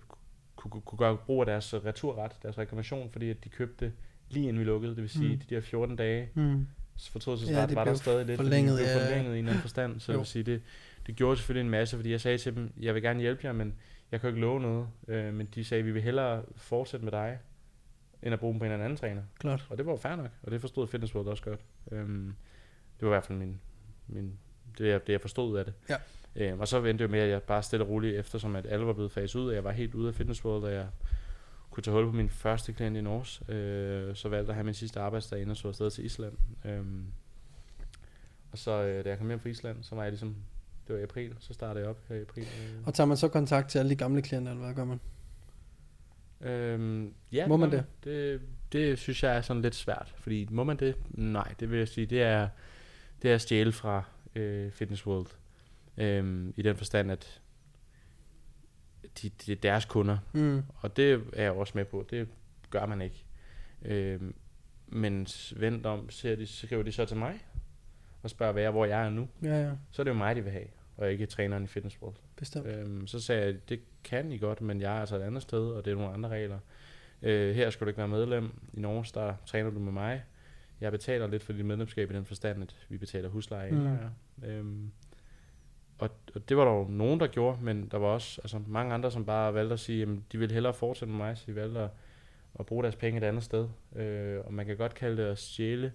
kunne, 0.71 0.81
kunne- 0.83 0.99
gøre 0.99 1.17
brug 1.17 1.41
af 1.43 1.47
deres 1.47 1.75
returret, 1.75 2.33
deres 2.43 2.59
reklamation, 2.59 3.11
fordi 3.13 3.31
at 3.31 3.45
de 3.45 3.49
købte 3.49 3.93
lige 4.31 4.49
inden 4.49 4.59
vi 4.61 4.65
lukkede, 4.65 4.95
det 4.95 5.03
vil 5.03 5.11
sige, 5.11 5.33
Mm. 5.33 5.39
de 5.41 5.55
der 5.55 5.61
14 5.61 5.97
dage 5.97 6.29
Mm. 6.35 6.67
fortrydelsesret 7.11 7.55
Ja, 7.55 7.61
ja, 7.61 7.67
det 7.67 7.77
var 7.77 7.85
der 7.85 7.95
stadig 7.95 8.27
lidt, 8.27 8.37
forlænget, 8.37 8.79
det 8.79 8.87
blev 8.87 8.97
ja. 9.03 9.09
forlænget 9.11 9.37
i 9.37 9.39
en 9.39 9.47
anden 9.49 9.61
forstand. 9.61 10.01
Så 10.01 10.13
Jo. 10.13 10.17
jeg 10.17 10.19
vil 10.19 10.27
sige, 10.27 10.43
det, 10.43 10.63
det 11.07 11.17
gjorde 11.17 11.37
selvfølgelig 11.37 11.65
en 11.65 11.71
masse, 11.71 11.97
fordi 11.97 12.11
jeg 12.11 12.21
sagde 12.21 12.39
til 12.39 12.55
dem, 12.57 12.73
jeg 12.81 12.95
vil 12.95 13.03
gerne 13.03 13.21
hjælpe 13.21 13.47
jer, 13.47 13.53
men 13.53 13.75
jeg 14.13 14.21
kan 14.21 14.29
jo 14.31 14.35
ikke 14.35 14.41
love 14.41 14.61
noget. 14.61 14.89
Øh, 15.09 15.35
men 15.35 15.47
de 15.55 15.65
sagde, 15.65 15.85
vi 15.85 15.91
vil 15.93 16.03
hellere 16.03 16.43
fortsætte 16.57 17.05
med 17.05 17.13
dig, 17.13 17.39
end 18.23 18.33
at 18.35 18.41
bruge 18.41 18.53
dem 18.53 18.59
på 18.59 18.65
en 18.65 18.73
eller 18.73 18.85
anden 18.85 18.97
træner. 18.99 19.23
Klart. 19.39 19.67
Og 19.71 19.77
det 19.79 19.87
var 19.87 19.93
jo 19.93 19.97
fair 19.99 20.17
nok, 20.17 20.31
og 20.43 20.51
det 20.51 20.61
forstod 20.61 20.87
Fitness 20.87 21.15
World 21.15 21.29
også 21.29 21.43
godt. 21.43 21.61
Øhm, 21.93 22.35
det 23.01 23.09
var 23.09 23.09
i 23.09 23.15
hvert 23.15 23.27
fald 23.27 23.39
min, 23.39 23.61
min, 24.07 24.39
det, 24.79 24.89
jeg, 24.89 25.07
det, 25.07 25.13
jeg 25.13 25.21
forstod 25.21 25.51
ud 25.53 25.59
af 25.59 25.65
det. 25.65 25.75
Ja. 25.89 25.97
Øhm, 26.37 26.61
og 26.61 26.69
så 26.69 26.81
vendte 26.81 27.05
det 27.05 27.11
med, 27.11 27.21
at 27.21 27.29
jeg 27.29 27.43
bare 27.43 27.63
stille 27.63 27.85
og 27.85 27.89
roligt, 27.89 28.17
eftersom 28.17 28.57
at 28.57 28.67
alle 28.67 28.87
var 28.87 28.93
blevet 28.93 29.13
faset 29.13 29.41
ud, 29.41 29.49
og 29.49 29.55
jeg 29.55 29.65
var 29.65 29.71
helt 29.71 29.95
ude 29.95 30.09
af 30.09 30.15
Fitness 30.15 30.45
World, 30.45 30.65
og 30.65 30.73
jeg 30.73 30.87
kunne 31.71 31.83
tage 31.83 31.95
hul 31.95 32.07
på 32.07 32.13
min 32.13 32.29
første 32.29 32.73
klient 32.73 32.97
i 32.97 33.01
Norge, 33.01 33.55
øh, 33.55 34.17
så 34.17 34.29
valgte 34.29 34.47
jeg 34.47 34.49
at 34.49 34.55
have 34.55 34.65
min 34.65 34.75
sidste 34.75 35.01
arbejdsdag 35.01 35.39
inden 35.39 35.51
og 35.51 35.57
så 35.57 35.69
afsted 35.69 35.91
til 35.91 36.05
Island. 36.05 36.33
Øhm, 36.65 37.05
og 38.53 38.59
så 38.59 38.71
øh, 38.71 39.05
da 39.05 39.09
jeg 39.09 39.19
kom 39.19 39.27
hjem 39.27 39.41
fra 39.41 39.49
Island, 39.49 39.83
så 39.83 39.95
var 39.95 40.03
jeg 40.03 40.13
ligesom, 40.13 40.37
det 40.87 40.95
var 40.95 41.01
i 41.01 41.03
april, 41.03 41.35
så 41.39 41.53
startede 41.53 41.81
jeg 41.81 41.91
op 41.91 41.99
her 42.09 42.17
i 42.17 42.21
april. 42.21 42.43
Øh. 42.43 42.87
Og 42.87 42.95
tager 42.95 43.07
man 43.07 43.17
så 43.17 43.29
kontakt 43.29 43.71
til 43.71 43.79
alle 43.79 43.91
de 43.91 43.97
gamle 43.97 44.23
klienter, 44.23 44.53
eller 44.53 44.65
hvad 44.65 44.75
gør 44.75 44.85
man? 44.85 45.01
Øhm, 46.41 47.15
ja, 47.33 47.47
Må 47.47 47.57
man 47.57 47.71
gør 47.71 47.83
det? 48.05 48.41
Det 48.73 48.99
synes 48.99 49.23
jeg 49.23 49.37
er 49.37 49.41
sådan 49.41 49.63
lidt 49.63 49.75
svært, 49.75 50.15
fordi 50.17 50.49
må 50.51 50.65
man 50.65 50.77
det? 50.77 50.97
Nej, 51.11 51.55
det 51.61 51.71
vil 51.71 51.79
jeg 51.79 51.89
sige, 51.89 52.07
det 52.07 52.23
er, 52.23 52.49
det 53.23 53.31
er 53.31 53.35
at 53.35 53.41
stjæle 53.41 53.73
fra 53.73 54.03
øh, 54.35 54.71
Fitness 54.71 55.07
World. 55.07 55.27
Øhm, 55.97 56.55
I 56.57 56.63
den 56.63 56.77
forstand, 56.77 57.11
at 57.13 57.41
de, 59.23 59.29
de 59.29 59.53
er 59.53 59.57
deres 59.57 59.85
kunder, 59.85 60.19
Mm. 60.33 60.63
og 60.77 60.97
det 60.97 61.23
er 61.33 61.43
jeg 61.43 61.53
også 61.53 61.73
med 61.77 61.85
på, 61.85 62.07
det 62.11 62.29
gør 62.71 62.87
man 62.87 63.01
ikke. 63.01 63.25
Øhm, 63.85 64.35
men 64.87 65.27
vent 65.57 65.87
om, 65.87 66.11
ser 66.11 66.37
de, 66.37 66.47
skriver 66.47 66.83
de 66.83 66.93
så 66.93 67.05
til 67.05 67.17
mig, 67.17 67.41
og 68.23 68.31
spørger, 68.31 68.53
hvad 68.53 68.63
jeg, 68.63 68.71
hvor 68.71 68.85
jeg 68.85 69.07
er 69.07 69.11
nu, 69.11 69.29
Ja, 69.43 69.63
ja, 69.67 69.71
så 69.91 70.03
er 70.03 70.05
det 70.05 70.11
jo 70.11 70.17
mig, 70.17 70.37
de 70.37 70.43
vil 70.43 70.53
have, 70.53 70.67
og 70.97 71.13
ikke 71.13 71.27
træneren 71.27 71.65
i 71.65 71.67
Fitness 71.67 72.03
World. 72.03 72.17
bestemt. 72.37 72.67
Øhm, 72.67 73.07
så 73.07 73.21
sagde 73.21 73.45
jeg, 73.47 73.69
det 73.69 73.81
kan 74.05 74.33
I 74.33 74.39
godt, 74.39 74.61
men 74.61 74.81
jeg 74.81 74.97
er 74.97 75.01
altså 75.01 75.17
et 75.17 75.23
andet 75.23 75.43
sted, 75.43 75.61
og 75.71 75.85
det 75.85 75.91
er 75.91 75.95
nogle 75.97 76.13
andre 76.13 76.29
regler. 76.29 76.59
Øh, 77.23 77.55
her 77.55 77.71
skal 77.71 77.85
du 77.85 77.89
ikke 77.89 77.99
være 77.99 78.09
medlem. 78.09 78.51
I 78.73 78.81
Norge, 78.81 79.05
der 79.15 79.35
træner 79.47 79.71
du 79.71 79.79
med 79.79 79.93
mig. 79.93 80.23
Jeg 80.81 80.93
betaler 80.93 81.27
lidt 81.27 81.43
for 81.43 81.53
dit 81.53 81.65
medlemskab 81.65 82.11
i 82.11 82.15
den 82.15 82.25
forstand, 82.25 82.63
at 82.63 82.77
vi 82.89 82.97
betaler 82.97 83.29
husleje. 83.29 83.71
Mm. 83.71 83.79
Mm. 83.79 84.45
Øhm, 84.49 84.93
og, 85.99 86.11
og 86.35 86.49
det 86.49 86.57
var 86.57 86.65
der 86.65 86.73
jo 86.73 86.87
nogen, 86.89 87.21
der 87.21 87.27
gjorde, 87.27 87.59
men 87.63 87.89
der 87.91 87.99
var 87.99 88.07
også 88.07 88.41
altså, 88.45 88.61
mange 88.67 88.95
andre, 88.95 89.11
som 89.11 89.25
bare 89.25 89.55
valgte 89.55 89.73
at 89.73 89.81
sige, 89.81 90.03
at 90.03 90.09
de 90.33 90.39
ville 90.39 90.55
hellere 90.55 90.75
fortsætte 90.75 91.11
med 91.15 91.19
mig, 91.27 91.37
så 91.39 91.45
de 91.47 91.55
valgte 91.57 91.81
at, 91.81 91.89
at 92.61 92.67
bruge 92.67 92.83
deres 92.83 92.97
penge 92.97 93.19
et 93.19 93.25
andet 93.25 93.43
sted. 93.43 93.69
Øh, 93.97 94.39
og 94.45 94.55
man 94.55 94.67
kan 94.67 94.77
godt 94.77 94.95
kalde 94.95 95.23
det 95.23 95.29
at 95.29 95.39
stjæle 95.39 95.93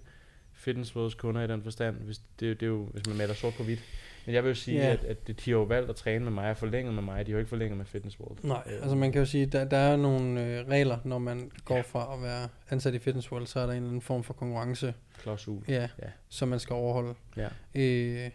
Fitness 0.54 0.96
Worlds 0.96 1.14
kunder 1.16 1.42
i 1.42 1.48
den 1.48 1.64
forstand, 1.64 1.96
hvis, 1.96 2.18
det, 2.40 2.60
det 2.60 2.66
er 2.66 2.68
jo, 2.70 2.86
hvis 2.86 3.08
man 3.08 3.18
maler 3.18 3.34
sort 3.34 3.54
på 3.58 3.64
hvidt. 3.64 3.80
Men 4.26 4.36
jeg 4.36 4.44
vil 4.44 4.50
jo 4.50 4.56
sige, 4.56 4.78
Ja. 4.78 4.84
yeah. 4.84 4.94
at, 4.94 5.06
at 5.06 5.28
de 5.28 5.34
har 5.52 5.52
jo 5.58 5.64
valgt 5.64 5.90
at 5.90 5.96
træne 5.96 6.24
med 6.24 6.32
mig 6.32 6.50
og 6.50 6.58
forlænget 6.58 6.94
med 6.94 7.04
mig. 7.04 7.26
De 7.26 7.32
har 7.32 7.34
jo 7.34 7.40
ikke 7.40 7.50
forlænget 7.50 7.78
med 7.78 7.86
Fitness 7.86 8.20
World. 8.20 8.38
Nej, 8.44 8.64
altså 8.82 8.96
man 8.96 9.12
kan 9.12 9.20
jo 9.20 9.26
sige, 9.26 9.46
der, 9.46 9.66
der 9.66 9.78
er 9.78 9.96
nogle 9.98 10.46
øh, 10.60 10.68
regler, 10.68 10.98
når 11.04 11.18
man 11.18 11.52
går 11.66 11.82
fra 11.82 12.14
at 12.16 12.22
være 12.22 12.50
ansat 12.70 12.94
i 12.94 13.00
Fitness 13.00 13.32
World, 13.32 13.46
så 13.48 13.60
er 13.60 13.64
der 13.66 13.72
en 13.74 13.78
eller 13.78 13.88
anden 13.88 14.02
form 14.02 14.24
for 14.24 14.34
konkurrence, 14.34 14.94
Klausul. 15.22 15.64
ja, 15.68 15.82
Ja. 16.02 16.08
som 16.30 16.48
man 16.48 16.60
skal 16.60 16.74
overholde. 16.74 17.14
Ja. 17.38 17.48
Øh, 17.76 18.30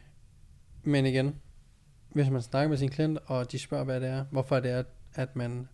men 0.83 1.07
igen, 1.07 1.37
hvis 2.15 2.31
man 2.31 2.43
snakker 2.43 2.69
med 2.69 2.77
sin 2.77 2.89
klient, 2.89 3.19
og 3.27 3.53
de 3.53 3.59
spørger, 3.59 3.85
hvad 3.85 4.01
det 4.01 4.09
er, 4.09 4.25
hvorfor 4.31 4.61
det 4.61 4.71
er, 4.71 4.83
at 5.15 5.37
man 5.37 5.69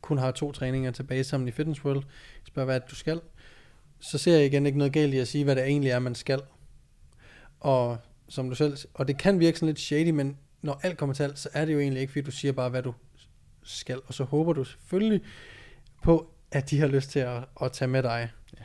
kun 0.00 0.18
har 0.18 0.30
to 0.30 0.52
træninger 0.52 0.90
tilbage 0.90 1.24
sammen 1.24 1.48
i 1.48 1.50
Fitness 1.50 1.84
World, 1.84 2.02
spørger, 2.44 2.64
hvad 2.64 2.80
du 2.90 2.94
skal, 2.94 3.20
så 4.00 4.18
ser 4.18 4.36
jeg 4.36 4.46
igen 4.46 4.66
ikke 4.66 4.78
noget 4.78 4.92
galt 4.92 5.14
i 5.14 5.18
at 5.18 5.28
sige, 5.28 5.44
hvad 5.44 5.56
det 5.56 5.64
egentlig 5.64 5.90
er, 5.90 5.98
man 5.98 6.14
skal. 6.14 6.40
Og 7.60 7.98
som 8.28 8.48
du 8.48 8.54
selv, 8.54 8.76
og 8.94 9.08
det 9.08 9.18
kan 9.18 9.40
virke 9.40 9.58
sådan 9.58 9.66
lidt 9.66 9.80
shady, 9.80 10.10
men 10.10 10.36
når 10.62 10.80
alt 10.82 10.98
kommer 10.98 11.14
til 11.14 11.22
alt, 11.22 11.38
så 11.38 11.48
er 11.52 11.64
det 11.64 11.72
jo 11.72 11.78
egentlig 11.78 12.00
ikke, 12.00 12.12
fordi 12.12 12.24
du 12.24 12.30
siger 12.30 12.52
bare, 12.52 12.70
hvad 12.70 12.82
du 12.82 12.94
skal, 13.62 14.00
og 14.06 14.14
så 14.14 14.24
håber 14.24 14.52
du 14.52 14.64
selvfølgelig 14.64 15.20
på, 16.02 16.30
at 16.52 16.70
de 16.70 16.80
har 16.80 16.86
lyst 16.86 17.10
til 17.10 17.18
at, 17.18 17.44
at 17.62 17.72
tage 17.72 17.88
med 17.88 18.02
dig. 18.02 18.30
Ja. 18.58 18.64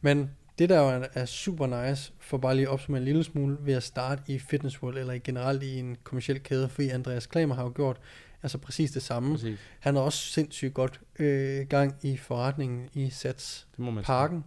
Men 0.00 0.30
det 0.60 0.68
der 0.68 0.80
jo 0.80 0.88
er, 0.88 1.06
er 1.14 1.24
super 1.24 1.86
nice, 1.86 2.12
for 2.18 2.38
bare 2.38 2.54
lige 2.54 2.66
at 2.66 2.72
opsummere 2.72 3.00
en 3.00 3.04
lille 3.04 3.24
smule, 3.24 3.56
ved 3.60 3.74
at 3.74 3.82
starte 3.82 4.22
i 4.26 4.38
Fitness 4.38 4.82
World, 4.82 4.98
eller 4.98 5.18
generelt 5.24 5.62
i 5.62 5.78
en 5.78 5.96
kommersiel 6.04 6.42
kæde, 6.42 6.68
fordi 6.68 6.88
Andreas 6.88 7.26
Klamer 7.26 7.54
har 7.54 7.62
jo 7.62 7.72
gjort 7.74 8.00
altså 8.42 8.58
præcis 8.58 8.90
det 8.90 9.02
samme. 9.02 9.34
Præcis. 9.34 9.58
Han 9.80 9.94
har 9.94 10.02
også 10.02 10.18
sindssygt 10.18 10.74
godt 10.74 11.00
øh, 11.18 11.66
gang 11.66 11.94
i 12.02 12.16
forretningen 12.16 12.88
i 12.94 13.10
Sats 13.10 13.66
Det 13.70 13.78
må 13.78 13.90
man 13.90 14.04
Parken. 14.04 14.44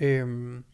Øhm, 0.00 0.64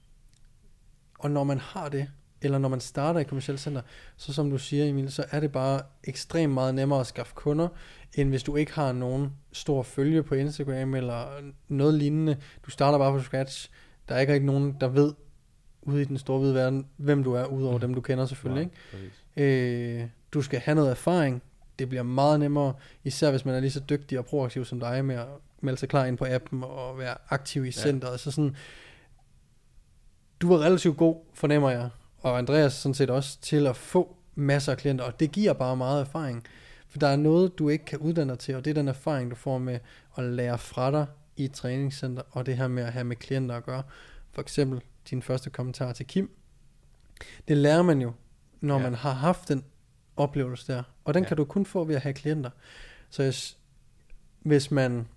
og 1.19 1.31
når 1.31 1.45
man 1.45 1.59
har 1.59 1.89
det, 1.89 2.11
eller 2.43 2.59
når 2.59 2.69
man 2.69 2.81
starter 2.81 3.21
i 3.21 3.25
kommersielt 3.25 3.61
center, 3.61 3.83
så 4.17 4.33
som 4.33 4.51
du 4.51 4.59
siger 4.59 4.85
Emil, 4.85 5.13
så 5.13 5.25
er 5.31 5.41
det 5.41 5.53
bare 5.53 5.83
ekstremt 6.05 6.53
meget 6.53 6.75
nemmere 6.75 7.01
at 7.01 7.07
skaffe 7.07 7.35
kunder, 7.35 7.69
end 8.15 8.29
hvis 8.29 8.43
du 8.43 8.57
ikke 8.57 8.73
har 8.73 8.93
nogen 8.93 9.33
stor 9.53 9.83
følge 9.83 10.23
på 10.23 10.35
Instagram 10.35 10.95
eller 10.95 11.27
noget 11.69 11.95
lignende. 11.95 12.37
Du 12.67 12.71
starter 12.71 12.99
bare 12.99 13.13
på 13.13 13.23
scratch. 13.23 13.71
Der 14.09 14.15
er 14.15 14.21
ikke 14.21 14.33
rigtig 14.33 14.47
nogen, 14.47 14.77
der 14.81 14.89
ved 14.89 15.15
ude 15.83 16.03
i 16.03 16.05
den 16.05 16.19
store 16.19 16.39
hvide 16.39 16.55
verden, 16.55 16.87
hvem 16.97 17.25
du 17.25 17.33
er, 17.33 17.45
udover 17.45 17.73
Mhm. 17.73 17.81
dem 17.81 17.95
du 17.95 18.01
kender 18.01 18.27
selvfølgelig. 18.27 18.71
Nej, 18.93 19.03
Ikke? 19.37 20.01
Øh, 20.03 20.09
du 20.35 20.43
skal 20.43 20.61
have 20.61 20.75
noget 20.75 20.91
erfaring. 20.91 21.43
Det 21.79 21.89
bliver 21.89 22.03
meget 22.03 22.41
nemmere, 22.41 22.75
især 23.05 23.31
hvis 23.31 23.45
man 23.45 23.55
er 23.55 23.61
lige 23.61 23.71
så 23.71 23.81
dygtig 23.81 24.19
og 24.19 24.25
proaktiv 24.27 24.65
som 24.65 24.81
dig 24.81 25.05
med 25.05 25.15
at 25.17 25.27
melde 25.61 25.79
sig 25.79 25.89
klar 25.89 26.05
ind 26.05 26.19
på 26.19 26.25
appen 26.29 26.63
og 26.65 26.99
være 26.99 27.15
aktiv 27.29 27.63
i 27.65 27.67
Ja. 27.67 27.71
centret. 27.73 28.21
Så 28.21 28.31
sådan, 28.31 28.57
du 30.41 30.49
var 30.49 30.59
relativt 30.65 30.97
god, 30.97 31.17
fornemmer 31.35 31.71
jeg, 31.71 31.89
og 32.21 32.39
Andreas 32.39 32.73
sådan 32.73 32.95
set 32.95 33.11
også, 33.11 33.41
til 33.41 33.67
at 33.67 33.77
få 33.77 34.17
masser 34.35 34.73
af 34.73 34.79
klienter, 34.79 35.05
og 35.05 35.21
det 35.21 35.33
giver 35.33 35.53
bare 35.53 35.77
meget 35.77 36.01
erfaring. 36.01 36.45
For 36.89 36.99
der 36.99 37.07
er 37.09 37.17
noget, 37.17 37.59
du 37.59 37.69
ikke 37.69 37.85
kan 37.85 37.99
uddanne 37.99 38.31
dig 38.33 38.39
til, 38.39 38.55
og 38.57 38.65
det 38.65 38.71
er 38.71 38.75
den 38.75 38.89
erfaring, 38.89 39.31
du 39.31 39.37
får 39.37 39.59
med 39.59 39.79
at 40.19 40.25
lære 40.25 40.59
fra 40.59 40.91
dig 40.91 41.07
i 41.37 41.45
et 41.45 41.53
træningscenter, 41.53 42.23
og 42.31 42.47
det 42.47 42.57
her 42.57 42.69
med 42.69 42.83
at 42.83 42.93
have 42.93 43.05
med 43.05 43.17
klienter 43.17 43.57
at 43.57 43.65
gøre. 43.65 43.83
For 44.33 44.43
eksempel 44.43 44.81
din 45.11 45.23
første 45.23 45.51
kommentar 45.51 45.93
til 45.93 46.07
Kim. 46.07 46.31
Det 47.49 47.57
lærer 47.57 47.83
man 47.83 48.01
jo, 48.01 48.13
når 48.61 48.77
Ja. 48.77 48.83
man 48.83 48.95
har 48.95 49.13
haft 49.13 49.49
den 49.49 49.65
oplevelse 50.17 50.73
der. 50.73 50.83
Og 51.05 51.15
den 51.15 51.23
Ja. 51.23 51.29
kan 51.29 51.37
du 51.37 51.45
kun 51.45 51.67
få 51.67 51.85
ved 51.85 51.95
at 51.95 52.01
have 52.03 52.13
klienter. 52.13 52.51
Så 53.11 53.23
hvis, 53.23 53.59
hvis 54.43 54.71
man 54.71 55.09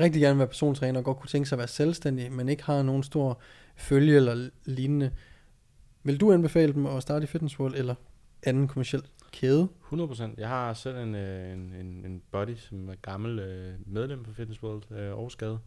rigtig 0.00 0.22
gerne 0.22 0.34
vil 0.34 0.38
være 0.38 0.48
persontræner 0.48 0.98
og 1.00 1.04
godt 1.04 1.18
kunne 1.18 1.28
tænke 1.28 1.48
sig 1.48 1.56
at 1.56 1.58
være 1.58 1.68
selvstændig, 1.68 2.32
men 2.32 2.48
ikke 2.48 2.62
har 2.64 2.82
nogen 2.82 3.02
stor 3.02 3.40
følge 3.76 4.16
eller 4.16 4.50
lignende, 4.64 5.10
vil 6.02 6.20
du 6.20 6.32
anbefale 6.32 6.72
dem 6.72 6.86
at 6.86 7.02
starte 7.02 7.24
i 7.24 7.26
Fitness 7.26 7.60
World 7.60 7.74
eller 7.74 7.94
anden 8.46 8.68
kommersiel 8.68 9.02
kæde? 9.32 9.68
100%. 9.92 10.22
Jeg 10.38 10.48
har 10.48 10.74
selv 10.74 10.96
en, 10.96 11.14
øh, 11.14 11.52
en, 11.52 11.58
en, 11.80 11.86
en 12.06 12.22
buddy, 12.32 12.54
som 12.56 12.88
er 12.88 12.94
gammel 13.02 13.38
øh, 13.38 13.74
medlem 13.86 14.22
på 14.22 14.32
Fitness 14.32 14.62
World, 14.62 14.82
øh, 14.90 14.98
Aarhusgade. 15.08 15.58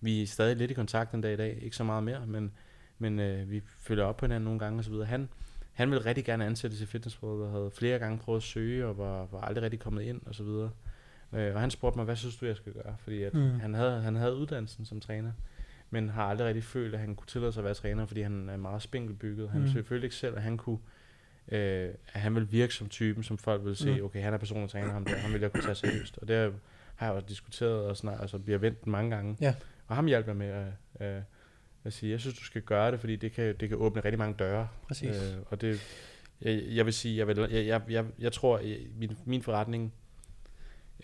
Vi 0.00 0.22
er 0.22 0.26
stadig 0.26 0.56
lidt 0.56 0.70
i 0.70 0.74
kontakt 0.74 1.12
den 1.12 1.20
dag 1.20 1.32
i 1.32 1.36
dag, 1.36 1.58
ikke 1.62 1.76
så 1.76 1.84
meget 1.84 2.04
mere, 2.04 2.26
men, 2.26 2.52
men 2.98 3.20
øh, 3.20 3.50
vi 3.50 3.62
følger 3.78 4.04
op 4.04 4.16
på 4.16 4.24
hinanden 4.26 4.44
nogle 4.44 4.58
gange 4.60 4.78
osv. 4.78 4.94
Han, 4.94 5.28
han 5.72 5.90
ville 5.90 6.06
rigtig 6.06 6.24
gerne 6.24 6.46
ansættes 6.46 6.80
i 6.80 6.86
Fitness 6.86 7.22
World, 7.22 7.42
og 7.42 7.50
havde 7.50 7.70
flere 7.74 7.98
gange 7.98 8.18
prøvet 8.18 8.36
at 8.38 8.42
søge, 8.42 8.86
og 8.86 8.98
var, 8.98 9.26
var 9.32 9.40
aldrig 9.40 9.62
rigtig 9.64 9.80
kommet 9.80 10.02
ind 10.02 10.20
osv. 10.26 10.46
Øh, 11.38 11.54
og 11.54 11.60
han 11.60 11.70
spurgte 11.70 11.98
mig, 11.98 12.04
hvad 12.04 12.16
synes 12.16 12.36
du, 12.36 12.46
jeg 12.46 12.56
skal 12.56 12.72
gøre? 12.72 12.96
Fordi 12.98 13.22
at 13.22 13.34
Mm. 13.34 13.60
han, 13.60 13.74
havde, 13.74 14.00
han 14.00 14.16
havde 14.16 14.36
uddannelsen 14.36 14.84
som 14.84 15.00
træner, 15.00 15.32
men 15.90 16.08
har 16.08 16.24
aldrig 16.24 16.46
rigtig 16.48 16.64
følt, 16.64 16.94
at 16.94 17.00
han 17.00 17.14
kunne 17.14 17.26
tillade 17.26 17.52
sig 17.52 17.60
at 17.60 17.64
være 17.64 17.74
træner, 17.74 18.06
fordi 18.06 18.20
han 18.20 18.48
er 18.48 18.56
meget 18.56 18.82
spinkelbygget. 18.82 19.50
Han 19.50 19.60
Mm. 19.76 19.84
følte 19.84 20.06
ikke 20.06 20.16
selv, 20.16 20.36
at 20.36 20.42
han 20.42 20.56
kunne 20.56 20.78
øh, 21.48 21.90
at 22.12 22.20
han 22.20 22.34
vil 22.34 22.52
virke 22.52 22.74
som 22.74 22.88
typen, 22.88 23.22
som 23.22 23.38
folk 23.38 23.64
vil 23.64 23.76
se, 23.76 23.98
Mm. 23.98 24.04
okay, 24.04 24.22
han 24.22 24.34
er 24.34 24.38
personlig 24.38 24.70
træner, 24.70 24.92
ham 24.92 25.04
der, 25.04 25.16
ham 25.16 25.32
vil 25.32 25.40
jeg 25.40 25.52
kunne 25.52 25.62
tage 25.62 25.74
seriøst. 25.74 26.18
Og 26.18 26.28
det 26.28 26.54
har 26.96 27.06
jeg 27.06 27.14
også 27.14 27.26
diskuteret, 27.28 27.84
og 27.86 27.96
snart, 27.96 28.20
altså, 28.20 28.38
vi 28.38 28.52
har 28.52 28.58
vendt 28.58 28.86
mange 28.86 29.10
gange. 29.16 29.36
Ja. 29.40 29.54
Og 29.86 29.96
ham 29.96 30.06
hjalp 30.06 30.26
jeg 30.26 30.36
med 30.36 30.46
at, 30.46 30.66
at, 30.94 31.22
at 31.84 31.92
sige, 31.92 32.12
jeg 32.12 32.20
synes, 32.20 32.38
du 32.38 32.44
skal 32.44 32.62
gøre 32.62 32.90
det, 32.92 33.00
fordi 33.00 33.16
det 33.16 33.32
kan, 33.32 33.54
det 33.60 33.68
kan 33.68 33.78
åbne 33.78 34.04
rigtig 34.04 34.18
mange 34.18 34.34
døre. 34.38 34.68
Præcis. 34.88 35.08
Øh, 35.16 35.38
og 35.46 35.60
det, 35.60 35.80
jeg, 36.42 36.62
jeg 36.68 36.84
vil 36.84 36.94
sige, 36.94 37.16
jeg, 37.18 37.26
vil, 37.26 37.38
jeg, 37.50 37.66
jeg, 37.66 37.82
jeg, 37.88 38.04
jeg 38.18 38.32
tror, 38.32 38.60
min, 38.96 39.16
min 39.24 39.42
forretning 39.42 39.92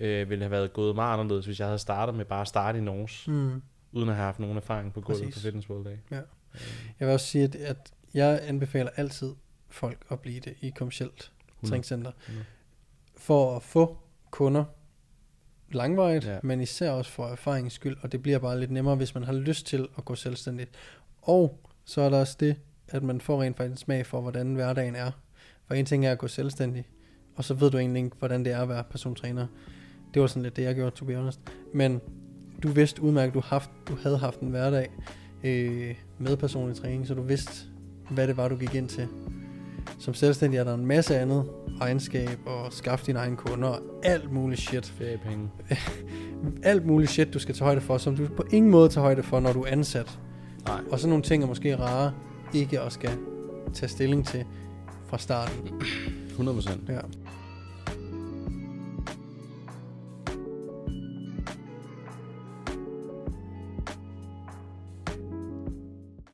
øh, 0.00 0.30
ville 0.30 0.44
have 0.44 0.50
været 0.50 0.72
gået 0.72 0.94
meget 0.94 1.12
anderledes, 1.20 1.46
hvis 1.46 1.58
jeg 1.60 1.66
havde 1.68 1.78
startet 1.78 2.14
med 2.14 2.24
bare 2.24 2.40
at 2.40 2.48
starte 2.48 2.78
i 2.78 2.80
Norge, 2.82 3.08
Mm. 3.32 3.62
uden 3.92 4.08
at 4.08 4.14
have 4.14 4.24
haft 4.24 4.38
nogen 4.38 4.56
erfaring 4.56 4.92
på 4.92 5.00
gulvet 5.00 5.22
Præcis. 5.24 5.34
på 5.34 5.40
Fitness 5.46 5.70
World 5.70 5.84
Day. 5.84 5.96
Ja. 6.10 6.16
Øh, 6.54 6.60
Jeg 7.00 7.06
vil 7.08 7.14
også 7.14 7.26
sige, 7.26 7.44
at, 7.44 7.54
at 7.54 7.92
jeg 8.14 8.40
anbefaler 8.42 8.90
altid 8.96 9.32
folk 9.74 9.98
at 10.10 10.20
blive 10.20 10.40
det 10.40 10.54
i 10.60 10.72
kommersielt 10.76 11.32
100. 11.58 11.70
træningscenter. 11.70 12.12
100. 12.20 12.46
For 13.16 13.56
at 13.56 13.62
få 13.62 13.98
kunder 14.30 14.64
langvarigt, 15.74 16.26
ja. 16.26 16.38
Men 16.42 16.60
især 16.60 16.90
også 16.90 17.10
for 17.10 17.26
erfaringens 17.26 17.72
skyld, 17.72 17.96
og 18.02 18.12
det 18.12 18.22
bliver 18.22 18.38
bare 18.38 18.60
lidt 18.60 18.70
nemmere, 18.70 18.96
hvis 18.96 19.14
man 19.14 19.24
har 19.24 19.32
lyst 19.32 19.66
til 19.66 19.88
at 19.98 20.04
gå 20.04 20.14
selvstændigt. 20.14 20.70
Og 21.22 21.60
så 21.84 22.00
er 22.00 22.10
der 22.10 22.20
også 22.20 22.36
det, 22.40 22.56
at 22.88 23.02
man 23.02 23.20
får 23.20 23.42
rent 23.42 23.56
faktisk 23.56 23.72
en 23.72 23.84
smag 23.84 24.06
for, 24.06 24.20
hvordan 24.20 24.54
hverdagen 24.54 24.96
er. 24.96 25.10
For 25.66 25.74
en 25.74 25.86
ting 25.86 26.06
er 26.06 26.12
at 26.12 26.18
gå 26.18 26.28
selvstændig, 26.28 26.88
og 27.36 27.44
så 27.44 27.54
ved 27.54 27.70
du 27.70 27.78
egentlig 27.78 28.04
ikke, 28.04 28.16
hvordan 28.18 28.44
det 28.44 28.52
er 28.52 28.62
at 28.62 28.68
være 28.68 28.84
persontræner. 28.84 29.46
Det 30.14 30.22
var 30.22 30.28
sådan 30.28 30.42
lidt 30.42 30.56
det, 30.56 30.62
jeg 30.62 30.74
gjorde, 30.74 30.90
to 30.90 31.04
be 31.04 31.16
honest. 31.16 31.40
Men 31.74 32.00
du 32.62 32.68
vidste 32.68 33.02
udmærket, 33.02 33.34
du, 33.34 33.40
haft, 33.40 33.70
du 33.88 33.96
havde 34.02 34.18
haft 34.18 34.40
en 34.40 34.48
hverdag 34.48 34.90
øh, 35.44 35.96
med 36.18 36.36
personlig 36.36 36.76
træning, 36.76 37.06
så 37.06 37.14
du 37.14 37.22
vidste, 37.22 37.52
hvad 38.10 38.28
det 38.28 38.36
var, 38.36 38.48
du 38.48 38.56
gik 38.56 38.74
ind 38.74 38.88
til. 38.88 39.08
Som 40.02 40.14
selvstændig 40.14 40.58
er 40.58 40.64
der 40.64 40.74
en 40.74 40.86
masse 40.86 41.18
andet 41.18 41.44
regnskab 41.80 42.38
og 42.46 42.72
skaffe 42.72 43.06
dine 43.06 43.18
egne 43.18 43.36
kunder 43.36 43.68
og 43.68 43.80
alt 44.02 44.32
muligt 44.32 44.60
shit. 44.60 44.86
Feriepenge. 44.86 45.50
Alt 46.62 46.86
muligt 46.86 47.10
shit, 47.10 47.34
du 47.34 47.38
skal 47.38 47.54
tage 47.54 47.64
højde 47.64 47.80
for, 47.80 47.98
som 47.98 48.16
du 48.16 48.26
på 48.36 48.44
ingen 48.50 48.70
måde 48.70 48.88
tager 48.88 49.04
højde 49.04 49.22
for, 49.22 49.40
når 49.40 49.52
du 49.52 49.62
er 49.62 49.66
ansat. 49.66 50.18
Nej. 50.66 50.80
Og 50.90 50.98
sådan 50.98 51.08
nogle 51.08 51.22
ting 51.22 51.42
er 51.42 51.46
måske 51.46 51.76
rare 51.76 52.12
ikke 52.54 52.80
at 52.80 52.92
skal 52.92 53.10
tage 53.74 53.88
stilling 53.88 54.26
til 54.26 54.44
fra 55.06 55.18
starten. 55.18 55.68
100%. 56.38 56.92
Ja. 56.92 56.98